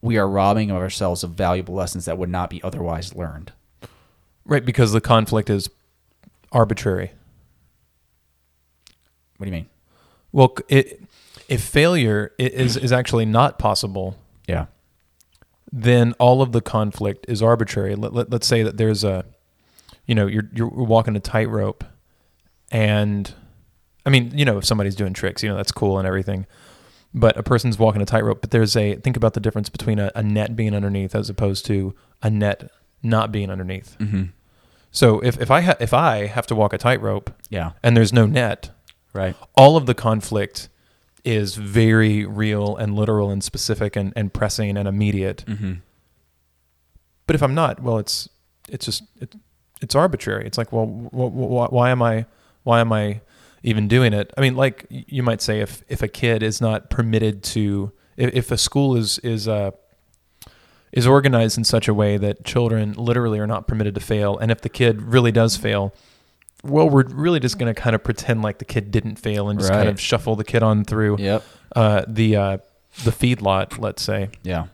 we 0.00 0.16
are 0.16 0.28
robbing 0.28 0.72
ourselves 0.72 1.22
of 1.22 1.30
valuable 1.30 1.74
lessons 1.74 2.06
that 2.06 2.18
would 2.18 2.30
not 2.30 2.50
be 2.50 2.62
otherwise 2.62 3.14
learned. 3.14 3.52
Right, 4.44 4.64
because 4.64 4.92
the 4.92 5.00
conflict 5.00 5.48
is 5.48 5.70
arbitrary. 6.50 7.12
What 9.36 9.44
do 9.46 9.50
you 9.50 9.56
mean? 9.56 9.66
Well, 10.32 10.54
it, 10.68 11.02
if 11.48 11.62
failure 11.62 12.32
is 12.38 12.76
is 12.76 12.92
actually 12.92 13.24
not 13.26 13.58
possible, 13.58 14.16
Yeah. 14.48 14.66
then 15.72 16.12
all 16.18 16.42
of 16.42 16.52
the 16.52 16.60
conflict 16.60 17.26
is 17.28 17.42
arbitrary. 17.42 17.94
Let, 17.96 18.12
let, 18.12 18.30
let's 18.30 18.46
say 18.46 18.62
that 18.62 18.76
there's 18.76 19.04
a, 19.04 19.24
you 20.06 20.14
know, 20.14 20.26
you're 20.26 20.48
you're 20.54 20.68
walking 20.68 21.16
a 21.16 21.20
tightrope, 21.20 21.84
and 22.70 23.32
I 24.06 24.10
mean, 24.10 24.32
you 24.36 24.44
know, 24.44 24.58
if 24.58 24.64
somebody's 24.64 24.94
doing 24.96 25.12
tricks, 25.12 25.42
you 25.42 25.48
know, 25.48 25.56
that's 25.56 25.72
cool 25.72 25.98
and 25.98 26.06
everything, 26.06 26.46
but 27.12 27.36
a 27.36 27.42
person's 27.42 27.78
walking 27.78 28.02
a 28.02 28.06
tightrope. 28.06 28.40
But 28.40 28.50
there's 28.50 28.76
a 28.76 28.96
think 28.96 29.16
about 29.16 29.34
the 29.34 29.40
difference 29.40 29.68
between 29.68 29.98
a, 29.98 30.10
a 30.14 30.22
net 30.22 30.56
being 30.56 30.74
underneath 30.74 31.14
as 31.14 31.28
opposed 31.30 31.64
to 31.66 31.94
a 32.22 32.30
net 32.30 32.70
not 33.02 33.30
being 33.32 33.50
underneath. 33.50 33.96
Mm-hmm. 33.98 34.24
So 34.90 35.20
if 35.20 35.40
if 35.40 35.50
I 35.50 35.60
ha- 35.60 35.76
if 35.80 35.92
I 35.94 36.26
have 36.26 36.46
to 36.48 36.54
walk 36.54 36.72
a 36.72 36.78
tightrope 36.78 37.30
Yeah. 37.50 37.72
and 37.82 37.96
there's 37.96 38.12
no 38.12 38.26
net, 38.26 38.70
Right. 39.14 39.36
all 39.56 39.76
of 39.76 39.86
the 39.86 39.94
conflict 39.94 40.68
is 41.24 41.54
very 41.54 42.26
real 42.26 42.76
and 42.76 42.94
literal 42.94 43.30
and 43.30 43.42
specific 43.42 43.96
and, 43.96 44.12
and 44.16 44.32
pressing 44.32 44.76
and 44.76 44.86
immediate. 44.86 45.44
Mm-hmm. 45.46 45.74
But 47.26 47.36
if 47.36 47.42
I'm 47.42 47.54
not, 47.54 47.80
well, 47.80 47.98
it's 47.98 48.28
it's 48.68 48.84
just 48.84 49.04
it, 49.20 49.34
it's 49.80 49.94
arbitrary. 49.94 50.46
It's 50.46 50.58
like, 50.58 50.72
well, 50.72 50.86
wh- 50.86 51.68
wh- 51.68 51.72
why 51.72 51.90
am 51.90 52.02
I 52.02 52.26
why 52.64 52.80
am 52.80 52.92
I 52.92 53.20
even 53.62 53.88
doing 53.88 54.12
it? 54.12 54.32
I 54.36 54.40
mean, 54.40 54.56
like 54.56 54.86
you 54.90 55.22
might 55.22 55.40
say, 55.40 55.60
if 55.60 55.82
if 55.88 56.02
a 56.02 56.08
kid 56.08 56.42
is 56.42 56.60
not 56.60 56.90
permitted 56.90 57.42
to, 57.44 57.92
if, 58.16 58.34
if 58.34 58.50
a 58.50 58.58
school 58.58 58.96
is 58.96 59.18
is 59.20 59.48
uh 59.48 59.70
is 60.92 61.06
organized 61.06 61.58
in 61.58 61.64
such 61.64 61.88
a 61.88 61.94
way 61.94 62.16
that 62.16 62.44
children 62.44 62.92
literally 62.92 63.38
are 63.40 63.46
not 63.46 63.66
permitted 63.66 63.94
to 63.94 64.00
fail. 64.00 64.38
And 64.38 64.50
if 64.52 64.60
the 64.60 64.68
kid 64.68 65.02
really 65.02 65.32
does 65.32 65.56
fail, 65.56 65.92
well, 66.64 66.88
we're 66.88 67.04
really 67.06 67.40
just 67.40 67.58
going 67.58 67.72
to 67.72 67.80
kind 67.80 67.94
of 67.94 68.02
pretend 68.02 68.42
like 68.42 68.58
the 68.58 68.64
kid 68.64 68.90
didn't 68.90 69.16
fail 69.16 69.48
and 69.48 69.58
just 69.58 69.70
kind 69.72 69.88
of 69.88 70.00
shuffle 70.00 70.34
the 70.36 70.44
kid 70.44 70.62
on 70.62 70.84
through 70.84 71.16
Yep. 71.18 71.44
uh, 71.76 72.04
the 72.08 72.36
uh, 72.36 72.58
the 73.04 73.10
feedlot, 73.10 73.78
let's 73.78 74.02
say. 74.02 74.30
Yeah. 74.42 74.66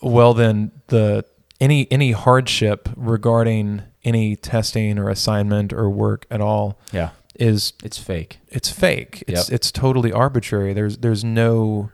Well, 0.00 0.34
then 0.34 0.72
the 0.88 1.24
any 1.60 1.86
any 1.92 2.12
hardship 2.12 2.88
regarding 2.96 3.82
any 4.04 4.34
testing 4.36 4.98
or 4.98 5.08
assignment 5.08 5.72
or 5.72 5.88
work 5.88 6.26
at 6.30 6.40
all 6.40 6.78
Yeah. 6.92 7.10
is 7.38 7.72
It's 7.84 7.98
fake. 7.98 8.38
it's 8.48 8.68
fake. 8.70 9.22
It's 9.28 9.48
Yep. 9.48 9.54
it's 9.54 9.70
totally 9.70 10.12
arbitrary. 10.12 10.72
There's 10.72 10.98
there's 10.98 11.22
no 11.24 11.90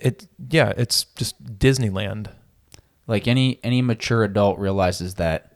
it 0.00 0.26
yeah, 0.50 0.72
it's 0.76 1.04
just 1.16 1.58
Disneyland. 1.58 2.28
Like 3.06 3.28
any 3.28 3.60
any 3.62 3.82
mature 3.82 4.24
adult 4.24 4.58
realizes 4.58 5.14
that 5.14 5.55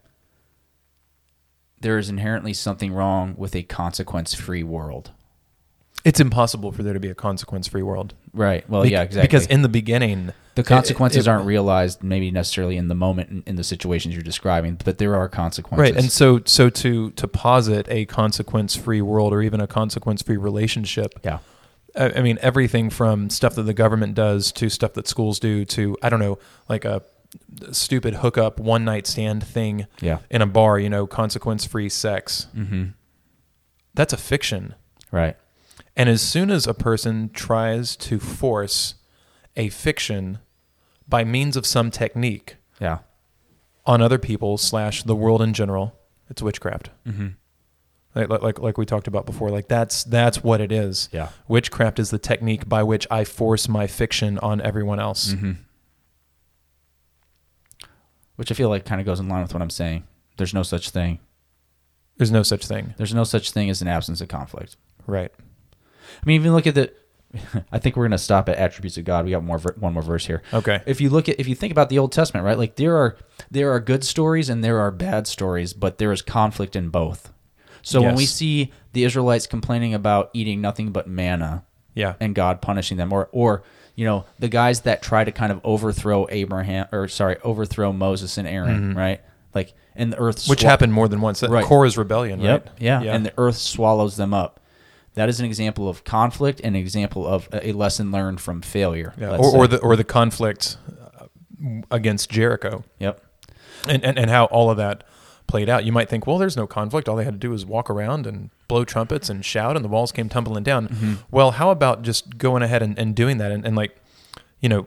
there 1.80 1.98
is 1.98 2.08
inherently 2.08 2.52
something 2.52 2.92
wrong 2.92 3.34
with 3.36 3.54
a 3.56 3.62
consequence-free 3.62 4.62
world. 4.62 5.10
It's 6.04 6.20
impossible 6.20 6.72
for 6.72 6.82
there 6.82 6.94
to 6.94 7.00
be 7.00 7.10
a 7.10 7.14
consequence-free 7.14 7.82
world. 7.82 8.14
Right. 8.32 8.68
Well, 8.70 8.86
yeah, 8.86 9.02
exactly. 9.02 9.26
Because 9.26 9.46
in 9.46 9.60
the 9.60 9.68
beginning, 9.68 10.32
the 10.54 10.62
consequences 10.62 11.26
it- 11.26 11.30
aren't 11.30 11.44
realized 11.46 12.02
maybe 12.02 12.30
necessarily 12.30 12.76
in 12.78 12.88
the 12.88 12.94
moment 12.94 13.30
in, 13.30 13.42
in 13.46 13.56
the 13.56 13.64
situations 13.64 14.14
you're 14.14 14.22
describing, 14.22 14.78
but 14.82 14.98
there 14.98 15.14
are 15.14 15.28
consequences. 15.28 15.92
right, 15.94 16.02
and 16.02 16.10
so 16.10 16.40
so 16.46 16.70
to 16.70 17.10
to 17.12 17.28
posit 17.28 17.86
a 17.90 18.06
consequence-free 18.06 19.02
world 19.02 19.32
or 19.32 19.42
even 19.42 19.60
a 19.60 19.66
consequence-free 19.66 20.36
relationship 20.38 21.12
yeah. 21.22 21.38
I 21.96 22.12
I 22.18 22.22
mean, 22.22 22.38
everything 22.40 22.88
from 22.90 23.28
stuff 23.30 23.54
that 23.56 23.64
the 23.64 23.74
government 23.74 24.14
does 24.14 24.52
to 24.52 24.68
stuff 24.70 24.94
that 24.94 25.06
schools 25.08 25.38
do 25.38 25.64
to, 25.66 25.96
I 26.02 26.08
don't 26.08 26.20
know, 26.20 26.38
like 26.68 26.84
a 26.84 27.02
stupid 27.72 28.14
hookup 28.14 28.58
one 28.58 28.84
night 28.84 29.06
stand 29.06 29.44
thing 29.44 29.86
Yeah. 30.00 30.18
in 30.30 30.42
a 30.42 30.46
bar, 30.46 30.78
you 30.78 30.88
know, 30.90 31.06
consequence 31.06 31.64
free 31.64 31.88
sex. 31.88 32.48
Mm-hmm. 32.56 32.86
That's 33.94 34.12
a 34.12 34.16
fiction. 34.16 34.74
Right. 35.12 35.36
And 35.96 36.08
as 36.08 36.22
soon 36.22 36.50
as 36.50 36.66
a 36.66 36.74
person 36.74 37.30
tries 37.32 37.96
to 37.96 38.18
force 38.18 38.94
a 39.56 39.68
fiction 39.68 40.38
by 41.08 41.24
means 41.24 41.56
of 41.56 41.66
some 41.66 41.90
technique 41.90 42.56
Yeah. 42.80 42.98
on 43.84 44.00
other 44.00 44.18
people 44.18 44.56
slash 44.58 45.02
the 45.02 45.16
world 45.16 45.42
in 45.42 45.52
general, 45.52 45.98
it's 46.28 46.40
witchcraft. 46.42 46.90
Mm-hmm. 47.06 47.28
Like, 48.14 48.28
like- 48.42 48.58
like 48.60 48.78
we 48.78 48.86
talked 48.86 49.06
about 49.08 49.26
before, 49.26 49.50
like 49.50 49.68
that's 49.68 50.02
that's 50.04 50.42
what 50.42 50.60
it 50.60 50.72
is. 50.72 51.08
Yeah. 51.12 51.28
Witchcraft 51.48 51.98
is 52.00 52.10
the 52.10 52.18
technique 52.18 52.68
by 52.68 52.82
which 52.82 53.06
I 53.10 53.24
force 53.24 53.68
my 53.68 53.86
fiction 53.86 54.38
on 54.38 54.60
everyone 54.60 54.98
else. 54.98 55.34
Mm-hmm. 55.34 55.52
Which 58.40 58.50
I 58.50 58.54
feel 58.54 58.70
like 58.70 58.86
kind 58.86 59.02
of 59.02 59.06
goes 59.06 59.20
in 59.20 59.28
line 59.28 59.42
with 59.42 59.52
what 59.52 59.60
I'm 59.60 59.68
saying. 59.68 60.04
There's 60.38 60.54
no 60.54 60.62
such 60.62 60.88
thing. 60.88 61.18
There's 62.16 62.30
no 62.30 62.42
such 62.42 62.66
thing. 62.66 62.94
There's 62.96 63.12
no 63.12 63.22
such 63.24 63.50
thing 63.50 63.68
as 63.68 63.82
an 63.82 63.88
absence 63.88 64.22
of 64.22 64.28
conflict. 64.28 64.78
Right. 65.06 65.30
I 65.38 66.22
mean, 66.24 66.36
even 66.40 66.54
look 66.54 66.66
at 66.66 66.74
the. 66.74 66.90
I 67.70 67.78
think 67.78 67.96
we're 67.96 68.04
going 68.04 68.12
to 68.12 68.16
stop 68.18 68.48
at 68.48 68.56
attributes 68.56 68.96
of 68.96 69.04
God. 69.04 69.26
We 69.26 69.32
got 69.32 69.44
more 69.44 69.58
one 69.58 69.92
more 69.92 70.02
verse 70.02 70.24
here. 70.24 70.40
Okay. 70.54 70.80
If 70.86 71.02
you 71.02 71.10
look 71.10 71.28
at 71.28 71.38
if 71.38 71.48
you 71.48 71.54
think 71.54 71.70
about 71.70 71.90
the 71.90 71.98
Old 71.98 72.12
Testament, 72.12 72.46
right? 72.46 72.56
Like 72.56 72.76
there 72.76 72.96
are 72.96 73.18
there 73.50 73.72
are 73.74 73.78
good 73.78 74.04
stories 74.04 74.48
and 74.48 74.64
there 74.64 74.80
are 74.80 74.90
bad 74.90 75.26
stories, 75.26 75.74
but 75.74 75.98
there 75.98 76.10
is 76.10 76.22
conflict 76.22 76.74
in 76.74 76.88
both. 76.88 77.34
So 77.82 78.00
when 78.00 78.14
we 78.14 78.24
see 78.24 78.72
the 78.94 79.04
Israelites 79.04 79.46
complaining 79.46 79.92
about 79.92 80.30
eating 80.32 80.62
nothing 80.62 80.92
but 80.92 81.08
manna 81.08 81.66
Yeah. 81.94 82.14
and 82.20 82.34
God 82.34 82.62
punishing 82.62 82.96
them, 82.96 83.12
or 83.12 83.28
or 83.32 83.64
you 84.00 84.06
know 84.06 84.24
the 84.38 84.48
guys 84.48 84.80
that 84.88 85.02
try 85.02 85.22
to 85.24 85.32
kind 85.32 85.52
of 85.52 85.60
overthrow 85.62 86.26
Abraham 86.30 86.86
or 86.90 87.06
sorry 87.08 87.36
overthrow 87.50 87.92
Moses 87.92 88.38
and 88.38 88.48
Aaron, 88.48 88.94
right? 88.96 89.20
Like 89.54 89.74
and 89.94 90.12
the 90.12 90.18
earth 90.18 90.36
Mm-hmm. 90.38 90.50
Which 90.52 90.62
happened 90.62 90.92
more 90.94 91.06
than 91.08 91.20
once. 91.20 91.42
Right. 91.42 91.64
Korah's 91.64 91.98
rebellion, 91.98 92.40
Yep. 92.40 92.66
right? 92.66 92.74
Yeah. 92.80 93.02
And 93.02 93.26
the 93.26 93.34
earth 93.36 93.58
swallows 93.58 94.16
them 94.16 94.32
up. 94.32 94.52
That 95.14 95.28
is 95.28 95.38
an 95.40 95.44
example 95.46 95.86
of 95.88 96.04
conflict 96.04 96.60
and 96.64 96.76
an 96.76 96.80
example 96.82 97.26
of 97.26 97.48
a 97.52 97.68
a 97.68 97.72
lesson 97.72 98.10
learned 98.10 98.40
from 98.40 98.62
failure. 98.62 99.12
yeah. 99.18 99.36
Or, 99.36 99.54
or 99.58 99.66
the 99.66 99.78
or 99.78 99.96
the 99.96 100.04
conflict 100.04 100.78
uh, 101.20 101.26
against 101.90 102.30
Jericho, 102.30 102.84
Yep. 103.00 103.20
and, 103.88 104.02
and 104.04 104.18
and 104.18 104.30
how 104.30 104.44
all 104.46 104.70
of 104.70 104.76
that 104.78 105.04
played 105.50 105.68
out. 105.68 105.84
You 105.84 105.90
might 105.92 106.08
think, 106.08 106.26
well, 106.28 106.38
there's 106.38 106.56
no 106.56 106.66
conflict. 106.68 107.08
All 107.08 107.16
they 107.16 107.24
had 107.24 107.34
to 107.34 107.38
do 107.38 107.50
was 107.50 107.66
walk 107.66 107.90
around 107.90 108.24
and 108.26 108.50
blow 108.68 108.84
trumpets 108.84 109.28
and 109.28 109.44
shout, 109.44 109.74
and 109.74 109.84
the 109.84 109.88
walls 109.88 110.12
came 110.12 110.28
tumbling 110.28 110.62
down. 110.62 110.88
Mm-hmm. 110.88 111.14
Well, 111.30 111.50
how 111.50 111.70
about 111.70 112.02
just 112.02 112.38
going 112.38 112.62
ahead 112.62 112.82
and, 112.82 112.96
and 112.98 113.14
doing 113.16 113.38
that, 113.38 113.50
and, 113.50 113.66
and 113.66 113.74
like, 113.74 113.96
you 114.60 114.68
know, 114.68 114.86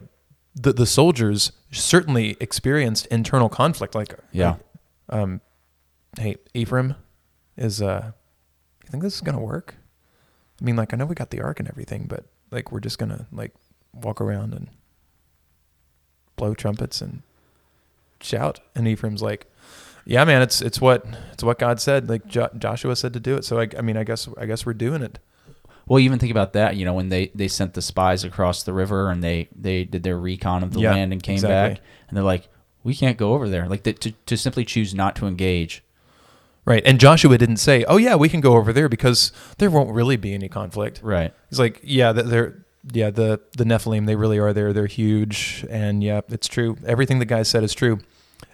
the 0.54 0.72
the 0.72 0.86
soldiers 0.86 1.52
certainly 1.70 2.36
experienced 2.40 3.06
internal 3.06 3.48
conflict. 3.48 3.94
Like, 3.94 4.14
Yeah. 4.32 4.56
um, 5.10 5.40
hey, 6.18 6.36
Ephraim, 6.54 6.94
is 7.56 7.82
uh, 7.82 8.12
you 8.84 8.88
think 8.90 9.02
this 9.02 9.14
is 9.16 9.20
gonna 9.20 9.40
work? 9.40 9.74
I 10.60 10.64
mean, 10.64 10.76
like, 10.76 10.94
I 10.94 10.96
know 10.96 11.04
we 11.06 11.14
got 11.14 11.30
the 11.30 11.40
ark 11.42 11.60
and 11.60 11.68
everything, 11.68 12.06
but 12.08 12.24
like, 12.50 12.72
we're 12.72 12.80
just 12.80 12.98
gonna 12.98 13.26
like 13.32 13.52
walk 13.92 14.20
around 14.20 14.54
and 14.54 14.68
blow 16.36 16.54
trumpets 16.54 17.00
and 17.02 17.22
shout. 18.20 18.60
And 18.74 18.86
Ephraim's 18.88 19.22
like, 19.22 19.46
yeah, 20.06 20.24
man, 20.24 20.42
it's 20.42 20.60
it's 20.62 20.80
what 20.80 21.04
it's 21.32 21.42
what 21.42 21.58
God 21.58 21.80
said. 21.80 22.08
Like 22.08 22.26
jo- 22.26 22.50
Joshua 22.58 22.96
said 22.96 23.12
to 23.14 23.20
do 23.20 23.34
it. 23.36 23.44
So 23.44 23.60
I, 23.60 23.68
I 23.78 23.80
mean, 23.82 23.96
I 23.96 24.04
guess 24.04 24.28
I 24.38 24.46
guess 24.46 24.64
we're 24.66 24.74
doing 24.74 25.02
it. 25.02 25.18
Well, 25.86 25.98
even 25.98 26.18
think 26.18 26.30
about 26.30 26.54
that. 26.54 26.76
You 26.76 26.84
know, 26.86 26.94
when 26.94 27.10
they, 27.10 27.30
they 27.34 27.46
sent 27.46 27.74
the 27.74 27.82
spies 27.82 28.24
across 28.24 28.62
the 28.62 28.72
river 28.72 29.10
and 29.10 29.22
they, 29.22 29.48
they 29.54 29.84
did 29.84 30.02
their 30.02 30.18
recon 30.18 30.62
of 30.62 30.72
the 30.72 30.80
Yeah, 30.80 30.92
land 30.92 31.12
and 31.12 31.22
came 31.22 31.34
exactly. 31.34 31.74
back, 31.74 31.84
and 32.08 32.16
they're 32.16 32.24
like, 32.24 32.48
"We 32.82 32.94
can't 32.94 33.18
go 33.18 33.34
over 33.34 33.50
there." 33.50 33.68
Like 33.68 33.82
the, 33.82 33.92
to 33.92 34.12
to 34.12 34.36
simply 34.38 34.64
choose 34.64 34.94
not 34.94 35.14
to 35.16 35.26
engage. 35.26 35.82
Right. 36.66 36.82
And 36.86 36.98
Joshua 36.98 37.36
didn't 37.36 37.58
say, 37.58 37.84
oh 37.84 37.98
yeah, 37.98 38.14
we 38.14 38.30
can 38.30 38.40
go 38.40 38.54
over 38.56 38.72
there 38.72 38.88
because 38.88 39.32
there 39.58 39.70
won't 39.70 39.90
really 39.90 40.16
be 40.16 40.32
any 40.32 40.48
conflict. 40.48 41.00
Right. 41.02 41.34
He's 41.50 41.58
like, 41.58 41.78
yeah, 41.82 42.14
th- 42.14 42.24
they're 42.24 42.64
yeah 42.90 43.10
the 43.10 43.40
the 43.58 43.64
Nephilim 43.64 44.06
they 44.06 44.16
really 44.16 44.38
are 44.38 44.54
there. 44.54 44.72
They're 44.72 44.86
huge, 44.86 45.66
and 45.68 46.02
yeah, 46.02 46.22
it's 46.30 46.48
true. 46.48 46.78
Everything 46.86 47.18
the 47.18 47.26
guy 47.26 47.42
said 47.42 47.62
is 47.64 47.74
true, 47.74 47.98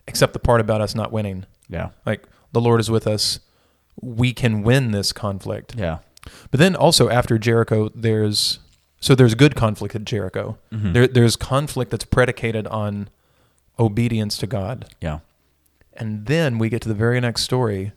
except 0.07 0.33
the 0.33 0.39
part 0.39 0.61
about 0.61 0.81
us 0.81 0.95
not 0.95 1.13
winning. 1.13 1.47
Yeah. 1.69 1.91
Like 2.07 2.25
the 2.53 2.61
Lord 2.61 2.81
is 2.81 2.91
with 2.91 3.07
us. 3.07 3.41
We 4.01 4.33
can 4.33 4.63
win 4.63 4.91
this 4.93 5.13
conflict. 5.13 5.75
Yeah. 5.77 5.99
But 6.51 6.59
then 6.61 6.75
also 6.77 7.09
after 7.09 7.39
Jericho, 7.39 7.91
there's 7.95 8.59
so 9.01 9.15
there's 9.15 9.35
good 9.35 9.55
conflict 9.57 9.95
at 9.95 10.05
Jericho. 10.05 10.59
Mhm. 10.73 10.93
There 10.93 11.07
there's 11.07 11.37
conflict 11.37 11.91
that's 11.91 12.05
predicated 12.05 12.67
on 12.67 13.09
obedience 13.79 14.37
to 14.39 14.47
God, 14.47 14.87
Yeah. 15.01 15.21
and 15.95 16.27
then 16.27 16.59
we 16.59 16.69
get 16.69 16.83
to 16.83 16.89
the 16.89 16.95
very 16.95 17.19
next 17.21 17.43
story, 17.43 17.93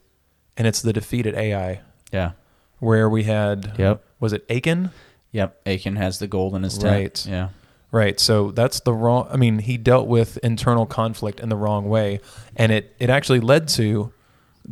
and 0.55 0.65
it's 0.65 0.81
the 0.81 0.93
defeat 0.93 1.25
at 1.25 1.35
Ai, 1.35 1.81
Yeah. 2.11 2.31
where 2.79 3.09
we 3.09 3.23
had 3.23 3.73
Yep. 3.77 4.01
was 4.21 4.31
it 4.31 4.45
Achan? 4.49 4.91
Yep. 5.33 5.59
Achan 5.65 5.95
has 5.97 6.19
the 6.19 6.27
gold 6.27 6.55
in 6.55 6.63
his 6.63 6.77
tent. 6.77 6.93
Right. 6.93 7.25
Yeah. 7.27 7.49
Right. 7.93 8.19
So 8.19 8.49
that's 8.49 8.79
the 8.79 8.91
wrong. 8.91 9.27
I 9.29 9.37
mean, 9.37 9.59
he 9.59 9.77
dealt 9.77 10.07
with 10.07 10.37
internal 10.37 10.87
conflict 10.87 11.39
in 11.39 11.49
the 11.49 11.55
wrong 11.55 11.87
way, 11.87 12.21
and 12.55 12.71
it 12.71 12.95
it 12.97 13.11
actually 13.11 13.39
led 13.39 13.67
to 13.69 14.11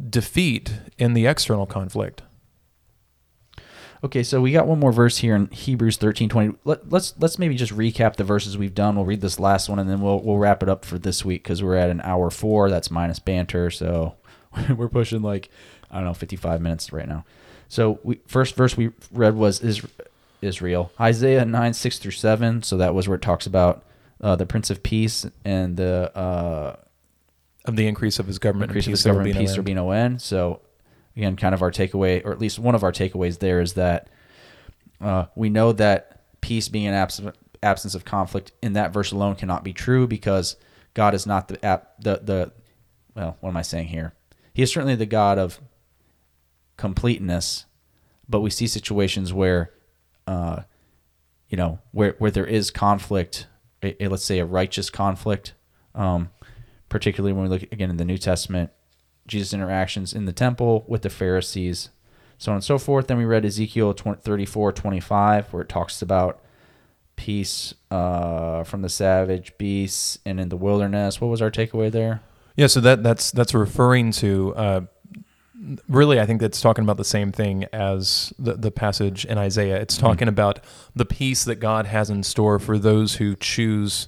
defeat 0.09 0.74
in 0.97 1.13
the 1.13 1.28
external 1.28 1.67
conflict. 1.67 2.24
Okay, 4.03 4.24
so 4.24 4.41
we 4.41 4.51
got 4.51 4.65
one 4.65 4.80
more 4.80 4.91
verse 4.91 5.19
here 5.19 5.36
in 5.36 5.51
Hebrews 5.51 5.97
thirteen 5.97 6.30
twenty. 6.30 6.55
Let, 6.63 6.89
let's 6.91 7.13
let's 7.19 7.38
maybe 7.38 7.53
just 7.53 7.72
recap 7.72 8.15
the 8.15 8.24
verses 8.24 8.57
we've 8.57 8.74
done. 8.74 8.95
We'll 8.95 9.05
read 9.05 9.22
this 9.22 9.39
last 9.39 9.69
one 9.69 9.78
and 9.78 9.88
then 9.88 10.01
we'll 10.01 10.19
we'll 10.19 10.39
wrap 10.39 10.63
it 10.63 10.69
up 10.69 10.84
for 10.84 10.97
this 10.97 11.24
week 11.24 11.43
because 11.43 11.61
we're 11.61 11.76
at 11.76 11.91
an 11.91 12.01
hour 12.01 12.32
four. 12.32 12.72
That's 12.72 12.89
minus 12.89 13.19
banter, 13.19 13.69
so 13.69 14.15
we're 14.76 14.89
pushing 14.89 15.22
like 15.22 15.51
I 15.91 15.97
don't 15.97 16.05
know 16.05 16.15
fifty 16.15 16.38
five 16.38 16.59
minutes 16.59 16.91
right 16.91 17.07
now. 17.07 17.24
So 17.67 17.99
we 18.01 18.19
first 18.26 18.55
verse 18.55 18.76
we 18.76 18.93
read 19.11 19.36
was 19.36 19.61
is 19.61 19.86
Israel 20.41 20.91
Isaiah 20.99 21.45
nine 21.45 21.73
six 21.73 21.99
through 21.99 22.11
seven. 22.11 22.63
So 22.63 22.77
that 22.77 22.93
was 22.93 23.07
where 23.07 23.15
it 23.15 23.21
talks 23.21 23.45
about 23.45 23.83
uh, 24.19 24.35
the 24.35 24.45
Prince 24.45 24.69
of 24.69 24.83
Peace 24.83 25.25
and 25.45 25.77
the 25.77 26.11
uh, 26.15 26.75
Of 27.65 27.75
the 27.75 27.87
increase 27.87 28.19
of 28.19 28.27
his 28.27 28.39
government, 28.39 28.71
increase 28.71 28.87
of 28.87 28.91
his 28.91 29.05
will 29.05 29.13
government 29.13 29.33
be 29.33 29.33
no 29.33 29.39
peace 29.39 29.51
there 29.51 29.59
end. 29.59 29.65
be 29.65 29.73
no 29.73 29.91
end. 29.91 30.21
So 30.21 30.61
again, 31.15 31.35
kind 31.35 31.53
of 31.53 31.61
our 31.61 31.71
takeaway, 31.71 32.23
or 32.25 32.31
at 32.31 32.39
least 32.39 32.59
one 32.59 32.75
of 32.75 32.83
our 32.83 32.91
takeaways 32.91 33.39
there 33.39 33.61
is 33.61 33.73
that 33.73 34.09
uh, 34.99 35.25
we 35.35 35.49
know 35.49 35.71
that 35.73 36.21
peace 36.41 36.69
being 36.69 36.87
an 36.87 36.93
absence 36.93 37.35
absence 37.63 37.93
of 37.93 38.03
conflict 38.05 38.51
in 38.63 38.73
that 38.73 38.91
verse 38.91 39.11
alone 39.11 39.35
cannot 39.35 39.63
be 39.63 39.73
true 39.73 40.07
because 40.07 40.55
God 40.95 41.13
is 41.13 41.27
not 41.27 41.47
the 41.47 41.63
ap- 41.65 41.93
the 41.99 42.19
the 42.23 42.51
well, 43.15 43.37
what 43.41 43.49
am 43.49 43.57
I 43.57 43.61
saying 43.61 43.87
here? 43.87 44.13
He 44.53 44.61
is 44.63 44.71
certainly 44.71 44.95
the 44.95 45.05
God 45.05 45.37
of 45.37 45.59
completeness, 46.77 47.65
but 48.27 48.41
we 48.41 48.49
see 48.49 48.67
situations 48.67 49.33
where, 49.33 49.71
uh, 50.28 50.61
you 51.49 51.57
know, 51.57 51.80
where 51.91 52.15
where 52.19 52.32
there 52.32 52.45
is 52.45 52.72
conflict. 52.72 53.47
A, 53.84 54.03
a- 54.03 54.07
let's 54.09 54.24
say 54.24 54.39
a 54.39 54.45
righteous 54.45 54.89
conflict, 54.89 55.53
um, 55.95 56.30
particularly 56.89 57.34
when 57.34 57.43
we 57.43 57.49
look 57.49 57.63
again 57.63 57.89
in 57.89 57.97
the 57.97 58.05
New 58.05 58.17
Testament, 58.17 58.69
Jesus' 59.28 59.53
interactions 59.53 60.13
in 60.13 60.26
the 60.26 60.34
temple 60.34 60.86
with 60.88 61.01
the 61.01 61.09
Pharisees, 61.09 61.89
so 62.38 62.51
on 62.51 62.57
and 62.57 62.63
so 62.63 62.78
forth. 62.78 63.07
Then 63.07 63.17
we 63.17 63.26
read 63.26 63.43
Ezekiel 63.45 63.93
20, 63.93 64.22
34, 64.22 64.72
25, 64.72 65.51
where 65.53 65.63
it 65.63 65.69
talks 65.69 66.01
about 66.01 66.41
peace 67.15 67.74
uh, 67.89 68.63
from 68.63 68.82
the 68.82 68.89
savage 68.89 69.57
beasts 69.57 70.19
and 70.26 70.39
in 70.39 70.49
the 70.49 70.57
wilderness. 70.57 71.19
What 71.22 71.28
was 71.28 71.41
our 71.41 71.51
takeaway 71.51 71.91
there? 71.91 72.22
Yeah, 72.55 72.67
so 72.67 72.82
that 72.82 73.01
that's 73.03 73.32
that's 73.32 73.53
referring 73.53 74.11
to 74.13 74.53
uh, 74.55 74.82
really, 75.88 76.20
I 76.20 76.26
think 76.26 76.41
that's 76.41 76.62
talking 76.62 76.84
about 76.84 76.97
the 76.97 77.05
same 77.05 77.32
thing 77.32 77.66
as 77.72 78.34
the 78.39 78.53
the 78.53 78.72
passage 78.72 79.26
in 79.26 79.38
Isaiah. 79.38 79.80
It's 79.80 79.97
hmm. 79.97 80.05
talking 80.05 80.28
about 80.28 80.59
the 80.95 81.05
peace 81.05 81.43
that 81.45 81.55
God 81.55 81.86
has 81.86 82.09
in 82.09 82.24
store 82.24 82.59
for 82.59 82.78
those 82.78 83.16
who 83.16 83.36
choose 83.36 84.07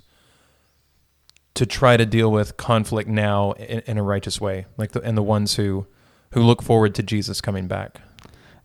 to 1.54 1.66
try 1.66 1.98
to 1.98 2.06
deal 2.06 2.32
with 2.32 2.58
conflict 2.58 3.08
now 3.08 3.52
in, 3.54 3.80
in 3.82 3.98
a 3.98 4.04
righteous 4.04 4.42
way, 4.42 4.66
like 4.78 4.92
the 4.92 5.02
and 5.02 5.18
the 5.18 5.24
ones 5.24 5.56
who 5.56 5.86
who 6.32 6.42
look 6.42 6.62
forward 6.62 6.96
to 6.96 7.04
Jesus 7.04 7.42
coming 7.42 7.68
back. 7.68 8.02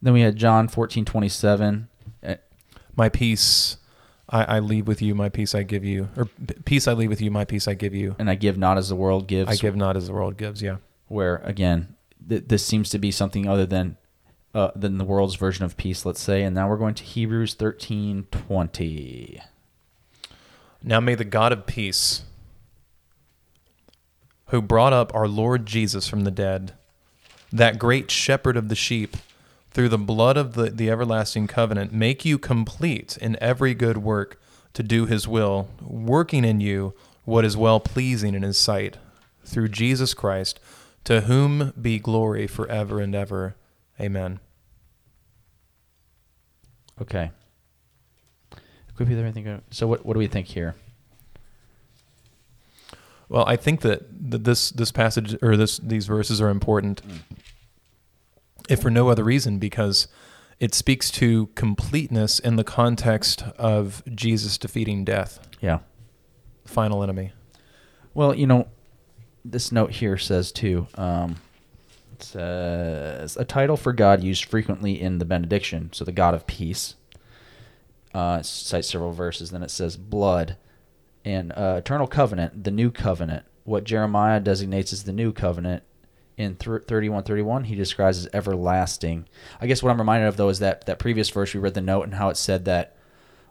Then 0.01 0.13
we 0.13 0.23
had 0.23 0.37
John 0.37 0.69
fourteen 0.69 1.05
twenty 1.05 1.29
seven. 1.29 1.89
Eh. 2.23 2.37
My 2.97 3.09
peace. 3.09 3.77
I, 4.31 4.57
I 4.57 4.59
leave 4.59 4.87
with 4.87 5.01
you, 5.01 5.15
my 5.15 5.31
peace 5.31 5.55
I 5.55 5.63
give 5.63 5.87
you, 5.87 6.11
or 6.15 6.27
peace 6.67 6.87
I 6.87 6.93
leave 6.93 7.09
with 7.09 7.23
you, 7.23 7.31
my 7.31 7.47
peace 7.47 7.67
I 7.67 7.73
give 7.73 7.95
you. 7.95 8.15
And 8.19 8.29
I 8.29 8.35
give 8.35 8.59
not 8.59 8.77
as 8.77 8.91
the 8.91 8.95
world 8.95 9.27
gives. 9.27 9.51
I 9.51 9.55
give 9.55 9.75
not 9.75 9.97
as 9.97 10.09
the 10.09 10.13
world 10.13 10.37
gives. 10.37 10.61
Yeah. 10.61 10.77
where 11.07 11.37
again 11.37 11.97
th- 12.29 12.45
this 12.47 12.65
seems 12.65 12.91
to 12.91 12.99
be 12.99 13.11
something 13.11 13.49
other 13.49 13.67
than 13.67 13.97
uh, 14.55 14.71
than 14.75 14.99
the 14.99 15.05
world's 15.05 15.37
version 15.37 15.65
of 15.65 15.77
peace 15.77 16.05
let's 16.05 16.21
say. 16.21 16.43
And 16.43 16.55
now 16.55 16.69
we're 16.69 16.77
going 16.77 16.95
to 16.95 17.05
hebrews 17.05 17.55
13 17.55 18.27
20 18.31 19.41
Now 20.83 21.01
may 21.01 21.15
the 21.15 21.25
God 21.25 21.53
of 21.53 21.67
peace, 21.67 22.23
who 24.47 24.63
brought 24.63 24.93
up 24.93 25.15
our 25.15 25.29
Lord 25.29 25.67
Jesus 25.67 26.09
from 26.09 26.25
the 26.25 26.31
dead, 26.31 26.73
that 27.53 27.79
great 27.79 28.11
shepherd 28.11 28.57
of 28.57 28.69
the 28.69 28.75
sheep, 28.75 29.17
through 29.71 29.89
the 29.89 29.99
blood 29.99 30.37
of 30.37 30.55
the, 30.55 30.71
the 30.71 30.91
everlasting 30.91 31.47
covenant, 31.47 31.93
make 31.93 32.25
you 32.25 32.39
complete 32.39 33.17
in 33.19 33.37
every 33.41 33.75
good 33.75 33.99
work 33.99 34.41
to 34.75 34.83
do 34.83 35.07
his 35.07 35.29
will, 35.29 35.69
working 35.81 36.45
in 36.45 36.61
you 36.61 36.95
what 37.25 37.45
is 37.45 37.57
well 37.57 37.79
pleasing 37.79 38.35
in 38.35 38.43
his 38.43 38.59
sight, 38.59 38.97
through 39.45 39.69
Jesus 39.69 40.15
Christ, 40.15 40.59
to 41.09 41.23
whom 41.23 41.73
be 41.81 41.99
glory 41.99 42.47
forever 42.47 43.01
and 43.01 43.15
ever. 43.15 43.57
Amen. 43.99 44.41
okay 47.01 47.31
equip 48.91 49.09
you 49.09 49.17
with 49.17 49.25
everything 49.25 49.63
so 49.71 49.87
what, 49.87 50.05
what 50.05 50.13
do 50.13 50.19
we 50.19 50.27
think 50.27 50.49
here 50.49 50.75
Well, 53.31 53.45
I 53.47 53.57
think 53.57 53.81
that, 53.81 54.31
that 54.31 54.45
this 54.45 54.71
this 54.71 54.93
passage 54.93 55.37
or 55.43 55.57
this 55.57 55.79
these 55.79 56.07
verses 56.07 56.41
are 56.41 56.49
important, 56.49 57.03
mm. 57.07 57.21
if 58.69 58.83
for 58.83 58.91
no 58.91 59.09
other 59.09 59.25
reason, 59.25 59.59
because 59.59 60.09
it 60.59 60.75
speaks 60.75 61.11
to 61.13 61.47
completeness 61.55 62.39
in 62.39 62.57
the 62.57 62.65
context 62.65 63.45
of 63.57 64.03
Jesus 64.15 64.59
defeating 64.59 65.05
death, 65.05 65.41
yeah 65.61 65.79
final 66.65 67.03
enemy. 67.03 67.33
well 68.15 68.35
you 68.35 68.47
know 68.47 68.69
this 69.45 69.73
note 69.73 69.93
here 69.93 70.17
says 70.17 70.53
too 70.53 70.87
um, 70.97 71.37
it 72.13 72.23
says 72.23 73.37
a 73.37 73.45
title 73.45 73.77
for 73.77 73.93
god 73.93 74.23
used 74.23 74.45
frequently 74.45 75.01
in 75.01 75.19
the 75.19 75.25
benediction 75.25 75.91
so 75.93 76.05
the 76.05 76.13
god 76.13 76.35
of 76.35 76.47
peace. 76.47 76.95
Uh, 78.15 78.39
it 78.41 78.47
cites 78.47 78.89
several 78.89 79.13
verses. 79.13 79.51
Then 79.51 79.63
it 79.63 79.71
says 79.71 79.97
blood 79.97 80.57
and 81.25 81.53
uh, 81.53 81.77
eternal 81.79 82.07
covenant, 82.07 82.65
the 82.65 82.71
new 82.71 82.91
covenant, 82.91 83.45
what 83.65 83.85
Jeremiah 83.85 84.41
designates 84.41 84.93
as 84.93 85.05
the 85.05 85.13
new 85.13 85.33
covenant 85.33 85.83
in 86.37 86.57
th- 86.57 86.85
3131, 86.87 87.65
he 87.65 87.75
describes 87.75 88.19
as 88.19 88.29
everlasting. 88.33 89.29
I 89.61 89.67
guess 89.67 89.83
what 89.83 89.91
I'm 89.91 89.99
reminded 89.99 90.27
of 90.29 90.37
though 90.37 90.49
is 90.49 90.61
that 90.61 90.87
that 90.87 90.99
previous 90.99 91.29
verse 91.29 91.53
we 91.53 91.61
read 91.61 91.75
the 91.75 91.81
note 91.81 92.05
and 92.05 92.15
how 92.15 92.29
it 92.29 92.37
said 92.37 92.65
that 92.65 92.97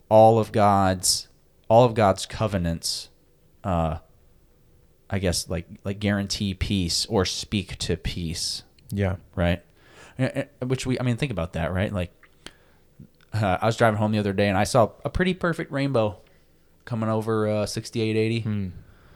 all 0.10 0.40
of 0.40 0.52
God's 0.52 1.28
all 1.70 1.84
of 1.84 1.94
God's 1.94 2.26
covenants, 2.26 3.10
uh, 3.64 3.98
I 5.10 5.20
guess 5.20 5.49
like 5.49 5.68
like 5.84 5.99
guarantee 5.99 6.53
peace 6.53 7.05
or 7.08 7.24
speak 7.26 7.78
to 7.80 7.95
peace, 7.97 8.64
Yeah. 8.91 9.16
right? 9.36 9.64
Which 10.66 10.86
we, 10.86 10.99
I 10.99 11.03
mean, 11.03 11.16
think 11.18 11.32
about 11.32 11.53
that, 11.53 11.72
right? 11.72 11.93
Like, 11.93 12.12
uh, 13.34 13.58
I 13.62 13.66
was 13.68 13.78
driving 13.78 13.97
home 13.99 14.12
the 14.12 14.18
other 14.20 14.34
day 14.34 14.47
and 14.49 14.58
I 14.58 14.64
saw 14.64 14.89
a 15.05 15.10
pretty 15.10 15.34
perfect 15.36 15.72
rainbow 15.72 16.18
coming 16.86 17.08
over 17.10 17.47
uh, 17.47 17.66
6880. 17.68 18.39
Hmm. 18.41 18.68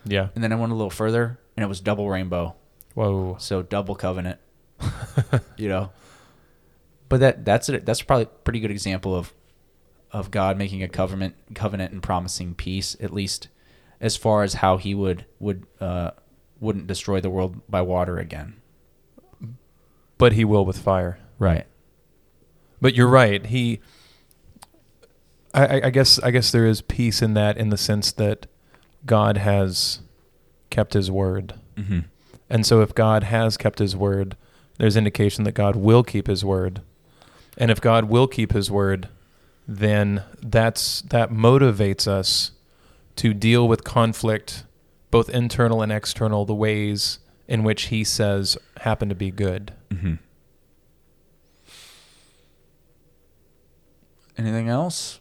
Yeah. 0.05 0.27
And 0.35 0.43
then 0.43 0.51
I 0.53 0.55
went 0.55 0.71
a 0.71 0.75
little 0.75 0.89
further 0.91 1.39
and 1.57 1.63
it 1.63 1.67
was 1.67 1.79
double 1.81 2.07
rainbow. 2.09 2.55
Whoa. 2.93 3.37
So 3.39 3.61
double 3.63 3.95
covenant, 3.95 4.39
you 5.57 5.69
know? 5.69 5.91
But 7.09 7.19
that 7.21 7.45
that's 7.45 7.67
it. 7.69 7.85
That's 7.85 8.01
probably 8.01 8.23
a 8.23 8.27
pretty 8.27 8.59
good 8.59 8.71
example 8.71 9.15
of 9.15 9.33
of 10.11 10.29
God 10.31 10.57
making 10.57 10.83
a 10.83 10.87
covenant 10.87 11.35
covenant 11.55 11.91
and 11.93 12.01
promising 12.03 12.53
peace, 12.55 12.95
at 13.01 13.11
least 13.13 13.47
as 14.01 14.17
far 14.17 14.43
as 14.43 14.55
how 14.55 14.75
he 14.75 14.93
would 14.93 15.25
would 15.39 15.65
uh, 15.79 16.11
wouldn't 16.59 16.87
destroy 16.87 17.21
the 17.21 17.29
world 17.29 17.61
by 17.69 17.81
water 17.81 18.17
again. 18.17 18.55
But 20.17 20.33
he 20.33 20.43
will 20.43 20.65
with 20.65 20.77
fire. 20.77 21.17
Right. 21.39 21.65
But 22.81 22.95
you're 22.95 23.07
right. 23.07 23.45
He. 23.45 23.79
I, 25.53 25.65
I- 25.65 25.81
I 25.85 25.89
guess 25.89 26.19
I 26.19 26.31
guess 26.31 26.51
there 26.51 26.65
is 26.65 26.81
peace 26.81 27.21
in 27.21 27.33
that 27.35 27.57
in 27.57 27.69
the 27.69 27.77
sense 27.77 28.11
that 28.13 28.47
God 29.05 29.37
has 29.37 30.01
kept 30.69 30.93
His 30.93 31.09
word. 31.09 31.55
Mm-hmm. 31.75 31.99
And 32.49 32.65
so, 32.65 32.81
if 32.81 32.93
God 32.93 33.23
has 33.23 33.55
kept 33.55 33.79
his 33.79 33.95
word, 33.95 34.35
there's 34.77 34.97
indication 34.97 35.45
that 35.45 35.53
God 35.53 35.77
will 35.77 36.03
keep 36.03 36.27
his 36.27 36.43
word. 36.43 36.81
And 37.57 37.71
if 37.71 37.79
God 37.79 38.05
will 38.05 38.27
keep 38.27 38.51
his 38.51 38.69
word, 38.69 39.07
then 39.65 40.23
that's 40.41 41.01
that 41.03 41.29
motivates 41.31 42.07
us 42.09 42.51
to 43.17 43.33
deal 43.33 43.67
with 43.67 43.83
conflict, 43.83 44.65
both 45.09 45.29
internal 45.29 45.81
and 45.81 45.91
external, 45.91 46.45
the 46.45 46.55
ways 46.55 47.19
in 47.47 47.63
which 47.63 47.83
he 47.83 48.03
says 48.03 48.57
happen 48.81 49.09
to 49.09 49.15
be 49.15 49.31
good. 49.31 49.73
Mm-hmm. 49.89 50.15
Anything 54.37 54.69
else? 54.69 55.19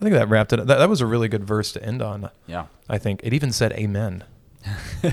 I 0.00 0.04
think 0.04 0.14
that 0.14 0.28
wrapped 0.28 0.52
it. 0.52 0.66
That, 0.66 0.78
that 0.78 0.88
was 0.88 1.00
a 1.00 1.06
really 1.06 1.28
good 1.28 1.44
verse 1.44 1.72
to 1.72 1.82
end 1.82 2.02
on. 2.02 2.30
Yeah. 2.46 2.66
I 2.88 2.98
think 2.98 3.20
it 3.22 3.32
even 3.32 3.52
said 3.52 3.72
"Amen." 3.72 4.24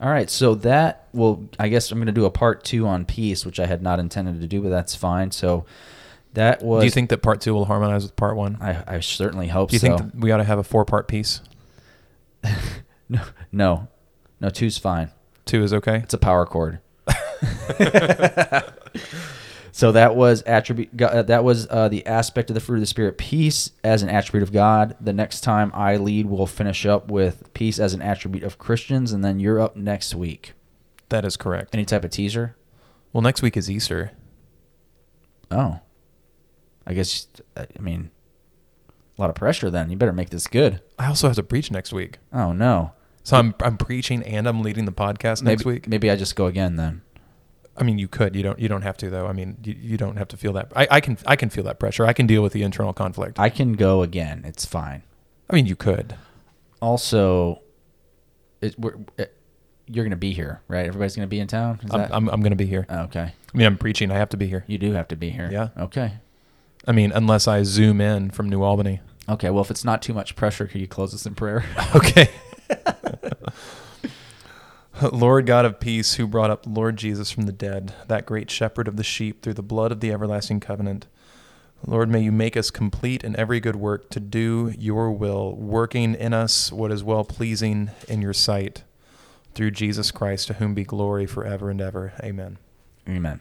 All 0.00 0.10
right, 0.10 0.30
so 0.30 0.54
that 0.56 1.08
will. 1.12 1.48
I 1.58 1.68
guess 1.68 1.90
I'm 1.90 1.98
going 1.98 2.06
to 2.06 2.12
do 2.12 2.24
a 2.24 2.30
part 2.30 2.64
two 2.64 2.86
on 2.86 3.04
peace, 3.04 3.44
which 3.44 3.58
I 3.60 3.66
had 3.66 3.82
not 3.82 3.98
intended 3.98 4.40
to 4.40 4.46
do, 4.46 4.60
but 4.62 4.68
that's 4.68 4.94
fine. 4.94 5.30
So 5.30 5.66
that 6.34 6.62
was. 6.62 6.82
Do 6.82 6.84
you 6.84 6.90
think 6.90 7.10
that 7.10 7.22
part 7.22 7.40
two 7.40 7.54
will 7.54 7.64
harmonize 7.64 8.02
with 8.04 8.14
part 8.16 8.36
one? 8.36 8.58
I, 8.60 8.96
I 8.96 9.00
certainly 9.00 9.48
hope 9.48 9.70
so. 9.70 9.78
Do 9.78 9.86
you 9.86 9.92
so. 9.92 9.98
think 9.98 10.12
we 10.16 10.30
ought 10.30 10.36
to 10.38 10.44
have 10.44 10.58
a 10.58 10.64
four-part 10.64 11.08
piece? 11.08 11.40
no, 13.08 13.22
no, 13.50 13.88
no. 14.40 14.50
Two's 14.50 14.78
fine. 14.78 15.10
Two 15.46 15.62
is 15.62 15.72
okay. 15.72 15.96
It's 15.98 16.14
a 16.14 16.18
power 16.18 16.46
chord. 16.46 16.80
so 19.72 19.92
that 19.92 20.14
was 20.16 20.42
attribute. 20.42 21.00
uh, 21.00 21.22
That 21.22 21.44
was 21.44 21.66
uh, 21.70 21.88
the 21.88 22.06
aspect 22.06 22.50
of 22.50 22.54
the 22.54 22.60
fruit 22.60 22.76
of 22.76 22.80
the 22.82 22.86
spirit, 22.86 23.18
peace 23.18 23.70
as 23.82 24.02
an 24.02 24.08
attribute 24.08 24.42
of 24.42 24.52
God. 24.52 24.96
The 25.00 25.12
next 25.12 25.40
time 25.42 25.70
I 25.74 25.96
lead, 25.96 26.26
we'll 26.26 26.46
finish 26.46 26.86
up 26.86 27.10
with 27.10 27.52
peace 27.54 27.78
as 27.78 27.94
an 27.94 28.02
attribute 28.02 28.44
of 28.44 28.58
Christians, 28.58 29.12
and 29.12 29.24
then 29.24 29.40
you're 29.40 29.60
up 29.60 29.76
next 29.76 30.14
week. 30.14 30.52
That 31.08 31.24
is 31.24 31.36
correct. 31.36 31.74
Any 31.74 31.84
type 31.84 32.04
of 32.04 32.10
teaser? 32.10 32.56
Well, 33.12 33.22
next 33.22 33.42
week 33.42 33.56
is 33.56 33.70
Easter. 33.70 34.12
Oh, 35.50 35.80
I 36.86 36.94
guess. 36.94 37.26
Uh, 37.56 37.66
I 37.76 37.80
mean, 37.80 38.10
a 39.16 39.20
lot 39.20 39.30
of 39.30 39.36
pressure. 39.36 39.70
Then 39.70 39.90
you 39.90 39.96
better 39.96 40.12
make 40.12 40.30
this 40.30 40.46
good. 40.46 40.80
I 40.98 41.06
also 41.06 41.28
have 41.28 41.36
to 41.36 41.42
preach 41.42 41.70
next 41.70 41.92
week. 41.92 42.18
Oh 42.32 42.52
no. 42.52 42.92
So 43.22 43.36
I'm 43.36 43.54
I'm 43.60 43.76
preaching 43.78 44.22
and 44.22 44.46
I'm 44.46 44.62
leading 44.62 44.84
the 44.84 44.92
podcast 44.92 45.42
Maybe, 45.42 45.56
next 45.56 45.64
week. 45.64 45.88
Maybe 45.88 46.10
I 46.10 46.16
just 46.16 46.36
go 46.36 46.46
again 46.46 46.76
then. 46.76 47.02
I 47.76 47.82
mean, 47.82 47.98
you 47.98 48.06
could. 48.06 48.36
You 48.36 48.42
don't. 48.42 48.58
You 48.58 48.68
don't 48.68 48.82
have 48.82 48.96
to 48.98 49.10
though. 49.10 49.26
I 49.26 49.32
mean, 49.32 49.56
you, 49.64 49.74
you 49.80 49.96
don't 49.96 50.16
have 50.16 50.28
to 50.28 50.36
feel 50.36 50.52
that. 50.52 50.72
I, 50.76 50.86
I 50.90 51.00
can. 51.00 51.18
I 51.26 51.34
can 51.36 51.50
feel 51.50 51.64
that 51.64 51.80
pressure. 51.80 52.06
I 52.06 52.12
can 52.12 52.26
deal 52.26 52.42
with 52.42 52.52
the 52.52 52.62
internal 52.62 52.92
conflict. 52.92 53.40
I, 53.40 53.48
can 53.48 53.72
go 53.72 54.02
again. 54.02 54.42
It's 54.44 54.64
fine. 54.64 55.02
I 55.50 55.54
mean, 55.56 55.66
you 55.66 55.74
could. 55.74 56.14
Also, 56.80 57.62
it, 58.60 58.78
we're, 58.78 58.94
it, 59.18 59.34
you're 59.86 60.04
gonna 60.04 60.16
be 60.16 60.32
here, 60.32 60.62
right? 60.68 60.86
Everybody's 60.86 61.16
gonna 61.16 61.26
be 61.26 61.40
in 61.40 61.48
town. 61.48 61.80
Is 61.82 61.90
I'm, 61.90 62.00
that- 62.00 62.14
I'm 62.14 62.28
I'm 62.28 62.40
going 62.40 62.52
to 62.52 62.56
be 62.56 62.66
here. 62.66 62.86
Oh, 62.88 63.00
okay. 63.04 63.32
I 63.54 63.56
mean, 63.56 63.66
I'm 63.66 63.78
preaching. 63.78 64.10
I 64.10 64.18
have 64.18 64.28
to 64.30 64.36
be 64.36 64.46
here. 64.46 64.64
You 64.66 64.78
do 64.78 64.92
have 64.92 65.08
to 65.08 65.16
be 65.16 65.30
here. 65.30 65.48
Yeah. 65.50 65.70
Okay. 65.76 66.14
I 66.86 66.92
mean, 66.92 67.12
unless 67.12 67.48
I 67.48 67.62
zoom 67.62 68.00
in 68.00 68.30
from 68.30 68.48
New 68.48 68.62
Albany. 68.62 69.00
Okay. 69.28 69.50
Well, 69.50 69.62
if 69.62 69.70
it's 69.70 69.84
not 69.84 70.02
too 70.02 70.12
much 70.12 70.36
pressure, 70.36 70.66
could 70.66 70.80
you 70.80 70.86
close 70.86 71.14
us 71.14 71.26
in 71.26 71.34
prayer? 71.34 71.64
Okay. 71.94 72.30
Lord 75.12 75.46
God 75.46 75.64
of 75.64 75.80
peace, 75.80 76.14
who 76.14 76.26
brought 76.26 76.50
up 76.50 76.64
Lord 76.66 76.96
Jesus 76.96 77.30
from 77.30 77.46
the 77.46 77.52
dead, 77.52 77.94
that 78.06 78.26
great 78.26 78.50
shepherd 78.50 78.86
of 78.86 78.96
the 78.96 79.02
sheep 79.02 79.42
through 79.42 79.54
the 79.54 79.62
blood 79.62 79.90
of 79.90 80.00
the 80.00 80.12
everlasting 80.12 80.60
covenant. 80.60 81.06
Lord, 81.86 82.08
may 82.08 82.22
you 82.22 82.32
make 82.32 82.56
us 82.56 82.70
complete 82.70 83.24
in 83.24 83.36
every 83.36 83.60
good 83.60 83.76
work 83.76 84.08
to 84.10 84.20
do 84.20 84.72
your 84.78 85.10
will, 85.10 85.54
working 85.56 86.14
in 86.14 86.32
us 86.32 86.72
what 86.72 86.92
is 86.92 87.02
well 87.02 87.24
pleasing 87.24 87.90
in 88.08 88.22
your 88.22 88.32
sight. 88.32 88.84
Through 89.54 89.72
Jesus 89.72 90.10
Christ, 90.10 90.48
to 90.48 90.54
whom 90.54 90.74
be 90.74 90.84
glory 90.84 91.26
forever 91.26 91.70
and 91.70 91.80
ever. 91.80 92.12
Amen. 92.22 92.58
Amen. 93.08 93.40